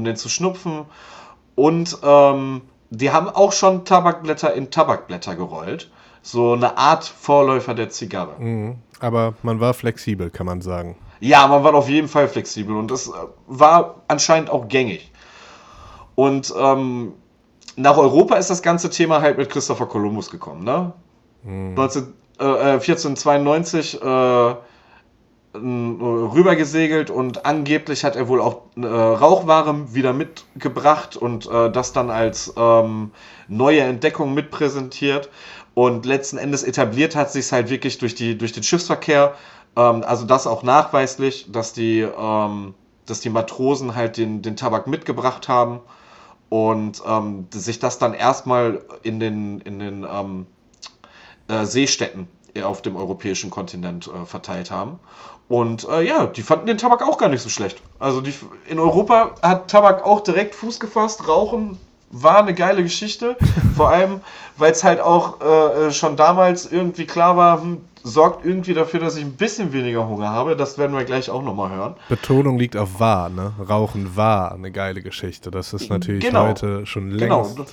den 0.06 0.16
zu 0.16 0.30
schnupfen. 0.30 0.86
Und 1.56 1.98
ähm, 2.04 2.62
die 2.94 3.12
haben 3.12 3.28
auch 3.28 3.52
schon 3.52 3.86
Tabakblätter 3.86 4.54
in 4.54 4.70
Tabakblätter 4.70 5.36
gerollt. 5.36 5.90
So 6.22 6.54
eine 6.54 6.78
Art 6.78 7.04
Vorläufer 7.04 7.74
der 7.74 7.90
Zigarre. 7.90 8.40
Mhm. 8.40 8.76
Aber 9.00 9.34
man 9.42 9.60
war 9.60 9.74
flexibel, 9.74 10.30
kann 10.30 10.46
man 10.46 10.62
sagen. 10.62 10.96
Ja, 11.20 11.48
man 11.48 11.64
war 11.64 11.74
auf 11.74 11.90
jeden 11.90 12.08
Fall 12.08 12.28
flexibel 12.28 12.76
und 12.76 12.92
das 12.92 13.08
äh, 13.08 13.12
war 13.48 13.96
anscheinend 14.08 14.50
auch 14.50 14.68
gängig. 14.68 15.12
Und 16.16 16.54
ähm, 16.58 17.14
nach 17.76 17.98
Europa 17.98 18.36
ist 18.36 18.50
das 18.50 18.62
ganze 18.62 18.90
Thema 18.90 19.22
halt 19.22 19.38
mit 19.38 19.50
Christopher 19.50 19.88
Columbus 19.88 20.30
gekommen, 20.30 20.64
ne? 20.64 20.94
Mhm. 21.44 21.74
19, 21.74 22.14
äh, 22.40 22.44
1492 22.44 24.02
äh, 24.02 24.56
rübergesegelt 25.56 27.10
und 27.12 27.46
angeblich 27.46 28.04
hat 28.04 28.16
er 28.16 28.28
wohl 28.28 28.42
auch 28.42 28.64
äh, 28.76 28.86
Rauchware 28.86 29.94
wieder 29.94 30.12
mitgebracht 30.12 31.16
und 31.16 31.46
äh, 31.46 31.72
das 31.72 31.94
dann 31.94 32.10
als 32.10 32.54
ähm, 32.58 33.12
neue 33.48 33.82
Entdeckung 33.82 34.34
mitpräsentiert. 34.34 35.30
Und 35.76 36.06
letzten 36.06 36.38
Endes 36.38 36.64
etabliert 36.64 37.16
hat 37.16 37.32
sich 37.32 37.52
halt 37.52 37.70
wirklich 37.70 37.98
durch, 37.98 38.16
die, 38.16 38.38
durch 38.38 38.52
den 38.52 38.64
Schiffsverkehr, 38.64 39.36
ähm, 39.76 40.04
also 40.06 40.26
das 40.26 40.48
auch 40.48 40.64
nachweislich, 40.64 41.52
dass 41.52 41.74
die, 41.74 42.02
ähm, 42.02 42.74
dass 43.06 43.20
die 43.22 43.30
Matrosen 43.30 43.96
halt 43.96 44.18
den, 44.18 44.42
den 44.42 44.56
Tabak 44.56 44.88
mitgebracht 44.88 45.48
haben 45.48 45.82
und 46.50 47.02
ähm, 47.08 47.48
sich 47.52 47.80
das 47.80 48.00
dann 48.00 48.14
erstmal 48.14 48.84
in 49.04 49.20
den, 49.20 49.62
in 49.62 49.80
den 49.80 50.06
ähm, 50.10 50.48
äh, 51.48 51.66
Seestädten 51.66 52.28
auf 52.62 52.84
dem 52.84 52.96
europäischen 52.96 53.50
Kontinent 53.50 54.08
äh, 54.08 54.26
verteilt 54.26 54.70
haben. 54.70 55.00
Und 55.50 55.88
äh, 55.90 56.02
ja, 56.02 56.26
die 56.26 56.42
fanden 56.42 56.68
den 56.68 56.78
Tabak 56.78 57.02
auch 57.04 57.18
gar 57.18 57.30
nicht 57.30 57.42
so 57.42 57.50
schlecht. 57.50 57.82
Also 58.00 58.22
die, 58.22 58.34
in 58.68 58.80
Europa 58.80 59.36
hat 59.42 59.70
Tabak 59.70 60.06
auch 60.06 60.22
direkt 60.22 60.56
Fuß 60.56 60.80
gefasst. 60.80 61.28
Rauchen 61.28 61.78
war 62.10 62.40
eine 62.40 62.54
geile 62.54 62.84
Geschichte. 62.84 63.36
Vor 63.76 63.90
allem, 63.90 64.22
weil 64.58 64.72
es 64.72 64.84
halt 64.84 65.00
auch 65.02 65.42
äh, 65.42 65.92
schon 65.92 66.16
damals 66.16 66.72
irgendwie 66.72 67.06
klar 67.06 67.36
war, 67.38 67.62
hm, 67.62 67.82
sorgt 68.04 68.46
irgendwie 68.46 68.74
dafür, 68.74 69.00
dass 69.00 69.16
ich 69.16 69.24
ein 69.24 69.34
bisschen 69.34 69.74
weniger 69.74 70.08
Hunger 70.08 70.30
habe. 70.30 70.56
Das 70.56 70.78
werden 70.78 70.96
wir 70.96 71.04
gleich 71.04 71.30
auch 71.30 71.44
nochmal 71.44 71.72
hören. 71.72 71.96
Betonung 72.10 72.58
liegt 72.58 72.76
auf 72.76 73.00
wahr, 73.00 73.30
ne? 73.30 73.54
Rauchen 73.68 74.16
war 74.16 74.54
eine 74.54 74.72
geile 74.72 75.02
Geschichte. 75.02 75.52
Das 75.52 75.74
ist 75.74 75.90
natürlich 75.90 76.26
genau. 76.26 76.48
heute 76.48 76.86
schon 76.86 77.18
genau. 77.18 77.42
längst. 77.42 77.56
Genau 77.58 77.70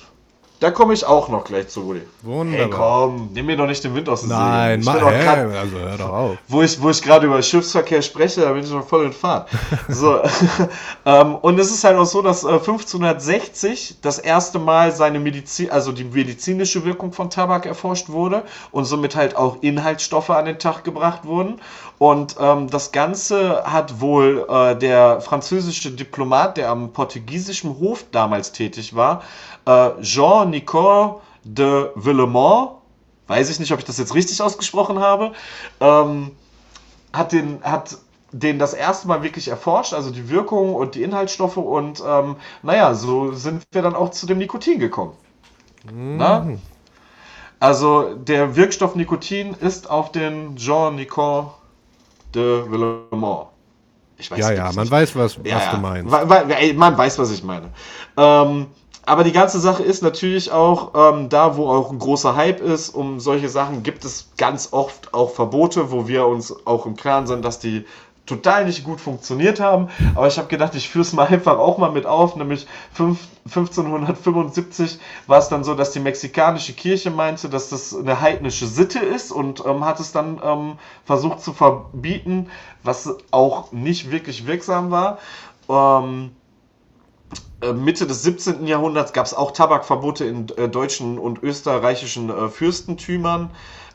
Da 0.61 0.71
komme 0.71 0.93
ich 0.93 1.07
auch 1.07 1.29
noch 1.31 1.45
gleich 1.45 1.69
zu, 1.69 1.81
Rudi. 1.81 2.03
Wunderbar. 2.23 2.61
Hey, 2.61 2.71
komm, 2.71 3.31
nimm 3.33 3.47
mir 3.47 3.57
doch 3.57 3.67
nicht 3.67 3.83
den 3.83 3.95
Wind 3.95 4.11
aus 4.11 4.21
den 4.21 4.29
Nein, 4.29 4.83
Segeln. 4.83 5.01
mach, 5.03 5.11
doch 5.11 5.25
grad- 5.25 5.39
also 5.57 5.79
hör 5.79 5.97
doch 5.97 6.09
auf. 6.13 6.37
wo 6.49 6.61
ich, 6.61 6.83
wo 6.83 6.91
ich 6.91 7.01
gerade 7.01 7.27
über 7.27 7.41
Schiffsverkehr 7.43 8.03
spreche, 8.03 8.43
da 8.43 8.53
bin 8.53 8.63
ich 8.63 8.71
noch 8.71 8.87
voll 8.87 9.07
in 9.07 9.13
Fahrt. 9.15 9.49
So, 9.89 10.21
ähm, 11.07 11.35
und 11.37 11.59
es 11.59 11.71
ist 11.71 11.83
halt 11.83 11.97
auch 11.97 12.05
so, 12.05 12.21
dass 12.21 12.45
äh, 12.45 12.49
1560 12.49 13.97
das 14.03 14.19
erste 14.19 14.59
Mal 14.59 14.93
seine 14.93 15.19
Medizin, 15.19 15.71
also 15.71 15.93
die 15.93 16.05
medizinische 16.05 16.85
Wirkung 16.85 17.13
von 17.13 17.31
Tabak 17.31 17.67
erforscht 17.67 18.09
wurde 18.11 18.43
und 18.71 18.85
somit 18.85 19.17
halt 19.17 19.37
auch 19.37 19.59
Inhaltsstoffe 19.63 20.31
an 20.31 20.45
den 20.45 20.59
Tag 20.59 20.85
gebracht 20.85 21.25
wurden. 21.25 21.61
Und 21.99 22.37
ähm, 22.41 22.69
das 22.71 22.93
Ganze 22.93 23.63
hat 23.65 24.01
wohl 24.01 24.47
äh, 24.49 24.75
der 24.77 25.21
französische 25.21 25.91
Diplomat, 25.91 26.57
der 26.57 26.71
am 26.71 26.93
portugiesischen 26.93 27.79
Hof 27.79 28.05
damals 28.11 28.53
tätig 28.53 28.95
war, 28.97 29.23
äh, 29.71 30.03
Jean-Nicole 30.03 31.21
de 31.45 31.91
Villemont, 31.95 32.73
weiß 33.29 33.51
ich 33.51 33.61
nicht, 33.61 33.73
ob 33.73 33.79
ich 33.79 33.85
das 33.85 33.99
jetzt 33.99 34.15
richtig 34.15 34.43
ausgesprochen 34.43 34.99
habe, 34.99 35.33
ähm, 35.81 36.33
hat 37.13 37.33
den, 37.33 37.63
hat 37.63 37.99
den 38.33 38.59
das 38.59 38.75
erste 38.75 39.09
Mal 39.09 39.23
wirklich 39.23 39.49
erforscht, 39.49 39.93
also 39.93 40.11
die 40.11 40.29
Wirkung 40.29 40.75
und 40.75 40.95
die 40.95 41.03
Inhaltsstoffe 41.03 41.57
und 41.57 42.03
ähm, 42.07 42.37
naja, 42.63 42.95
so 42.95 43.33
sind 43.33 43.65
wir 43.73 43.83
dann 43.83 43.95
auch 43.95 44.11
zu 44.11 44.27
dem 44.27 44.39
Nikotin 44.39 44.79
gekommen. 44.79 45.15
Na? 45.93 46.47
Also 47.59 48.15
der 48.15 48.57
Wirkstoff 48.57 48.95
Nikotin 48.95 49.55
ist 49.61 49.91
auf 49.91 50.13
den 50.13 50.57
Jean-Nicole 50.57 51.49
de 52.35 52.71
Villemont. 52.71 53.49
Ich 54.17 54.31
weiß 54.31 54.39
Ja, 54.39 54.53
ja, 54.53 54.73
man 54.73 54.91
weiß, 54.91 55.17
was, 55.17 55.39
ja, 55.45 55.57
was 55.57 55.71
du 55.71 55.77
meinst. 55.79 56.77
Man 56.77 56.99
weiß, 56.99 57.19
was 57.19 57.31
ich 57.31 57.43
meine. 57.43 57.71
Ähm, 58.17 58.67
aber 59.07 59.25
die 59.25 59.33
ganze 59.33 59.61
Sache 59.61 59.83
ist 59.83 60.03
natürlich 60.03 60.53
auch, 60.53 60.93
ähm, 60.95 61.29
da 61.29 61.57
wo 61.57 61.69
auch 61.69 61.91
ein 61.91 61.99
großer 61.99 62.37
Hype 62.37 62.61
ist, 62.61 62.91
um 62.91 63.21
solche 63.21 63.49
Sachen 63.49 63.83
gibt 63.83 64.05
es 64.05 64.31
ganz 64.37 64.69
oft 64.73 65.15
auch 65.15 65.31
Verbote, 65.31 65.91
wo 65.91 66.07
wir 66.07 66.27
uns 66.27 66.55
auch 66.67 66.87
im 66.87 66.97
Klaren 66.97 67.27
sind, 67.27 67.45
dass 67.45 67.59
die 67.59 67.87
total 68.27 68.65
nicht 68.65 68.85
gut 68.85 69.01
funktioniert 69.01 69.59
haben. 69.61 69.89
Aber 70.15 70.29
ich 70.29 70.39
habe 70.39 70.49
gedacht, 70.49 70.75
ich 70.75 70.89
führe 70.89 71.03
es 71.03 71.13
mal 71.13 71.27
einfach 71.31 71.59
auch 71.59 71.79
mal 71.79 71.91
mit 71.91 72.07
auf. 72.07 72.37
Nämlich 72.37 72.67
fünf- 72.93 73.27
1575 73.47 74.99
war 75.27 75.39
es 75.39 75.49
dann 75.49 75.65
so, 75.65 75.75
dass 75.75 75.93
die 75.93 76.01
mexikanische 76.01 76.75
Kirche 76.75 77.11
meinte, 77.11 77.49
dass 77.49 77.71
das 77.71 77.97
eine 77.97 78.21
heidnische 78.21 78.67
Sitte 78.67 79.01
ist 79.01 79.33
und 79.33 79.65
ähm, 79.67 79.85
hat 79.85 79.99
es 79.99 80.13
dann 80.13 80.41
ähm, 80.45 80.79
versucht 81.05 81.41
zu 81.41 81.53
verbieten, 81.53 82.51
was 82.83 83.09
auch 83.31 83.73
nicht 83.73 84.11
wirklich 84.11 84.47
wirksam 84.47 84.91
war. 84.91 85.19
Ähm, 85.69 86.33
äh, 86.33 86.40
Mitte 87.75 88.07
des 88.07 88.23
17. 88.23 88.67
Jahrhunderts 88.67 89.13
gab 89.13 89.27
es 89.27 89.35
auch 89.35 89.51
Tabakverbote 89.51 90.25
in 90.25 90.49
äh, 90.57 90.69
deutschen 90.69 91.19
und 91.19 91.43
österreichischen 91.43 92.31
äh, 92.31 92.49
Fürstentümern. 92.49 93.51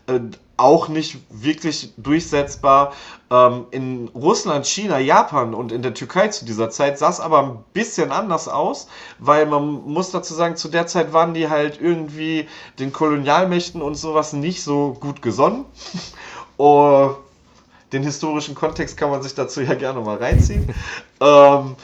Äh, 0.07 0.19
auch 0.57 0.88
nicht 0.88 1.17
wirklich 1.29 1.93
durchsetzbar. 1.97 2.93
Ähm, 3.29 3.65
in 3.71 4.07
Russland, 4.09 4.65
China, 4.65 4.99
Japan 4.99 5.53
und 5.53 5.71
in 5.71 5.81
der 5.81 5.93
Türkei 5.93 6.29
zu 6.29 6.45
dieser 6.45 6.69
Zeit 6.69 6.97
sah 6.97 7.09
es 7.09 7.19
aber 7.19 7.43
ein 7.43 7.63
bisschen 7.73 8.11
anders 8.11 8.47
aus, 8.47 8.88
weil 9.19 9.47
man 9.47 9.81
muss 9.86 10.11
dazu 10.11 10.33
sagen, 10.33 10.55
zu 10.55 10.69
der 10.69 10.88
Zeit 10.88 11.11
waren 11.11 11.33
die 11.33 11.49
halt 11.49 11.81
irgendwie 11.81 12.47
den 12.79 12.93
Kolonialmächten 12.93 13.81
und 13.81 13.95
sowas 13.95 14.31
nicht 14.33 14.63
so 14.63 14.95
gut 14.99 15.21
gesonnen. 15.21 15.65
oh, 16.57 17.15
den 17.91 18.03
historischen 18.03 18.55
Kontext 18.55 18.95
kann 18.97 19.09
man 19.09 19.23
sich 19.23 19.36
dazu 19.36 19.61
ja 19.61 19.73
gerne 19.73 19.99
mal 20.01 20.17
reinziehen. 20.17 20.73
ähm, 21.19 21.75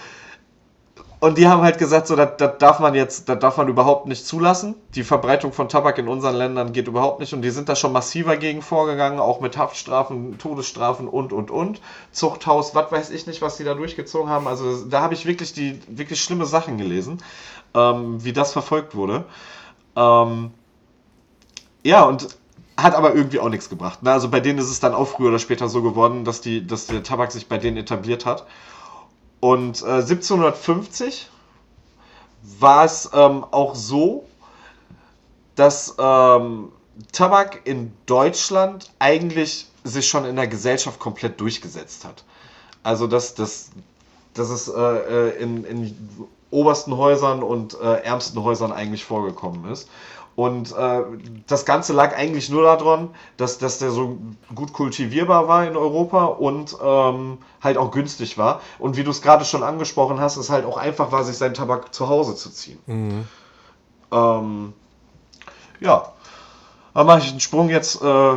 und 1.22 1.38
die 1.38 1.48
haben 1.48 1.62
halt 1.62 1.78
gesagt, 1.78 2.08
so, 2.08 2.16
das, 2.16 2.32
das 2.38 2.58
darf 2.58 2.80
man 2.80 2.96
jetzt, 2.96 3.30
das 3.30 3.38
darf 3.38 3.58
man 3.58 3.68
überhaupt 3.68 4.08
nicht 4.08 4.26
zulassen. 4.26 4.74
Die 4.96 5.04
Verbreitung 5.04 5.54
von 5.54 5.70
Tabak 5.70 6.00
in 6.00 6.08
unseren 6.08 6.34
Ländern 6.36 6.74
geht 6.74 6.88
überhaupt 6.88 7.20
nicht 7.20 7.32
und 7.34 7.44
die 7.44 7.52
sind 7.52 7.70
da 7.70 7.76
schon 7.76 7.92
massiver 7.94 8.38
gegen 8.38 8.64
vorgegangen, 8.64 9.20
auch 9.20 9.40
mit 9.40 9.56
Haftstrafen, 9.56 10.40
Todesstrafen 10.40 11.08
und, 11.08 11.32
und, 11.32 11.52
und. 11.52 11.80
Zuchthaus, 12.12 12.74
was 12.74 12.92
weiß 12.92 13.10
ich 13.12 13.28
nicht, 13.28 13.44
was 13.44 13.58
die 13.58 13.64
da 13.64 13.76
durchgezogen 13.76 14.32
haben. 14.32 14.48
Also 14.48 14.84
da 14.86 15.02
habe 15.02 15.14
ich 15.14 15.28
wirklich 15.28 15.54
die, 15.54 15.80
wirklich 15.88 16.20
schlimme 16.24 16.48
Sachen 16.48 16.80
gelesen, 16.80 17.20
ähm, 17.76 18.24
wie 18.24 18.34
das 18.34 18.52
verfolgt 18.52 18.96
wurde. 18.96 19.26
Ähm, 19.96 20.50
ja, 21.84 22.02
und 22.02 22.30
hat 22.78 22.96
aber 22.96 23.14
irgendwie 23.14 23.40
auch 23.40 23.50
nichts 23.50 23.70
gebracht. 23.70 24.00
Na, 24.02 24.14
also 24.14 24.30
bei 24.30 24.40
denen 24.40 24.58
ist 24.58 24.72
es 24.72 24.80
dann 24.80 24.96
auch 24.96 25.08
früher 25.08 25.30
oder 25.30 25.40
später 25.40 25.70
so 25.70 25.84
geworden, 25.84 26.26
dass, 26.26 26.42
die, 26.42 26.66
dass 26.66 26.88
der 26.88 27.04
Tabak 27.04 27.32
sich 27.32 27.48
bei 27.48 27.60
denen 27.60 27.78
etabliert 27.78 28.26
hat. 28.26 28.48
Und 29.42 29.82
äh, 29.82 29.86
1750 29.86 31.30
war 32.60 32.86
es 32.86 33.10
ähm, 33.14 33.44
auch 33.52 33.76
so, 33.76 34.26
dass 35.56 35.96
ähm, 36.00 36.72
Tabak 37.12 37.62
in 37.66 37.92
Deutschland 38.06 38.92
eigentlich 39.00 39.68
sich 39.84 40.08
schon 40.08 40.26
in 40.26 40.36
der 40.36 40.48
Gesellschaft 40.48 41.00
komplett 41.00 41.42
durchgesetzt 41.42 42.06
hat. 42.06 42.24
Also 42.84 43.08
dass, 43.08 43.34
dass, 43.36 43.72
dass 44.34 44.50
es 44.50 44.68
äh, 44.68 44.80
äh, 44.80 45.42
in, 45.42 45.66
in 45.66 45.96
obersten 46.52 46.96
Häusern 46.98 47.42
und 47.42 47.80
äh, 47.80 48.02
ärmsten 48.04 48.44
Häusern 48.44 48.72
eigentlich 48.72 49.06
vorgekommen 49.06 49.72
ist. 49.72 49.90
Und 50.36 50.76
äh, 50.76 51.02
das 51.48 51.66
Ganze 51.66 51.94
lag 51.94 52.16
eigentlich 52.16 52.50
nur 52.50 52.64
daran, 52.64 53.10
dass, 53.38 53.58
dass 53.58 53.80
der 53.80 53.92
so 53.92 54.18
gut 54.56 54.74
kultivierbar 54.74 55.48
war 55.48 55.66
in 55.68 55.76
Europa 55.76 56.26
und 56.26 56.76
ähm, 56.82 57.38
halt 57.62 57.78
auch 57.78 57.92
günstig 57.92 58.38
war. 58.38 58.62
Und 58.80 58.96
wie 58.98 59.04
du 59.04 59.12
es 59.12 59.22
gerade 59.22 59.46
schon 59.46 59.62
angesprochen 59.64 60.20
hast, 60.22 60.38
es 60.38 60.50
halt 60.50 60.66
auch 60.66 60.78
einfach 60.78 61.12
war, 61.12 61.24
sich 61.24 61.38
seinen 61.38 61.54
Tabak 61.54 61.94
zu 61.94 62.08
Hause 62.08 62.36
zu 62.36 62.50
ziehen. 62.50 62.80
Ähm, 64.12 64.74
ja, 65.80 66.14
da 66.94 67.04
mache 67.04 67.20
ich 67.20 67.32
einen 67.32 67.40
Sprung 67.40 67.70
jetzt, 67.70 68.02
äh, 68.02 68.36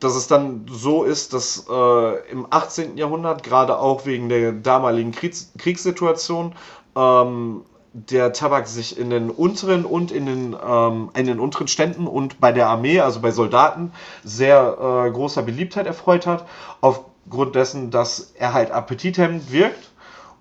dass 0.00 0.14
es 0.14 0.26
dann 0.26 0.66
so 0.70 1.04
ist, 1.04 1.34
dass 1.34 1.66
äh, 1.68 2.30
im 2.30 2.46
18. 2.48 2.96
Jahrhundert, 2.96 3.42
gerade 3.42 3.78
auch 3.78 4.06
wegen 4.06 4.28
der 4.30 4.52
damaligen 4.52 5.12
Kriegs 5.12 5.52
Kriegssituation, 5.58 6.54
ähm, 6.96 7.62
der 7.92 8.32
Tabak 8.32 8.68
sich 8.68 8.98
in 8.98 9.10
den 9.10 9.30
unteren 9.30 9.84
und 9.84 10.12
in 10.12 10.26
den, 10.26 10.56
ähm, 10.64 11.10
in 11.14 11.26
den 11.26 11.40
unteren 11.40 11.68
Ständen 11.68 12.06
und 12.06 12.40
bei 12.40 12.52
der 12.52 12.68
Armee, 12.68 13.00
also 13.00 13.20
bei 13.20 13.32
Soldaten, 13.32 13.92
sehr 14.22 14.76
äh, 15.06 15.10
großer 15.10 15.42
Beliebtheit 15.42 15.86
erfreut 15.86 16.26
hat, 16.26 16.46
aufgrund 16.80 17.54
dessen, 17.56 17.90
dass 17.90 18.32
er 18.38 18.52
halt 18.52 18.70
appetithemmend 18.70 19.50
wirkt 19.50 19.90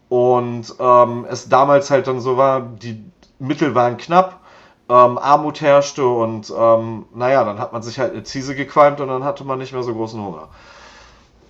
und 0.10 0.76
ähm, 0.80 1.26
es 1.30 1.50
damals 1.50 1.90
halt 1.90 2.08
dann 2.08 2.20
so 2.20 2.38
war, 2.38 2.62
die 2.62 3.04
Mittel 3.40 3.74
waren 3.74 3.98
knapp, 3.98 4.40
ähm, 4.88 5.18
Armut 5.18 5.62
herrschte 5.62 6.06
und 6.06 6.54
ähm, 6.56 7.06
naja, 7.14 7.44
dann 7.44 7.60
hat 7.60 7.74
man 7.74 7.82
sich 7.82 7.98
halt 8.00 8.14
eine 8.14 8.24
Ziese 8.24 8.56
gequalmt 8.56 9.02
und 9.02 9.08
dann 9.08 9.24
hatte 9.24 9.44
man 9.44 9.58
nicht 9.58 9.74
mehr 9.74 9.84
so 9.84 9.94
großen 9.94 10.22
Hunger. 10.22 10.50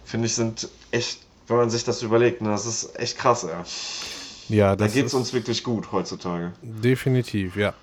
Finde 0.06 0.28
ich, 0.28 0.36
sind 0.36 0.70
echt, 0.92 1.22
wenn 1.48 1.58
man 1.58 1.70
sich 1.70 1.84
das 1.84 2.02
überlegt, 2.04 2.42
ne, 2.42 2.50
das 2.50 2.66
ist 2.66 2.98
echt 2.98 3.18
krass. 3.18 3.44
Ja, 3.44 3.64
Da 4.76 4.86
das 4.86 4.94
geht 4.94 5.06
es 5.06 5.14
uns 5.14 5.34
wirklich 5.34 5.64
gut 5.64 5.92
heutzutage. 5.92 6.54
definitiv, 6.62 7.56
ja. 7.56 7.74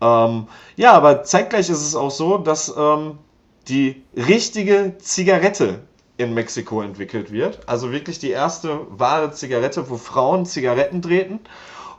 Ähm, 0.00 0.46
ja, 0.76 0.92
aber 0.92 1.24
zeitgleich 1.24 1.68
ist 1.68 1.82
es 1.82 1.94
auch 1.94 2.10
so, 2.10 2.38
dass 2.38 2.74
ähm, 2.76 3.18
die 3.68 4.02
richtige 4.16 4.96
Zigarette 4.98 5.80
in 6.16 6.34
Mexiko 6.34 6.82
entwickelt 6.82 7.32
wird. 7.32 7.68
Also 7.68 7.92
wirklich 7.92 8.18
die 8.18 8.30
erste 8.30 8.86
wahre 8.90 9.32
Zigarette, 9.32 9.88
wo 9.88 9.96
Frauen 9.96 10.46
Zigaretten 10.46 11.00
drehten 11.00 11.40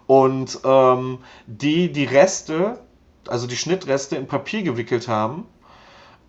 und 0.08 0.60
ähm, 0.64 1.20
die 1.48 1.92
die 1.92 2.06
Reste, 2.06 2.80
also 3.28 3.48
die 3.48 3.56
Schnittreste 3.58 4.16
in 4.16 4.28
Papier 4.28 4.64
gewickelt 4.64 5.08
haben. 5.08 5.46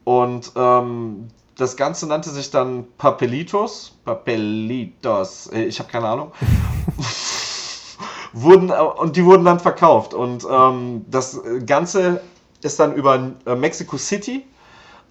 Und 0.04 0.52
ähm, 0.56 1.28
das 1.56 1.76
Ganze 1.76 2.06
nannte 2.06 2.30
sich 2.30 2.50
dann 2.50 2.86
Papelitos. 2.98 3.98
Papelitos, 4.04 5.48
äh, 5.52 5.64
ich 5.64 5.78
habe 5.78 5.90
keine 5.90 6.08
Ahnung. 6.08 6.32
wurden, 8.32 8.70
äh, 8.70 8.74
und 8.74 9.16
die 9.16 9.24
wurden 9.24 9.44
dann 9.44 9.60
verkauft. 9.60 10.14
Und 10.14 10.46
ähm, 10.50 11.04
das 11.08 11.40
Ganze 11.66 12.20
ist 12.62 12.80
dann 12.80 12.94
über 12.94 13.32
äh, 13.46 13.54
Mexico 13.54 13.96
City 13.96 14.44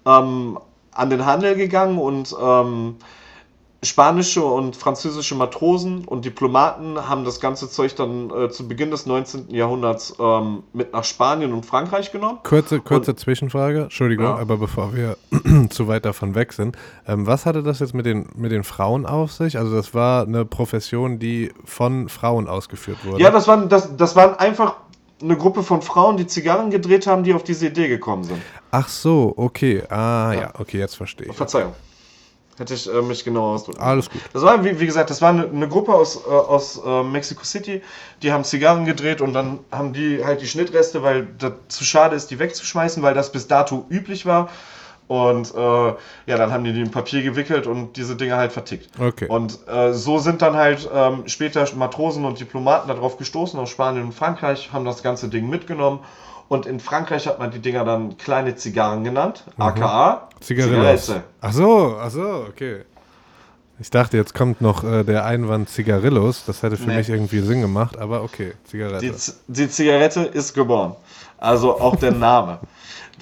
ähm, 0.06 0.58
an 0.92 1.10
den 1.10 1.24
Handel 1.24 1.54
gegangen 1.54 1.98
und 1.98 2.34
ähm, 2.40 2.96
spanische 3.84 4.44
und 4.44 4.76
französische 4.76 5.34
Matrosen 5.34 6.04
und 6.04 6.24
Diplomaten 6.24 7.08
haben 7.08 7.24
das 7.24 7.40
ganze 7.40 7.68
Zeug 7.68 7.96
dann 7.96 8.30
äh, 8.30 8.48
zu 8.48 8.68
Beginn 8.68 8.92
des 8.92 9.06
19. 9.06 9.50
Jahrhunderts 9.50 10.14
ähm, 10.20 10.62
mit 10.72 10.92
nach 10.92 11.02
Spanien 11.02 11.52
und 11.52 11.66
Frankreich 11.66 12.12
genommen. 12.12 12.38
Kurze, 12.44 12.78
kurze 12.80 13.16
Zwischenfrage, 13.16 13.82
Entschuldigung, 13.82 14.26
Ja. 14.26 14.36
aber 14.36 14.56
bevor 14.56 14.94
wir 14.94 15.16
zu 15.70 15.88
weit 15.88 16.04
davon 16.04 16.36
weg 16.36 16.52
sind. 16.52 16.76
Ähm, 17.08 17.26
was 17.26 17.44
hatte 17.44 17.64
das 17.64 17.80
jetzt 17.80 17.92
mit 17.92 18.06
den, 18.06 18.28
mit 18.36 18.52
den 18.52 18.62
Frauen 18.62 19.04
auf 19.04 19.32
sich? 19.32 19.58
Also 19.58 19.74
das 19.74 19.94
war 19.94 20.22
eine 20.28 20.44
Profession, 20.44 21.18
die 21.18 21.50
von 21.64 22.08
Frauen 22.08 22.46
ausgeführt 22.46 23.04
wurde. 23.04 23.20
Ja, 23.20 23.30
das 23.32 23.48
waren, 23.48 23.68
das, 23.68 23.96
das 23.96 24.14
waren 24.14 24.36
einfach 24.36 24.76
eine 25.20 25.36
Gruppe 25.36 25.64
von 25.64 25.82
Frauen, 25.82 26.16
die 26.16 26.26
Zigarren 26.28 26.70
gedreht 26.70 27.06
haben, 27.08 27.24
die 27.24 27.34
auf 27.34 27.42
diese 27.42 27.66
Idee 27.66 27.88
gekommen 27.88 28.22
sind. 28.24 28.40
Ach 28.70 28.88
so, 28.88 29.32
okay. 29.36 29.82
Ah 29.88 30.32
ja, 30.32 30.40
Ja. 30.40 30.52
okay, 30.58 30.78
jetzt 30.78 30.96
verstehe 30.96 31.28
ich. 31.28 31.36
Verzeihung. 31.36 31.72
Hätte 32.58 32.74
ich 32.74 32.92
äh, 32.92 33.00
mich 33.00 33.24
genau 33.24 33.54
ausdrücken. 33.54 33.80
Alles 33.80 34.10
gut. 34.10 34.20
Das 34.32 34.42
war, 34.42 34.62
wie, 34.64 34.78
wie 34.78 34.86
gesagt, 34.86 35.08
das 35.08 35.22
war 35.22 35.30
eine, 35.30 35.46
eine 35.46 35.68
Gruppe 35.68 35.94
aus, 35.94 36.16
äh, 36.16 36.30
aus 36.30 36.80
äh, 36.84 37.02
Mexico 37.02 37.44
City, 37.44 37.82
die 38.22 38.30
haben 38.30 38.44
Zigarren 38.44 38.84
gedreht 38.84 39.20
und 39.20 39.32
dann 39.32 39.60
haben 39.70 39.92
die 39.92 40.24
halt 40.24 40.42
die 40.42 40.46
Schnittreste, 40.46 41.02
weil 41.02 41.28
das 41.38 41.52
zu 41.68 41.84
schade 41.84 42.14
ist, 42.14 42.30
die 42.30 42.38
wegzuschmeißen, 42.38 43.02
weil 43.02 43.14
das 43.14 43.32
bis 43.32 43.48
dato 43.48 43.86
üblich 43.88 44.26
war. 44.26 44.50
Und 45.08 45.54
äh, 45.54 45.58
ja, 45.58 45.96
dann 46.26 46.52
haben 46.52 46.64
die 46.64 46.72
die 46.72 46.80
in 46.80 46.90
Papier 46.90 47.22
gewickelt 47.22 47.66
und 47.66 47.96
diese 47.96 48.16
Dinge 48.16 48.36
halt 48.36 48.52
vertickt. 48.52 48.88
Okay. 48.98 49.26
Und 49.28 49.58
äh, 49.68 49.92
so 49.92 50.18
sind 50.18 50.40
dann 50.40 50.56
halt 50.56 50.88
ähm, 50.94 51.24
später 51.26 51.66
Matrosen 51.74 52.24
und 52.24 52.40
Diplomaten 52.40 52.88
darauf 52.88 53.18
gestoßen 53.18 53.58
aus 53.58 53.68
Spanien 53.70 54.04
und 54.04 54.12
Frankreich, 54.14 54.72
haben 54.72 54.84
das 54.84 55.02
ganze 55.02 55.28
Ding 55.28 55.48
mitgenommen. 55.50 56.00
Und 56.48 56.66
in 56.66 56.80
Frankreich 56.80 57.26
hat 57.26 57.38
man 57.38 57.50
die 57.50 57.60
Dinger 57.60 57.84
dann 57.84 58.18
kleine 58.18 58.54
Zigarren 58.56 59.04
genannt, 59.04 59.44
aka 59.58 60.28
Zigarillos. 60.40 61.06
Zigarette. 61.06 61.24
Ach 61.40 61.52
so, 61.52 61.96
ach 62.00 62.10
so, 62.10 62.46
okay. 62.48 62.82
Ich 63.80 63.90
dachte, 63.90 64.16
jetzt 64.16 64.34
kommt 64.34 64.60
noch 64.60 64.84
äh, 64.84 65.02
der 65.02 65.24
Einwand 65.24 65.68
Zigarillos. 65.70 66.44
Das 66.46 66.62
hätte 66.62 66.76
für 66.76 66.88
Nee. 66.88 66.96
mich 66.98 67.08
irgendwie 67.08 67.40
Sinn 67.40 67.62
gemacht, 67.62 67.98
aber 67.98 68.22
okay, 68.22 68.52
Zigarette. 68.64 69.00
Die, 69.00 69.12
Z- 69.16 69.34
die 69.48 69.68
Zigarette 69.68 70.20
ist 70.20 70.52
geboren. 70.54 70.94
Also 71.38 71.80
auch 71.80 71.96
der 71.96 72.12
Name. 72.12 72.60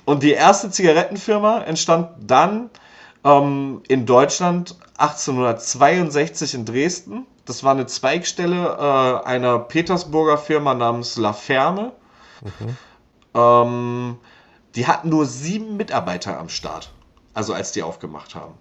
Und 0.04 0.22
die 0.22 0.32
erste 0.32 0.70
Zigarettenfirma 0.70 1.60
entstand 1.62 2.08
dann 2.26 2.68
ähm, 3.24 3.80
in 3.88 4.04
Deutschland 4.06 4.76
1862 4.98 6.54
in 6.54 6.64
Dresden. 6.64 7.26
Das 7.46 7.64
war 7.64 7.72
eine 7.72 7.86
Zweigstelle 7.86 8.76
äh, 9.24 9.26
einer 9.26 9.58
Petersburger 9.60 10.36
Firma 10.36 10.74
namens 10.74 11.16
La 11.16 11.32
Ferme. 11.32 11.92
Ähm, 13.34 14.18
die 14.74 14.86
hatten 14.86 15.08
nur 15.08 15.26
sieben 15.26 15.76
Mitarbeiter 15.76 16.38
am 16.38 16.48
Start, 16.48 16.92
also 17.34 17.52
als 17.52 17.72
die 17.72 17.82
aufgemacht 17.82 18.34
haben. 18.34 18.54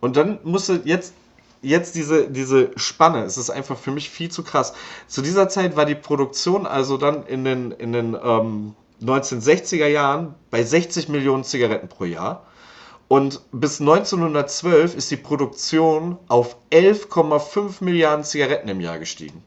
Und 0.00 0.16
dann 0.16 0.38
musste 0.44 0.82
jetzt, 0.84 1.14
jetzt 1.62 1.94
diese, 1.94 2.28
diese 2.30 2.70
Spanne, 2.76 3.24
es 3.24 3.38
ist 3.38 3.50
einfach 3.50 3.78
für 3.78 3.90
mich 3.90 4.10
viel 4.10 4.30
zu 4.30 4.42
krass. 4.42 4.74
Zu 5.06 5.22
dieser 5.22 5.48
Zeit 5.48 5.76
war 5.76 5.86
die 5.86 5.94
Produktion 5.94 6.66
also 6.66 6.96
dann 6.96 7.26
in 7.26 7.44
den, 7.44 7.70
in 7.72 7.92
den 7.92 8.14
ähm, 8.14 8.74
1960er 9.02 9.86
Jahren 9.86 10.34
bei 10.50 10.62
60 10.62 11.08
Millionen 11.08 11.44
Zigaretten 11.44 11.88
pro 11.88 12.04
Jahr. 12.04 12.46
Und 13.08 13.40
bis 13.52 13.80
1912 13.80 14.96
ist 14.96 15.10
die 15.10 15.16
Produktion 15.16 16.18
auf 16.28 16.56
11,5 16.72 17.84
Milliarden 17.84 18.24
Zigaretten 18.24 18.68
im 18.68 18.80
Jahr 18.80 18.98
gestiegen. 18.98 19.42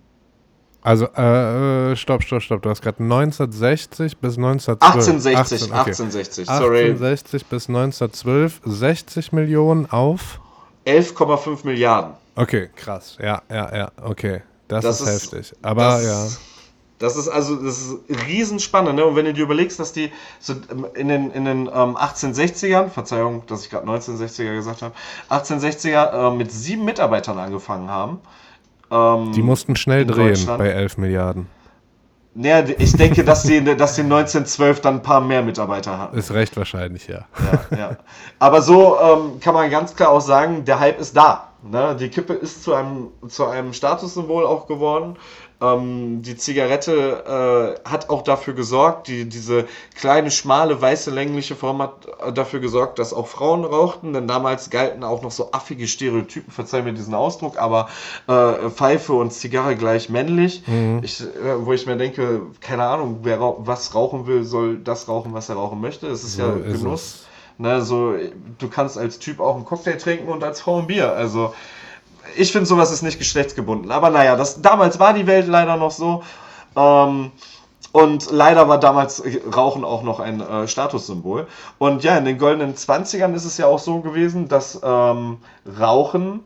Also, 0.82 1.08
äh, 1.16 1.92
äh, 1.92 1.96
stopp, 1.96 2.24
stopp, 2.24 2.42
stopp. 2.42 2.62
Du 2.62 2.70
hast 2.70 2.82
gerade 2.82 3.04
1960 3.04 4.18
bis 4.18 4.38
1912. 4.38 4.94
1860, 4.96 5.62
18, 5.64 5.72
okay. 5.72 5.80
1860, 5.80 6.46
sorry. 6.48 6.80
1860 6.92 7.46
bis 7.48 7.68
1912, 7.68 8.62
60 8.66 9.32
Millionen 9.34 9.90
auf. 9.92 10.40
11,5 10.86 11.66
Milliarden. 11.66 12.14
Okay, 12.36 12.70
krass. 12.76 13.18
Ja, 13.22 13.42
ja, 13.50 13.76
ja, 13.76 13.92
okay. 14.02 14.42
Das, 14.70 14.84
Das 14.86 15.02
ist, 15.02 15.08
ist- 15.08 15.24
heftig. 15.34 15.54
Aber 15.62 15.84
das, 15.84 16.06
ja. 16.06 16.28
Das 17.00 17.16
ist 17.16 17.30
also 17.30 17.56
das 17.56 17.80
ist 17.80 17.96
riesenspannend, 18.28 18.96
ne? 18.96 19.06
Und 19.06 19.16
wenn 19.16 19.24
du 19.24 19.34
dir 19.34 19.44
überlegst, 19.44 19.80
dass 19.80 19.94
die 19.94 20.12
so 20.42 20.54
ähm, 20.70 20.86
in 20.96 21.08
den, 21.08 21.32
in 21.32 21.46
den 21.46 21.68
ähm, 21.68 21.96
1860ern, 21.96 22.90
Verzeihung, 22.90 23.44
dass 23.48 23.64
ich 23.64 23.70
gerade 23.70 23.88
1960er 23.88 24.54
gesagt 24.56 24.82
habe, 24.82 24.94
1860er 25.30 26.34
äh, 26.34 26.36
mit 26.36 26.52
sieben 26.52 26.84
Mitarbeitern 26.84 27.38
angefangen 27.40 27.90
haben. 27.90 28.20
Ähm, 28.92 29.32
Die 29.34 29.42
mussten 29.42 29.76
schnell 29.76 30.06
drehen 30.06 30.46
bei 30.58 30.70
11 30.70 30.98
Milliarden. 30.98 31.48
naja, 32.34 32.64
ich 32.78 32.94
denke, 32.94 33.24
dass 33.24 33.44
die, 33.44 33.64
dass 33.64 33.96
die 33.96 34.02
1912 34.02 34.82
dann 34.82 34.96
ein 34.96 35.02
paar 35.02 35.22
mehr 35.22 35.42
Mitarbeiter 35.42 35.98
hatten. 35.98 36.18
Ist 36.18 36.32
recht 36.32 36.56
wahrscheinlich, 36.58 37.08
ja. 37.08 37.26
Ja, 37.72 37.78
ja. 37.78 37.98
Aber 38.40 38.62
so 38.62 38.98
ähm, 39.00 39.40
kann 39.40 39.54
man 39.54 39.70
ganz 39.70 39.96
klar 39.96 40.10
auch 40.10 40.22
sagen, 40.22 40.64
der 40.66 40.80
Hype 40.80 41.00
ist 41.00 41.16
da. 41.18 41.50
Ne? 41.64 41.96
Die 42.00 42.10
Kippe 42.10 42.34
ist 42.34 42.64
zu 42.64 42.74
einem, 42.74 43.08
zu 43.28 43.46
einem 43.48 43.74
Statussymbol 43.74 44.46
auch 44.46 44.68
geworden. 44.68 45.18
Ähm, 45.62 46.22
die 46.22 46.38
Zigarette 46.38 47.76
äh, 47.84 47.90
hat 47.90 48.10
auch 48.10 48.22
dafür 48.22 48.54
gesorgt, 48.54 49.08
die, 49.10 49.28
diese 49.28 49.66
kleine, 49.96 50.32
schmale, 50.32 50.82
weiße, 50.82 51.12
längliche 51.12 51.56
Form 51.56 51.82
hat 51.82 52.08
äh, 52.26 52.32
dafür 52.32 52.62
gesorgt, 52.62 52.98
dass 52.98 53.14
auch 53.14 53.28
Frauen 53.28 53.66
rauchten, 53.66 54.14
denn 54.14 54.26
damals 54.28 54.70
galten 54.70 55.04
auch 55.04 55.22
noch 55.22 55.32
so 55.32 55.52
affige 55.52 55.88
Stereotypen, 55.88 56.52
verzeih 56.52 56.82
mir 56.82 56.94
diesen 56.94 57.14
Ausdruck, 57.14 57.58
aber 57.58 57.90
äh, 58.28 58.70
Pfeife 58.70 59.14
und 59.14 59.34
Zigarre 59.34 59.76
gleich 59.76 60.10
männlich. 60.10 60.64
Ich, 61.02 61.22
äh, 61.22 61.26
wo 61.66 61.74
ich 61.74 61.86
mir 61.86 61.98
denke, 61.98 62.42
keine 62.62 62.84
Ahnung, 62.84 63.20
wer 63.24 63.40
rau 63.40 63.58
was 63.60 63.94
rauchen 63.94 64.28
will, 64.28 64.46
soll 64.46 64.78
das 64.78 65.08
rauchen, 65.10 65.34
was 65.34 65.50
er 65.50 65.56
rauchen 65.56 65.82
möchte. 65.82 66.08
Es 66.08 66.24
ist 66.24 66.36
So 66.36 66.42
ja 66.42 66.54
ist 66.56 66.82
Genuss. 66.84 67.02
es. 67.02 67.26
Ne, 67.58 67.82
so, 67.82 68.14
du 68.58 68.70
kannst 68.70 68.98
als 68.98 69.20
Typ 69.20 69.42
auch 69.42 69.56
einen 69.56 69.66
Cocktail 69.66 69.98
trinken 69.98 70.30
und 70.30 70.42
als 70.46 70.62
Frau 70.62 70.80
ein 70.80 70.88
Bier. 70.88 71.12
Also, 71.12 71.54
ich 72.36 72.52
finde, 72.52 72.66
sowas 72.66 72.92
ist 72.92 73.02
nicht 73.02 73.18
geschlechtsgebunden. 73.18 73.92
Aber 73.92 74.10
naja, 74.10 74.36
das, 74.36 74.62
damals 74.62 75.00
war 75.00 75.14
die 75.14 75.28
Welt 75.28 75.48
leider 75.48 75.78
noch 75.78 75.92
so. 75.92 76.24
Ähm, 76.76 77.32
und 77.92 78.30
leider 78.30 78.68
war 78.68 78.80
damals 78.80 79.24
Rauchen 79.56 79.84
auch 79.84 80.04
noch 80.04 80.20
ein 80.20 80.42
äh, 80.42 80.68
Statussymbol. 80.68 81.48
Und 81.80 82.04
ja, 82.04 82.18
in 82.18 82.26
den 82.26 82.38
goldenen 82.38 82.76
20ern 82.76 83.34
ist 83.34 83.46
es 83.46 83.58
ja 83.58 83.66
auch 83.66 83.80
so 83.80 84.02
gewesen, 84.02 84.48
dass 84.48 84.80
ähm, 84.84 85.38
Rauchen 85.80 86.42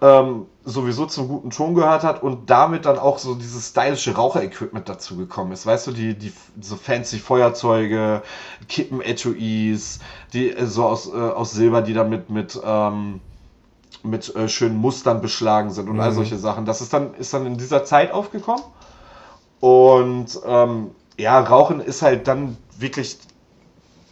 ähm, 0.00 0.46
sowieso 0.64 1.06
zum 1.06 1.28
guten 1.28 1.50
Ton 1.50 1.74
gehört 1.74 2.04
hat 2.04 2.22
und 2.22 2.48
damit 2.48 2.86
dann 2.86 2.98
auch 2.98 3.18
so 3.18 3.34
dieses 3.34 3.68
stylische 3.68 4.14
Raucherequipment 4.14 4.88
dazu 4.88 5.16
gekommen 5.16 5.52
ist. 5.52 5.66
Weißt 5.66 5.88
du, 5.88 5.92
die, 5.92 6.14
die 6.14 6.32
so 6.60 6.76
fancy 6.76 7.18
Feuerzeuge, 7.18 8.22
Kippen-Etuis, 8.68 9.98
die 10.32 10.50
äh, 10.50 10.66
so 10.66 10.84
aus, 10.84 11.12
äh, 11.12 11.16
aus 11.16 11.52
Silber, 11.52 11.82
die 11.82 11.94
dann 11.94 12.08
mit, 12.08 12.30
mit, 12.30 12.58
ähm, 12.64 13.20
mit 14.08 14.34
äh, 14.34 14.48
schönen 14.48 14.76
Mustern 14.76 15.20
beschlagen 15.20 15.70
sind 15.70 15.88
und 15.88 16.00
all 16.00 16.12
solche 16.12 16.38
Sachen. 16.38 16.64
Das 16.64 16.80
ist 16.80 16.92
dann, 16.92 17.14
ist 17.14 17.32
dann 17.34 17.46
in 17.46 17.56
dieser 17.56 17.84
Zeit 17.84 18.12
aufgekommen. 18.12 18.62
Und 19.60 20.38
ähm, 20.46 20.90
ja, 21.16 21.40
Rauchen 21.40 21.80
ist 21.80 22.02
halt 22.02 22.28
dann 22.28 22.56
wirklich, 22.78 23.18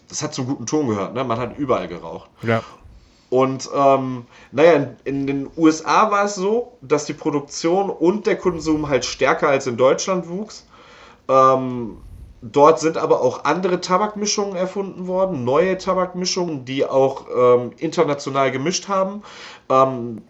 das 0.09 0.22
hat 0.22 0.34
zum 0.34 0.47
guten 0.47 0.66
Ton 0.66 0.88
gehört, 0.88 1.14
ne? 1.14 1.24
Man 1.24 1.38
hat 1.38 1.57
überall 1.57 1.88
geraucht. 1.88 2.28
Ja. 2.42 2.62
Und 3.30 3.68
ähm, 3.74 4.26
naja, 4.53 4.72
in, 4.72 4.97
in 5.05 5.26
den 5.26 5.51
USA 5.57 6.11
war 6.11 6.24
es 6.24 6.36
so, 6.36 6.76
dass 6.80 7.07
die 7.07 7.12
Produktion 7.12 7.90
und 7.90 8.26
der 8.26 8.36
Konsum 8.36 8.88
halt 8.88 9.05
stärker 9.05 9.49
als 9.49 9.66
in 9.66 9.76
Deutschland 9.76 10.28
wuchs. 10.28 10.66
Ähm, 11.28 11.99
dort 12.43 12.80
sind 12.80 12.97
aber 12.97 13.20
auch 13.20 13.45
andere 13.45 13.80
Tabakmischungen 13.80 14.57
erfunden 14.57 15.07
worden, 15.07 15.45
neue 15.45 15.78
Tabakmischungen, 15.78 16.64
die 16.64 16.84
auch 16.84 17.26
ähm, 17.34 17.72
international 17.78 18.51
gemischt 18.51 18.89
haben. 18.89 19.22
Ähm, 19.68 20.22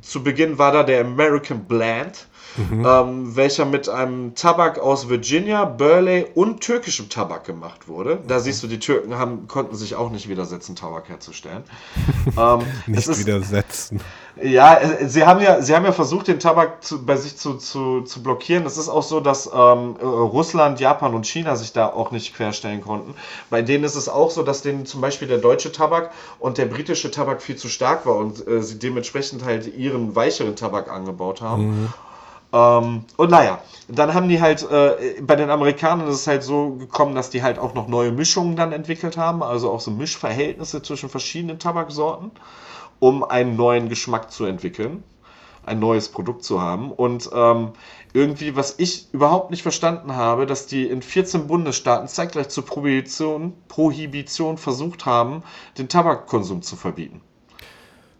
zu 0.00 0.22
Beginn 0.22 0.58
war 0.58 0.72
da 0.72 0.82
der 0.82 1.02
American 1.02 1.64
Blend, 1.64 2.26
ähm, 2.58 3.36
welcher 3.36 3.64
mit 3.64 3.88
einem 3.88 4.34
Tabak 4.34 4.78
aus 4.78 5.08
Virginia, 5.08 5.64
Burley 5.64 6.26
und 6.34 6.60
türkischem 6.60 7.08
Tabak 7.08 7.44
gemacht 7.44 7.88
wurde. 7.88 8.20
Da 8.26 8.40
siehst 8.40 8.62
du, 8.62 8.66
die 8.66 8.78
Türken 8.78 9.16
haben, 9.16 9.46
konnten 9.48 9.74
sich 9.74 9.94
auch 9.94 10.10
nicht 10.10 10.28
widersetzen, 10.28 10.76
Tabak 10.76 11.08
herzustellen. 11.08 11.62
ähm, 12.38 12.60
Nicht 12.86 13.08
ist, 13.08 13.18
widersetzen. 13.20 14.00
Ja, 14.40 14.76
äh, 14.76 15.08
sie 15.08 15.24
haben 15.24 15.40
ja, 15.40 15.60
sie 15.60 15.74
haben 15.74 15.84
ja 15.84 15.92
versucht, 15.92 16.28
den 16.28 16.38
Tabak 16.38 16.82
zu, 16.82 17.04
bei 17.04 17.16
sich 17.16 17.36
zu, 17.36 17.54
zu, 17.54 18.02
zu 18.02 18.22
blockieren. 18.22 18.64
Es 18.64 18.78
ist 18.78 18.88
auch 18.88 19.02
so, 19.02 19.20
dass 19.20 19.46
ähm, 19.46 19.96
äh, 20.00 20.04
Russland, 20.04 20.80
Japan 20.80 21.14
und 21.14 21.26
China 21.26 21.56
sich 21.56 21.72
da 21.72 21.88
auch 21.88 22.10
nicht 22.10 22.34
querstellen 22.34 22.80
konnten. 22.80 23.14
Bei 23.50 23.62
denen 23.62 23.84
ist 23.84 23.94
es 23.94 24.08
auch 24.08 24.30
so, 24.30 24.42
dass 24.42 24.62
denen 24.62 24.86
zum 24.86 25.00
Beispiel 25.00 25.28
der 25.28 25.38
deutsche 25.38 25.72
Tabak 25.72 26.12
und 26.38 26.58
der 26.58 26.66
britische 26.66 27.10
Tabak 27.10 27.42
viel 27.42 27.56
zu 27.56 27.68
stark 27.68 28.06
war 28.06 28.16
und 28.16 28.46
äh, 28.46 28.62
sie 28.62 28.78
dementsprechend 28.78 29.44
halt 29.44 29.74
ihren 29.76 30.16
weicheren 30.16 30.56
Tabak 30.56 30.90
angebaut 30.90 31.42
haben. 31.42 31.92
Ähm, 32.52 33.04
und 33.16 33.30
naja, 33.30 33.60
dann 33.88 34.14
haben 34.14 34.28
die 34.28 34.40
halt, 34.40 34.62
äh, 34.70 35.20
bei 35.22 35.36
den 35.36 35.50
Amerikanern 35.50 36.06
ist 36.08 36.16
es 36.16 36.26
halt 36.26 36.42
so 36.42 36.70
gekommen, 36.72 37.14
dass 37.14 37.30
die 37.30 37.42
halt 37.42 37.58
auch 37.58 37.74
noch 37.74 37.88
neue 37.88 38.12
Mischungen 38.12 38.56
dann 38.56 38.72
entwickelt 38.72 39.16
haben, 39.16 39.42
also 39.42 39.70
auch 39.70 39.80
so 39.80 39.90
Mischverhältnisse 39.90 40.82
zwischen 40.82 41.08
verschiedenen 41.08 41.58
Tabaksorten, 41.58 42.30
um 43.02 43.24
einen 43.24 43.56
neuen 43.56 43.88
Geschmack 43.88 44.30
zu 44.30 44.44
entwickeln, 44.44 45.02
ein 45.66 45.80
neues 45.80 46.08
Produkt 46.08 46.44
zu 46.44 46.60
haben. 46.60 46.92
Und 46.92 47.28
ähm, 47.34 47.70
irgendwie, 48.12 48.54
was 48.54 48.76
ich 48.78 49.08
überhaupt 49.12 49.50
nicht 49.50 49.62
verstanden 49.62 50.14
habe, 50.14 50.46
dass 50.46 50.68
die 50.68 50.86
in 50.86 51.02
14 51.02 51.48
Bundesstaaten 51.48 52.06
zeitgleich 52.06 52.48
zur 52.50 52.64
Prohibition, 52.64 53.54
Prohibition 53.66 54.56
versucht 54.56 55.04
haben, 55.04 55.42
den 55.78 55.88
Tabakkonsum 55.88 56.62
zu 56.62 56.76
verbieten. 56.76 57.20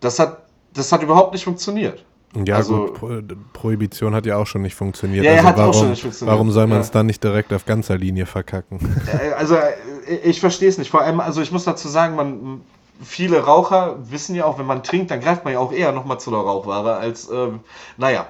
Das 0.00 0.18
hat, 0.18 0.38
das 0.74 0.90
hat 0.90 1.04
überhaupt 1.04 1.32
nicht 1.32 1.44
funktioniert. 1.44 2.04
Ja, 2.44 2.56
Also- 2.56 2.86
gut, 2.86 2.94
Pro 2.94 3.20
Prohibition 3.52 4.16
hat 4.16 4.26
ja 4.26 4.36
auch 4.36 4.48
schon 4.48 4.62
nicht 4.62 4.74
funktioniert. 4.74 5.24
Ja, 5.24 5.30
ja, 5.32 5.36
also 5.38 5.48
hat 5.48 5.54
auch 5.54 5.58
warum, 5.60 5.74
schon 5.74 5.90
nicht 5.90 6.02
funktioniert. 6.02 6.34
Warum 6.34 6.50
soll 6.50 6.66
man 6.66 6.78
Ja. 6.78 6.82
es 6.82 6.90
dann 6.90 7.06
nicht 7.06 7.22
direkt 7.22 7.52
auf 7.52 7.66
ganzer 7.66 7.96
Linie 7.96 8.26
verkacken? 8.26 8.80
Äh, 9.06 9.30
Also 9.34 9.54
äh, 9.54 10.16
ich 10.24 10.40
verstehe 10.40 10.68
es 10.68 10.76
nicht. 10.76 10.90
Vor 10.90 11.02
allem, 11.02 11.20
also 11.20 11.40
ich 11.40 11.52
muss 11.52 11.62
dazu 11.62 11.86
sagen, 11.86 12.16
man 12.16 12.62
viele 13.02 13.40
Raucher 13.44 13.96
wissen 14.10 14.34
ja 14.34 14.44
auch, 14.44 14.58
wenn 14.58 14.66
man 14.66 14.82
trinkt, 14.82 15.10
dann 15.10 15.20
greift 15.20 15.44
man 15.44 15.52
ja 15.54 15.58
auch 15.60 15.72
eher 15.72 15.92
nochmal 15.92 16.18
zu 16.20 16.30
der 16.30 16.40
Rauchware 16.40 16.96
als, 16.96 17.28
ähm, 17.30 17.60
naja, 17.96 18.26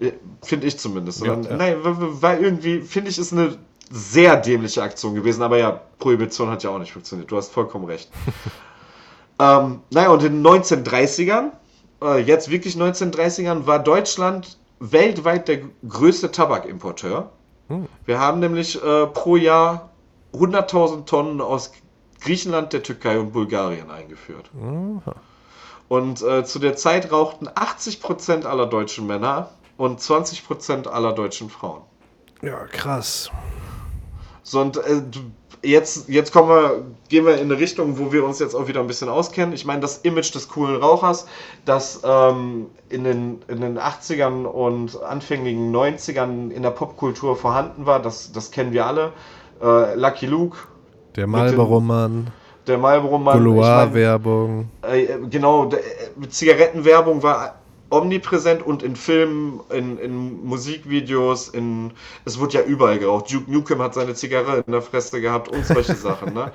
äh, 0.00 0.12
finde 0.42 0.66
ich 0.66 0.78
zumindest. 0.78 1.24
Ja, 1.24 1.32
Und, 1.32 1.44
ja. 1.46 1.56
Nein, 1.56 1.84
w- 1.84 2.00
w- 2.00 2.22
weil 2.22 2.42
irgendwie, 2.42 2.80
finde 2.82 3.10
ich, 3.10 3.18
ist 3.18 3.32
eine 3.32 3.58
sehr 3.90 4.36
dämliche 4.36 4.82
Aktion 4.82 5.14
gewesen. 5.14 5.42
Aber 5.42 5.58
ja, 5.58 5.80
Prohibition 5.98 6.50
hat 6.50 6.62
ja 6.62 6.70
auch 6.70 6.78
nicht 6.78 6.92
funktioniert. 6.92 7.30
Du 7.30 7.36
hast 7.36 7.52
vollkommen 7.52 7.84
recht. 7.86 8.10
Ähm, 9.40 9.82
naja, 9.90 10.10
und 10.10 10.22
in 10.24 10.42
den 10.42 10.46
1930ern, 10.46 11.50
äh, 12.02 12.20
jetzt 12.20 12.50
wirklich 12.50 12.74
1930ern, 12.74 13.66
war 13.66 13.78
Deutschland 13.78 14.58
weltweit 14.80 15.46
der 15.46 15.60
größte 15.88 16.32
Tabakimporteur. 16.32 17.30
Hm. 17.68 17.86
Wir 18.04 18.18
haben 18.18 18.40
nämlich 18.40 18.82
äh, 18.82 19.06
pro 19.06 19.36
Jahr 19.36 19.90
100.000 20.34 21.04
Tonnen 21.04 21.40
aus 21.40 21.72
Griechenland, 22.20 22.72
der 22.72 22.82
Türkei 22.82 23.18
und 23.18 23.32
Bulgarien 23.32 23.90
eingeführt. 23.90 24.50
Aha. 24.60 25.14
Und 25.88 26.22
äh, 26.22 26.44
zu 26.44 26.58
der 26.58 26.76
Zeit 26.76 27.10
rauchten 27.10 27.48
80% 27.48 28.44
aller 28.44 28.66
deutschen 28.66 29.06
Männer 29.06 29.50
und 29.76 30.00
20% 30.00 30.86
aller 30.86 31.12
deutschen 31.12 31.48
Frauen. 31.48 31.82
Ja, 32.42 32.66
krass. 32.66 33.30
So, 34.42 34.60
und 34.60 34.76
äh, 34.76 35.02
jetzt, 35.62 36.08
jetzt 36.08 36.32
kommen 36.32 36.48
wir, 36.48 36.84
gehen 37.08 37.24
wir 37.24 37.36
in 37.36 37.50
eine 37.50 37.58
Richtung, 37.58 37.98
wo 37.98 38.12
wir 38.12 38.24
uns 38.24 38.38
jetzt 38.38 38.54
auch 38.54 38.68
wieder 38.68 38.80
ein 38.80 38.86
bisschen 38.86 39.08
auskennen. 39.08 39.54
Ich 39.54 39.64
meine, 39.64 39.80
das 39.80 39.98
Image 39.98 40.34
des 40.34 40.48
coolen 40.48 40.76
Rauchers, 40.76 41.26
das 41.64 42.00
ähm, 42.04 42.66
in, 42.88 43.04
den, 43.04 43.42
in 43.48 43.60
den 43.60 43.78
80ern 43.78 44.44
und 44.44 45.02
anfänglichen 45.02 45.74
90ern 45.74 46.50
in 46.50 46.62
der 46.62 46.70
Popkultur 46.70 47.36
vorhanden 47.36 47.86
war, 47.86 48.00
das, 48.00 48.32
das 48.32 48.50
kennen 48.50 48.72
wir 48.72 48.86
alle. 48.86 49.12
Äh, 49.62 49.94
Lucky 49.94 50.26
Luke. 50.26 50.58
Der 51.16 51.26
Marlboro-Mann. 51.26 52.28
Der 52.66 52.78
Marlboro-Mann. 52.78 53.38
Couloir-Werbung. 53.38 54.68
Äh, 54.82 55.06
genau, 55.30 55.66
der, 55.66 55.80
äh, 55.80 56.28
Zigarettenwerbung 56.28 57.22
war 57.22 57.54
omnipräsent 57.90 58.64
und 58.64 58.82
in 58.82 58.96
Filmen, 58.96 59.60
in, 59.70 59.98
in 59.98 60.44
Musikvideos, 60.44 61.48
in 61.48 61.92
es 62.24 62.38
wird 62.38 62.52
ja 62.52 62.62
überall 62.62 62.98
geraucht. 62.98 63.32
Duke 63.32 63.50
Nukem 63.50 63.80
hat 63.80 63.94
seine 63.94 64.14
Zigarre 64.14 64.62
in 64.66 64.72
der 64.72 64.82
Fresse 64.82 65.20
gehabt 65.20 65.48
und 65.48 65.64
solche 65.64 65.94
Sachen. 65.96 66.34
Ne? 66.34 66.52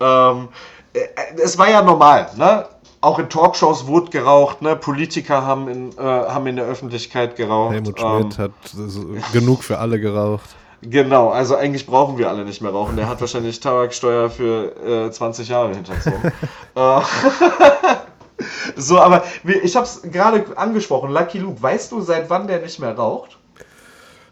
Ähm, 0.00 0.48
äh, 0.92 1.00
es 1.42 1.56
war 1.58 1.70
ja 1.70 1.82
normal, 1.82 2.30
ne? 2.36 2.66
Auch 3.02 3.18
in 3.18 3.28
Talkshows 3.28 3.86
wurde 3.86 4.10
geraucht, 4.10 4.62
ne? 4.62 4.74
Politiker 4.74 5.44
haben 5.44 5.68
in, 5.68 5.92
äh, 5.92 6.02
haben 6.02 6.46
in 6.46 6.56
der 6.56 6.64
Öffentlichkeit 6.66 7.36
geraucht. 7.36 7.72
Helmut 7.72 8.00
Schmidt 8.00 8.38
ähm, 8.38 8.44
hat 8.44 9.32
genug 9.32 9.62
für 9.62 9.78
alle 9.78 10.00
geraucht. 10.00 10.56
Genau, 10.88 11.30
also 11.30 11.56
eigentlich 11.56 11.86
brauchen 11.86 12.16
wir 12.16 12.28
alle 12.28 12.44
nicht 12.44 12.62
mehr 12.62 12.70
rauchen. 12.70 12.96
Der 12.96 13.08
hat 13.08 13.20
wahrscheinlich 13.20 13.58
Tabaksteuer 13.58 14.30
für 14.30 15.06
äh, 15.06 15.10
20 15.10 15.48
Jahre 15.48 15.74
hinterzogen. 15.74 16.32
Äh, 16.76 17.00
so, 18.76 19.00
aber 19.00 19.24
ich 19.44 19.76
habe 19.76 19.86
es 19.86 20.02
gerade 20.02 20.44
angesprochen. 20.58 21.10
Lucky 21.10 21.38
Luke, 21.38 21.62
weißt 21.62 21.90
du, 21.90 22.02
seit 22.02 22.28
wann 22.28 22.46
der 22.46 22.60
nicht 22.60 22.78
mehr 22.78 22.94
raucht? 22.94 23.38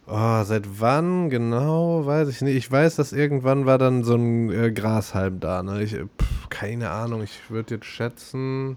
Oh, 0.07 0.43
seit 0.45 0.65
wann 0.79 1.31
genau, 1.31 2.05
weiß 2.05 2.29
ich 2.29 2.43
nicht. 2.43 2.57
Ich 2.57 2.71
weiß, 2.71 2.97
dass 2.97 3.15
irgendwann 3.15 3.65
war 3.65 3.79
dann 3.79 4.05
so 4.05 4.15
ein 4.15 4.51
äh, 4.51 4.73
Grashalm 4.73 5.41
da. 5.41 5.63
Ne? 5.63 5.83
Ich, 5.83 5.93
pff, 5.93 6.51
keine 6.51 6.91
Ahnung, 6.91 7.23
ich 7.23 7.49
würde 7.49 7.77
jetzt 7.77 7.87
schätzen. 7.87 8.77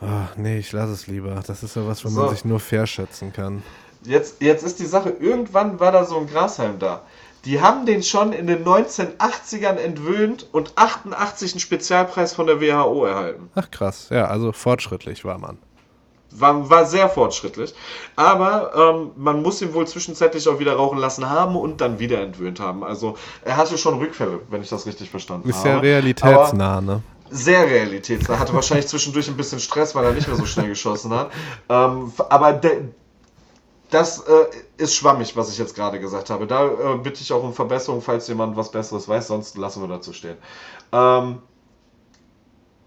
Oh, 0.00 0.06
nee, 0.36 0.58
ich 0.58 0.72
lasse 0.72 0.92
es 0.92 1.06
lieber. 1.06 1.40
Das 1.46 1.62
ist 1.62 1.76
ja 1.76 1.86
was, 1.86 2.04
wo 2.04 2.08
so. 2.08 2.20
man 2.20 2.30
sich 2.30 2.44
nur 2.44 2.58
verschätzen 2.58 3.32
kann. 3.32 3.62
Jetzt, 4.04 4.42
jetzt 4.42 4.62
ist 4.64 4.78
die 4.78 4.86
Sache, 4.86 5.10
irgendwann 5.10 5.80
war 5.80 5.92
da 5.92 6.04
so 6.04 6.18
ein 6.18 6.26
Grashalm 6.26 6.78
da. 6.78 7.02
Die 7.44 7.60
haben 7.60 7.84
den 7.84 8.02
schon 8.02 8.32
in 8.32 8.46
den 8.46 8.64
1980ern 8.64 9.76
entwöhnt 9.76 10.48
und 10.52 10.72
88 10.76 11.52
einen 11.52 11.60
Spezialpreis 11.60 12.32
von 12.32 12.46
der 12.46 12.60
WHO 12.60 13.04
erhalten. 13.04 13.50
Ach 13.54 13.70
krass, 13.70 14.08
ja, 14.10 14.26
also 14.26 14.52
fortschrittlich 14.52 15.24
war 15.24 15.38
man. 15.38 15.58
War, 16.30 16.68
war 16.68 16.84
sehr 16.86 17.08
fortschrittlich. 17.08 17.74
Aber 18.16 18.72
ähm, 18.74 19.10
man 19.16 19.42
muss 19.42 19.62
ihn 19.62 19.72
wohl 19.72 19.86
zwischenzeitlich 19.86 20.48
auch 20.48 20.58
wieder 20.58 20.74
rauchen 20.74 20.98
lassen 20.98 21.28
haben 21.28 21.54
und 21.54 21.80
dann 21.80 21.98
wieder 21.98 22.20
entwöhnt 22.20 22.60
haben. 22.60 22.82
Also 22.82 23.16
er 23.44 23.56
hatte 23.56 23.78
schon 23.78 23.98
Rückfälle, 23.98 24.40
wenn 24.50 24.62
ich 24.62 24.68
das 24.68 24.86
richtig 24.86 25.10
verstanden 25.10 25.48
Ist 25.48 25.58
habe. 25.58 25.68
Ist 25.68 25.74
ja 25.74 25.80
realitätsnah, 25.80 26.80
ne? 26.80 27.02
Sehr 27.30 27.64
realitätsnah. 27.66 28.38
Hatte 28.38 28.54
wahrscheinlich 28.54 28.88
zwischendurch 28.88 29.28
ein 29.28 29.36
bisschen 29.36 29.60
Stress, 29.60 29.94
weil 29.94 30.04
er 30.04 30.12
nicht 30.12 30.26
mehr 30.26 30.36
so 30.36 30.46
schnell 30.46 30.68
geschossen 30.68 31.12
hat. 31.12 31.30
Ähm, 31.68 32.12
aber 32.28 32.52
der 32.54 32.78
das 33.94 34.20
äh, 34.20 34.46
ist 34.76 34.94
schwammig, 34.94 35.36
was 35.36 35.50
ich 35.50 35.58
jetzt 35.58 35.74
gerade 35.74 36.00
gesagt 36.00 36.28
habe. 36.30 36.46
Da 36.46 36.66
äh, 36.66 36.98
bitte 36.98 37.22
ich 37.22 37.32
auch 37.32 37.42
um 37.42 37.54
Verbesserung, 37.54 38.02
falls 38.02 38.26
jemand 38.28 38.56
was 38.56 38.70
Besseres 38.70 39.08
weiß, 39.08 39.28
sonst 39.28 39.56
lassen 39.56 39.82
wir 39.82 39.88
dazu 39.88 40.12
stehen. 40.12 40.36
Ähm, 40.92 41.38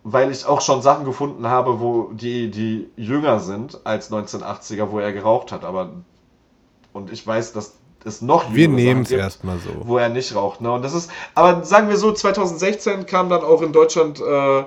weil 0.04 0.32
ich 0.32 0.46
auch 0.46 0.62
schon 0.62 0.82
Sachen 0.82 1.06
gefunden 1.06 1.48
habe, 1.48 1.80
wo 1.80 2.10
die, 2.14 2.52
die 2.52 2.90
jünger 2.96 3.40
sind 3.40 3.80
als 3.86 4.12
1980er, 4.12 4.92
wo 4.92 5.00
er 5.00 5.14
geraucht 5.14 5.52
hat, 5.52 5.64
aber 5.64 5.92
und 6.94 7.12
ich 7.12 7.26
weiß, 7.26 7.54
dass 7.54 7.76
es 8.04 8.22
noch 8.22 8.54
Wir 8.54 8.68
nehmen 8.68 9.04
es 9.04 9.12
erstmal 9.12 9.60
so. 9.60 9.70
Wo 9.88 9.98
er 9.98 10.10
nicht 10.10 10.36
raucht. 10.36 10.62
Ne? 10.62 10.72
Und 10.72 10.82
das 10.84 10.94
ist, 10.94 11.12
aber 11.36 11.64
sagen 11.64 11.90
wir 11.90 11.98
so, 11.98 12.12
2016 12.12 13.06
kamen 13.06 13.30
dann 13.30 13.44
auch 13.44 13.62
in 13.62 13.72
Deutschland 13.72 14.20
äh, 14.20 14.64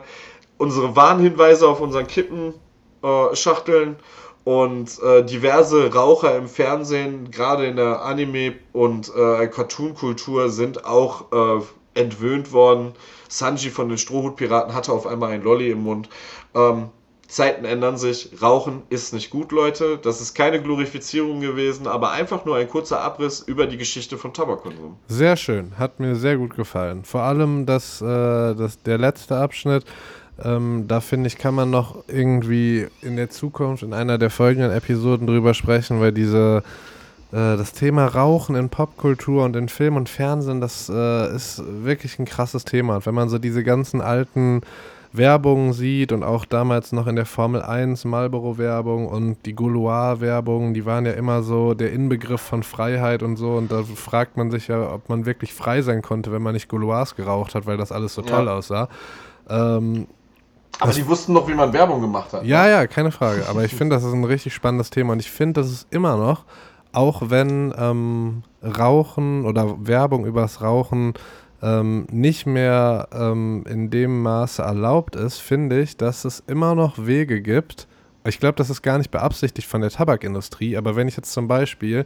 unsere 0.58 0.96
Warnhinweise 0.96 1.68
auf 1.68 1.80
unseren 1.80 2.06
Kippenschachteln. 2.06 3.92
Äh, 3.92 3.96
und 4.44 5.00
äh, 5.02 5.24
diverse 5.24 5.92
Raucher 5.92 6.36
im 6.36 6.48
Fernsehen, 6.48 7.30
gerade 7.30 7.66
in 7.66 7.76
der 7.76 8.02
Anime- 8.02 8.54
und 8.72 9.12
äh, 9.14 9.46
Cartoon-Kultur, 9.46 10.50
sind 10.50 10.84
auch 10.84 11.32
äh, 11.32 11.62
entwöhnt 11.94 12.52
worden. 12.52 12.92
Sanji 13.28 13.70
von 13.70 13.88
den 13.88 13.98
Strohhutpiraten 13.98 14.74
hatte 14.74 14.92
auf 14.92 15.06
einmal 15.06 15.32
ein 15.32 15.42
Lolly 15.42 15.70
im 15.70 15.82
Mund. 15.82 16.08
Ähm, 16.54 16.88
Zeiten 17.30 17.64
ändern 17.64 17.96
sich. 17.96 18.30
Rauchen 18.42 18.82
ist 18.90 19.14
nicht 19.14 19.30
gut, 19.30 19.52
Leute. 19.52 19.98
Das 20.02 20.20
ist 20.20 20.34
keine 20.34 20.60
Glorifizierung 20.60 21.40
gewesen, 21.40 21.86
aber 21.86 22.10
einfach 22.10 22.44
nur 22.44 22.56
ein 22.56 22.68
kurzer 22.68 23.00
Abriss 23.00 23.40
über 23.40 23.68
die 23.68 23.76
Geschichte 23.78 24.18
von 24.18 24.34
Tabakkonsum. 24.34 24.96
Sehr 25.06 25.36
schön, 25.36 25.78
hat 25.78 26.00
mir 26.00 26.16
sehr 26.16 26.36
gut 26.36 26.56
gefallen. 26.56 27.04
Vor 27.04 27.22
allem 27.22 27.66
das, 27.66 28.02
äh, 28.02 28.04
das, 28.54 28.82
der 28.82 28.98
letzte 28.98 29.36
Abschnitt 29.36 29.84
ähm, 30.44 30.84
da 30.88 31.00
finde 31.00 31.26
ich, 31.26 31.38
kann 31.38 31.54
man 31.54 31.70
noch 31.70 31.96
irgendwie 32.08 32.86
in 33.02 33.16
der 33.16 33.30
Zukunft 33.30 33.82
in 33.82 33.92
einer 33.92 34.18
der 34.18 34.30
folgenden 34.30 34.72
Episoden 34.72 35.26
drüber 35.26 35.54
sprechen, 35.54 36.00
weil 36.00 36.12
diese 36.12 36.62
äh, 37.32 37.56
das 37.56 37.72
Thema 37.72 38.06
Rauchen 38.06 38.56
in 38.56 38.68
Popkultur 38.68 39.44
und 39.44 39.56
in 39.56 39.68
Film 39.68 39.96
und 39.96 40.08
Fernsehen, 40.08 40.60
das 40.60 40.88
äh, 40.88 41.34
ist 41.34 41.62
wirklich 41.66 42.18
ein 42.18 42.24
krasses 42.24 42.64
Thema. 42.64 42.96
Und 42.96 43.06
wenn 43.06 43.14
man 43.14 43.28
so 43.28 43.38
diese 43.38 43.62
ganzen 43.62 44.00
alten 44.00 44.62
Werbungen 45.12 45.72
sieht 45.72 46.12
und 46.12 46.22
auch 46.22 46.44
damals 46.44 46.92
noch 46.92 47.06
in 47.06 47.16
der 47.16 47.26
Formel 47.26 47.62
1 47.62 48.04
Marlboro-Werbung 48.04 49.08
und 49.08 49.44
die 49.44 49.54
Gaulois-Werbung, 49.54 50.72
die 50.72 50.86
waren 50.86 51.04
ja 51.04 51.12
immer 51.12 51.42
so 51.42 51.74
der 51.74 51.92
Inbegriff 51.92 52.40
von 52.40 52.62
Freiheit 52.62 53.22
und 53.22 53.36
so. 53.36 53.54
Und 53.54 53.72
da 53.72 53.82
fragt 53.82 54.36
man 54.36 54.50
sich 54.50 54.68
ja, 54.68 54.92
ob 54.92 55.08
man 55.08 55.26
wirklich 55.26 55.52
frei 55.52 55.82
sein 55.82 56.02
konnte, 56.02 56.32
wenn 56.32 56.42
man 56.42 56.54
nicht 56.54 56.68
Gaulois 56.68 57.14
geraucht 57.16 57.54
hat, 57.54 57.66
weil 57.66 57.76
das 57.76 57.92
alles 57.92 58.14
so 58.14 58.22
toll 58.22 58.46
ja. 58.46 58.54
aussah. 58.54 58.88
Ähm, 59.48 60.06
aber 60.78 60.92
die 60.92 61.06
wussten 61.06 61.34
doch, 61.34 61.48
wie 61.48 61.54
man 61.54 61.72
Werbung 61.72 62.00
gemacht 62.00 62.32
hat. 62.32 62.44
Ja, 62.44 62.64
ne? 62.64 62.70
ja, 62.70 62.86
keine 62.86 63.10
Frage. 63.10 63.46
Aber 63.48 63.64
ich 63.64 63.74
finde, 63.74 63.96
das 63.96 64.04
ist 64.04 64.12
ein 64.12 64.24
richtig 64.24 64.54
spannendes 64.54 64.90
Thema. 64.90 65.12
Und 65.12 65.20
ich 65.20 65.30
finde, 65.30 65.60
das 65.60 65.70
ist 65.70 65.86
immer 65.90 66.16
noch, 66.16 66.44
auch 66.92 67.22
wenn 67.26 67.74
ähm, 67.76 68.42
Rauchen 68.62 69.44
oder 69.44 69.86
Werbung 69.86 70.24
übers 70.24 70.62
Rauchen 70.62 71.14
ähm, 71.62 72.06
nicht 72.10 72.46
mehr 72.46 73.08
ähm, 73.12 73.64
in 73.68 73.90
dem 73.90 74.22
Maße 74.22 74.62
erlaubt 74.62 75.16
ist, 75.16 75.38
finde 75.38 75.80
ich, 75.80 75.96
dass 75.96 76.24
es 76.24 76.42
immer 76.46 76.74
noch 76.74 77.06
Wege 77.06 77.42
gibt. 77.42 77.86
Ich 78.24 78.38
glaube, 78.38 78.56
das 78.56 78.70
ist 78.70 78.82
gar 78.82 78.98
nicht 78.98 79.10
beabsichtigt 79.10 79.68
von 79.68 79.80
der 79.80 79.90
Tabakindustrie, 79.90 80.76
aber 80.76 80.96
wenn 80.96 81.08
ich 81.08 81.16
jetzt 81.16 81.32
zum 81.32 81.48
Beispiel 81.48 82.04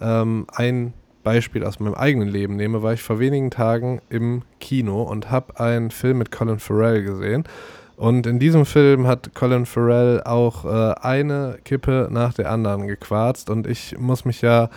ähm, 0.00 0.46
ein 0.52 0.94
Beispiel 1.22 1.64
aus 1.64 1.80
meinem 1.80 1.94
eigenen 1.94 2.28
Leben 2.28 2.56
nehme, 2.56 2.82
war 2.82 2.94
ich 2.94 3.02
vor 3.02 3.18
wenigen 3.18 3.50
Tagen 3.50 4.00
im 4.08 4.42
Kino 4.58 5.02
und 5.02 5.30
habe 5.30 5.60
einen 5.60 5.90
Film 5.90 6.18
mit 6.18 6.30
Colin 6.30 6.58
Farrell 6.58 7.02
gesehen. 7.02 7.44
Und 8.00 8.26
in 8.26 8.38
diesem 8.38 8.64
Film 8.64 9.06
hat 9.06 9.34
Colin 9.34 9.66
Farrell 9.66 10.22
auch 10.24 10.64
äh, 10.64 10.94
eine 11.02 11.58
Kippe 11.66 12.08
nach 12.10 12.32
der 12.32 12.50
anderen 12.50 12.86
gequarzt 12.86 13.50
und 13.50 13.66
ich 13.66 13.94
muss 13.98 14.24
mich 14.24 14.40
ja 14.40 14.70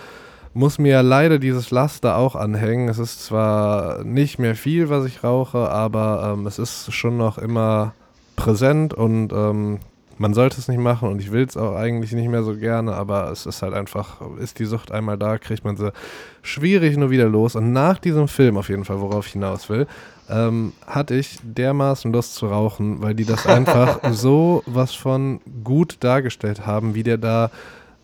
muss 0.53 0.77
mir 0.77 0.89
ja 0.89 1.01
leider 1.01 1.39
dieses 1.39 1.71
Laster 1.71 2.17
auch 2.17 2.35
anhängen. 2.35 2.89
Es 2.89 2.99
ist 2.99 3.23
zwar 3.23 4.03
nicht 4.03 4.39
mehr 4.39 4.55
viel, 4.55 4.89
was 4.89 5.05
ich 5.05 5.23
rauche, 5.23 5.69
aber 5.69 6.33
ähm, 6.33 6.45
es 6.47 6.59
ist 6.59 6.93
schon 6.93 7.15
noch 7.15 7.37
immer 7.37 7.93
präsent 8.35 8.93
und 8.93 9.31
ähm, 9.31 9.79
man 10.17 10.33
sollte 10.33 10.59
es 10.59 10.67
nicht 10.67 10.81
machen 10.81 11.07
und 11.09 11.19
ich 11.19 11.31
will 11.31 11.43
es 11.43 11.55
auch 11.55 11.75
eigentlich 11.75 12.11
nicht 12.11 12.27
mehr 12.29 12.43
so 12.43 12.57
gerne, 12.57 12.93
aber 12.93 13.31
es 13.31 13.45
ist 13.45 13.61
halt 13.61 13.73
einfach, 13.73 14.21
ist 14.37 14.59
die 14.59 14.65
Sucht 14.65 14.91
einmal 14.91 15.17
da, 15.17 15.37
kriegt 15.37 15.63
man 15.63 15.77
sie 15.77 15.93
schwierig 16.41 16.97
nur 16.97 17.09
wieder 17.09 17.29
los. 17.29 17.55
Und 17.55 17.71
nach 17.71 17.99
diesem 17.99 18.27
Film 18.27 18.57
auf 18.57 18.67
jeden 18.67 18.85
Fall, 18.85 18.99
worauf 18.99 19.27
ich 19.27 19.33
hinaus 19.33 19.69
will, 19.69 19.87
ähm, 20.29 20.73
hatte 20.85 21.15
ich 21.15 21.39
dermaßen 21.43 22.11
Lust 22.11 22.35
zu 22.35 22.47
rauchen, 22.47 23.01
weil 23.01 23.13
die 23.13 23.25
das 23.25 23.45
einfach 23.45 23.99
so 24.11 24.63
was 24.65 24.93
von 24.93 25.41
gut 25.63 25.97
dargestellt 26.01 26.65
haben, 26.65 26.95
wie 26.95 27.03
der 27.03 27.17
da 27.17 27.51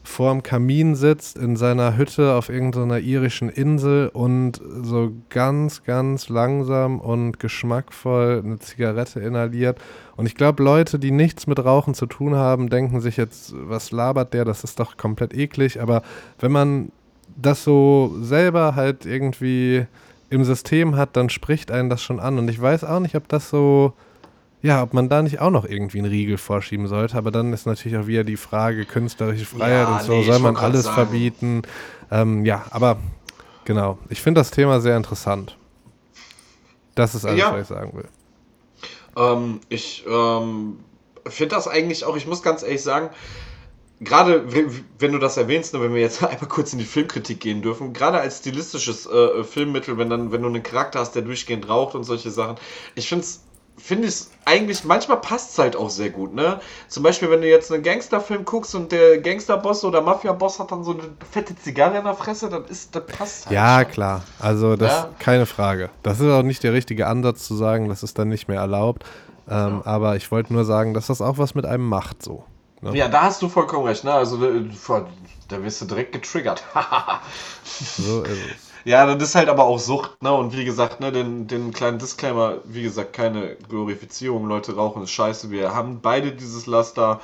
vorm 0.03 0.43
Kamin 0.43 0.95
sitzt 0.95 1.37
in 1.37 1.55
seiner 1.55 1.97
Hütte 1.97 2.33
auf 2.33 2.49
irgendeiner 2.49 2.99
irischen 2.99 3.49
Insel 3.49 4.09
und 4.09 4.59
so 4.81 5.11
ganz, 5.29 5.83
ganz 5.83 6.29
langsam 6.29 6.99
und 6.99 7.39
geschmackvoll 7.39 8.41
eine 8.43 8.59
Zigarette 8.59 9.19
inhaliert. 9.19 9.77
Und 10.15 10.25
ich 10.25 10.35
glaube, 10.35 10.63
Leute, 10.63 10.99
die 10.99 11.11
nichts 11.11 11.47
mit 11.47 11.63
Rauchen 11.63 11.93
zu 11.93 12.05
tun 12.05 12.35
haben, 12.35 12.69
denken 12.69 13.01
sich 13.01 13.17
jetzt, 13.17 13.53
was 13.55 13.91
labert 13.91 14.33
der, 14.33 14.45
das 14.45 14.63
ist 14.63 14.79
doch 14.79 14.97
komplett 14.97 15.33
eklig. 15.33 15.81
Aber 15.81 16.01
wenn 16.39 16.51
man 16.51 16.91
das 17.37 17.63
so 17.63 18.15
selber 18.21 18.75
halt 18.75 19.05
irgendwie 19.05 19.85
im 20.29 20.43
System 20.43 20.95
hat, 20.95 21.15
dann 21.15 21.29
spricht 21.29 21.71
einen 21.71 21.89
das 21.89 22.01
schon 22.01 22.19
an. 22.19 22.37
Und 22.37 22.49
ich 22.49 22.61
weiß 22.61 22.83
auch 22.83 22.99
nicht, 22.99 23.15
ob 23.15 23.27
das 23.27 23.49
so 23.49 23.93
ja, 24.61 24.83
ob 24.83 24.93
man 24.93 25.07
da 25.07 25.21
nicht 25.21 25.39
auch 25.39 25.51
noch 25.51 25.65
irgendwie 25.65 25.99
einen 25.99 26.09
Riegel 26.09 26.37
vorschieben 26.37 26.87
sollte. 26.87 27.17
Aber 27.17 27.31
dann 27.31 27.53
ist 27.53 27.65
natürlich 27.65 27.97
auch 27.97 28.07
wieder 28.07 28.23
die 28.23 28.37
Frage, 28.37 28.85
künstlerische 28.85 29.45
Freiheit 29.45 29.87
ja, 29.87 29.95
und 29.95 30.03
so, 30.03 30.13
nee, 30.13 30.23
soll 30.23 30.39
man 30.39 30.57
alles 30.57 30.83
sagen. 30.83 30.95
verbieten? 30.95 31.61
Ähm, 32.11 32.45
ja, 32.45 32.65
aber 32.71 32.97
genau. 33.63 33.97
Ich 34.09 34.21
finde 34.21 34.41
das 34.41 34.51
Thema 34.51 34.81
sehr 34.81 34.97
interessant. 34.97 35.57
Das 36.95 37.15
ist 37.15 37.25
alles, 37.25 37.39
ja. 37.39 37.53
was 37.53 37.61
ich 37.61 37.67
sagen 37.67 37.93
will. 37.95 38.07
Ähm, 39.15 39.61
ich 39.69 40.05
ähm, 40.09 40.79
finde 41.25 41.55
das 41.55 41.67
eigentlich 41.69 42.03
auch, 42.03 42.17
ich 42.17 42.27
muss 42.27 42.43
ganz 42.43 42.61
ehrlich 42.61 42.83
sagen, 42.83 43.09
gerade 44.01 44.45
wenn 44.99 45.11
du 45.11 45.19
das 45.19 45.37
erwähnst, 45.37 45.73
ne, 45.73 45.81
wenn 45.81 45.93
wir 45.93 46.01
jetzt 46.01 46.23
einmal 46.23 46.47
kurz 46.47 46.73
in 46.73 46.79
die 46.79 46.85
Filmkritik 46.85 47.39
gehen 47.39 47.61
dürfen, 47.61 47.93
gerade 47.93 48.19
als 48.19 48.39
stilistisches 48.39 49.05
äh, 49.05 49.43
Filmmittel, 49.43 49.97
wenn 49.97 50.09
dann, 50.09 50.31
wenn 50.31 50.41
du 50.41 50.47
einen 50.47 50.63
Charakter 50.63 50.99
hast, 50.99 51.15
der 51.15 51.21
durchgehend 51.21 51.67
raucht 51.69 51.95
und 51.95 52.03
solche 52.03 52.31
Sachen, 52.31 52.57
ich 52.95 53.07
finde 53.07 53.25
es 53.25 53.41
finde 53.79 54.07
ich 54.07 54.13
es 54.13 54.31
eigentlich, 54.45 54.83
manchmal 54.83 55.21
passt 55.21 55.51
es 55.51 55.57
halt 55.57 55.75
auch 55.75 55.89
sehr 55.89 56.09
gut, 56.09 56.33
ne? 56.33 56.59
Zum 56.87 57.01
Beispiel, 57.01 57.31
wenn 57.31 57.41
du 57.41 57.47
jetzt 57.47 57.71
einen 57.71 57.81
Gangsterfilm 57.81 58.45
guckst 58.45 58.75
und 58.75 58.91
der 58.91 59.19
Gangsterboss 59.19 59.83
oder 59.83 60.01
Mafia-Boss 60.01 60.59
hat 60.59 60.71
dann 60.71 60.83
so 60.83 60.91
eine 60.91 61.03
fette 61.31 61.55
Zigarre 61.55 61.97
in 61.97 62.03
der 62.03 62.13
Fresse, 62.13 62.49
dann 62.49 62.65
ist, 62.65 62.93
das 62.95 63.05
passt 63.05 63.45
halt. 63.45 63.55
Ja, 63.55 63.81
schon. 63.81 63.91
klar. 63.91 64.23
Also, 64.39 64.75
das 64.75 64.91
ja? 64.91 65.09
keine 65.19 65.45
Frage. 65.45 65.89
Das 66.03 66.19
ist 66.19 66.29
auch 66.29 66.43
nicht 66.43 66.63
der 66.63 66.73
richtige 66.73 67.07
Ansatz 67.07 67.45
zu 67.45 67.55
sagen, 67.55 67.89
das 67.89 68.03
ist 68.03 68.19
dann 68.19 68.27
nicht 68.29 68.47
mehr 68.47 68.59
erlaubt. 68.59 69.03
Ähm, 69.49 69.55
ja. 69.55 69.81
Aber 69.85 70.15
ich 70.15 70.29
wollte 70.29 70.53
nur 70.53 70.65
sagen, 70.65 70.93
dass 70.93 71.07
das 71.07 71.21
auch 71.21 71.37
was 71.37 71.55
mit 71.55 71.65
einem 71.65 71.87
macht, 71.87 72.21
so. 72.21 72.43
Ne? 72.81 72.97
Ja, 72.97 73.07
da 73.07 73.23
hast 73.23 73.41
du 73.41 73.49
vollkommen 73.49 73.85
recht, 73.85 74.03
ne? 74.03 74.13
Also, 74.13 74.37
da 74.37 75.63
wirst 75.63 75.81
du 75.81 75.85
direkt 75.85 76.13
getriggert. 76.13 76.63
so 77.63 78.23
ist 78.23 78.31
es. 78.31 78.69
Ja, 78.85 79.05
das 79.05 79.29
ist 79.29 79.35
halt 79.35 79.49
aber 79.49 79.65
auch 79.65 79.77
Sucht, 79.79 80.21
ne? 80.23 80.31
Und 80.31 80.55
wie 80.55 80.63
gesagt, 80.63 81.01
ne, 81.01 81.11
den, 81.11 81.47
den 81.47 81.73
kleinen 81.73 81.99
Disclaimer, 81.99 82.59
wie 82.63 82.83
gesagt, 82.83 83.13
keine 83.13 83.55
Glorifizierung, 83.67 84.47
Leute 84.47 84.75
rauchen 84.75 85.03
ist 85.03 85.11
scheiße. 85.11 85.51
Wir 85.51 85.75
haben 85.75 85.99
beide 86.01 86.31
dieses 86.31 86.65
Laster. 86.65 87.19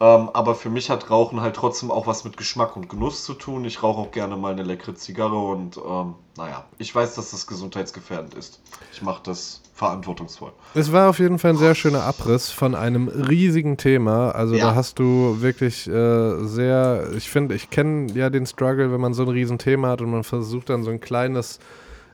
Ähm, 0.00 0.30
aber 0.32 0.54
für 0.54 0.70
mich 0.70 0.88
hat 0.88 1.10
Rauchen 1.10 1.42
halt 1.42 1.56
trotzdem 1.56 1.90
auch 1.90 2.06
was 2.06 2.24
mit 2.24 2.38
Geschmack 2.38 2.74
und 2.74 2.88
Genuss 2.88 3.24
zu 3.24 3.34
tun. 3.34 3.66
Ich 3.66 3.82
rauche 3.82 4.00
auch 4.00 4.10
gerne 4.10 4.36
mal 4.36 4.52
eine 4.52 4.62
leckere 4.62 4.94
Zigarre 4.94 5.36
und 5.36 5.76
ähm, 5.76 6.14
naja, 6.38 6.64
ich 6.78 6.94
weiß, 6.94 7.16
dass 7.16 7.32
das 7.32 7.46
gesundheitsgefährdend 7.46 8.32
ist. 8.32 8.62
Ich 8.92 9.02
mache 9.02 9.20
das 9.22 9.59
verantwortungsvoll. 9.80 10.52
Es 10.74 10.92
war 10.92 11.08
auf 11.08 11.18
jeden 11.18 11.38
Fall 11.38 11.52
ein 11.52 11.56
sehr 11.56 11.74
schöner 11.74 12.02
Abriss 12.02 12.50
von 12.50 12.74
einem 12.74 13.08
riesigen 13.08 13.78
Thema. 13.78 14.30
Also 14.32 14.54
ja. 14.54 14.66
da 14.66 14.74
hast 14.74 14.98
du 14.98 15.40
wirklich 15.40 15.88
äh, 15.88 16.44
sehr, 16.44 17.08
ich 17.16 17.30
finde, 17.30 17.54
ich 17.54 17.70
kenne 17.70 18.12
ja 18.12 18.28
den 18.28 18.44
Struggle, 18.44 18.92
wenn 18.92 19.00
man 19.00 19.14
so 19.14 19.22
ein 19.22 19.30
Riesenthema 19.30 19.88
hat 19.88 20.02
und 20.02 20.10
man 20.10 20.22
versucht 20.22 20.68
dann 20.68 20.82
so 20.82 20.90
ein 20.90 21.00
kleines 21.00 21.60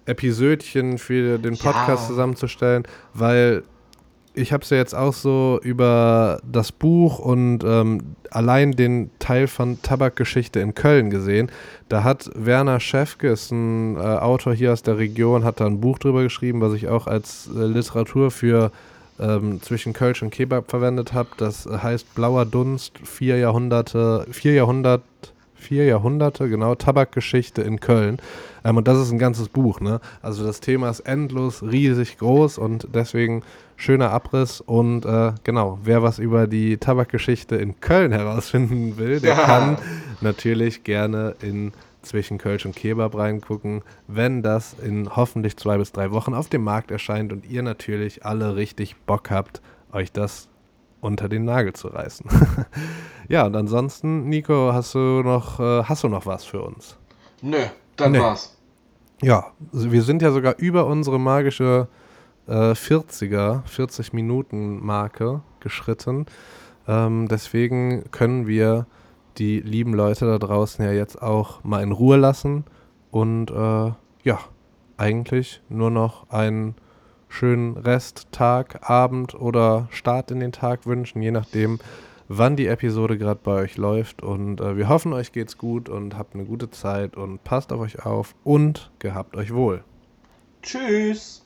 Episödchen 0.04 0.98
für 0.98 1.38
den 1.38 1.58
Podcast 1.58 2.04
ja. 2.04 2.08
zusammenzustellen, 2.10 2.84
weil 3.14 3.64
ich 4.36 4.52
habe 4.52 4.62
es 4.62 4.70
ja 4.70 4.76
jetzt 4.76 4.94
auch 4.94 5.14
so 5.14 5.58
über 5.62 6.40
das 6.50 6.70
Buch 6.70 7.18
und 7.18 7.64
ähm, 7.64 8.16
allein 8.30 8.72
den 8.72 9.10
Teil 9.18 9.46
von 9.46 9.80
Tabakgeschichte 9.82 10.60
in 10.60 10.74
Köln 10.74 11.10
gesehen. 11.10 11.50
Da 11.88 12.04
hat 12.04 12.30
Werner 12.34 12.78
Schäfke, 12.78 13.34
ein 13.50 13.96
äh, 13.96 14.00
Autor 14.00 14.54
hier 14.54 14.72
aus 14.72 14.82
der 14.82 14.98
Region, 14.98 15.44
hat 15.44 15.60
da 15.60 15.66
ein 15.66 15.80
Buch 15.80 15.98
drüber 15.98 16.22
geschrieben, 16.22 16.60
was 16.60 16.74
ich 16.74 16.88
auch 16.88 17.06
als 17.06 17.48
äh, 17.54 17.64
Literatur 17.64 18.30
für 18.30 18.72
ähm, 19.18 19.62
zwischen 19.62 19.94
Kölsch 19.94 20.22
und 20.22 20.30
Kebab 20.30 20.70
verwendet 20.70 21.14
habe. 21.14 21.30
Das 21.38 21.66
heißt 21.66 22.14
Blauer 22.14 22.44
Dunst, 22.44 22.92
vier 23.04 23.38
Jahrhunderte, 23.38 24.26
vier 24.30 24.52
Jahrhundert, 24.52 25.02
vier 25.66 25.84
Jahrhunderte, 25.84 26.48
genau, 26.48 26.74
Tabakgeschichte 26.74 27.62
in 27.62 27.80
Köln. 27.80 28.18
Ähm, 28.64 28.76
und 28.76 28.88
das 28.88 28.98
ist 28.98 29.10
ein 29.10 29.18
ganzes 29.18 29.48
Buch, 29.48 29.80
ne? 29.80 30.00
Also 30.22 30.44
das 30.44 30.60
Thema 30.60 30.90
ist 30.90 31.00
endlos, 31.00 31.62
riesig 31.62 32.18
groß 32.18 32.58
und 32.58 32.88
deswegen 32.94 33.42
schöner 33.76 34.10
Abriss. 34.10 34.60
Und 34.60 35.04
äh, 35.04 35.32
genau, 35.44 35.78
wer 35.82 36.02
was 36.02 36.18
über 36.18 36.46
die 36.46 36.78
Tabakgeschichte 36.78 37.56
in 37.56 37.80
Köln 37.80 38.12
herausfinden 38.20 38.96
will, 38.96 39.20
der 39.20 39.36
ja. 39.36 39.44
kann 39.44 39.78
natürlich 40.20 40.84
gerne 40.84 41.34
in 41.42 41.72
zwischen 42.02 42.38
Kölsch 42.38 42.64
und 42.64 42.76
Kebab 42.76 43.16
reingucken, 43.16 43.82
wenn 44.06 44.42
das 44.42 44.74
in 44.74 45.16
hoffentlich 45.16 45.56
zwei 45.56 45.76
bis 45.76 45.90
drei 45.90 46.12
Wochen 46.12 46.34
auf 46.34 46.48
dem 46.48 46.62
Markt 46.62 46.92
erscheint 46.92 47.32
und 47.32 47.44
ihr 47.50 47.62
natürlich 47.62 48.24
alle 48.24 48.54
richtig 48.54 48.94
Bock 49.06 49.30
habt, 49.30 49.60
euch 49.92 50.12
das 50.12 50.48
unter 51.00 51.28
den 51.28 51.44
Nagel 51.44 51.72
zu 51.72 51.88
reißen. 51.88 52.26
ja, 53.28 53.46
und 53.46 53.56
ansonsten, 53.56 54.28
Nico, 54.28 54.72
hast 54.72 54.94
du 54.94 55.22
noch, 55.22 55.60
äh, 55.60 55.84
hast 55.84 56.04
du 56.04 56.08
noch 56.08 56.26
was 56.26 56.44
für 56.44 56.62
uns? 56.62 56.96
Nö, 57.42 57.58
dann 57.96 58.12
nee. 58.12 58.20
war's. 58.20 58.56
Ja, 59.22 59.46
wir 59.72 60.02
sind 60.02 60.22
ja 60.22 60.30
sogar 60.30 60.58
über 60.58 60.86
unsere 60.86 61.18
magische 61.18 61.88
äh, 62.46 62.72
40er, 62.72 63.66
40 63.66 64.12
Minuten 64.12 64.84
Marke 64.84 65.42
geschritten. 65.60 66.26
Ähm, 66.86 67.26
deswegen 67.28 68.10
können 68.10 68.46
wir 68.46 68.86
die 69.38 69.60
lieben 69.60 69.94
Leute 69.94 70.26
da 70.26 70.38
draußen 70.38 70.84
ja 70.84 70.92
jetzt 70.92 71.20
auch 71.20 71.62
mal 71.64 71.82
in 71.82 71.92
Ruhe 71.92 72.16
lassen 72.16 72.64
und 73.10 73.50
äh, 73.50 73.92
ja, 74.22 74.38
eigentlich 74.96 75.62
nur 75.68 75.90
noch 75.90 76.30
einen 76.30 76.74
schönen 77.28 77.76
Rest, 77.76 78.28
Tag, 78.32 78.88
Abend 78.88 79.34
oder 79.34 79.88
Start 79.90 80.30
in 80.30 80.40
den 80.40 80.52
Tag 80.52 80.86
wünschen, 80.86 81.22
je 81.22 81.30
nachdem, 81.30 81.78
wann 82.28 82.56
die 82.56 82.66
Episode 82.66 83.18
gerade 83.18 83.40
bei 83.42 83.62
euch 83.62 83.76
läuft. 83.76 84.22
Und 84.22 84.60
äh, 84.60 84.76
wir 84.76 84.88
hoffen, 84.88 85.12
euch 85.12 85.32
geht's 85.32 85.58
gut 85.58 85.88
und 85.88 86.16
habt 86.16 86.34
eine 86.34 86.44
gute 86.44 86.70
Zeit 86.70 87.16
und 87.16 87.42
passt 87.44 87.72
auf 87.72 87.80
euch 87.80 88.04
auf 88.04 88.34
und 88.44 88.90
gehabt 88.98 89.36
euch 89.36 89.52
wohl. 89.52 89.82
Tschüss. 90.62 91.42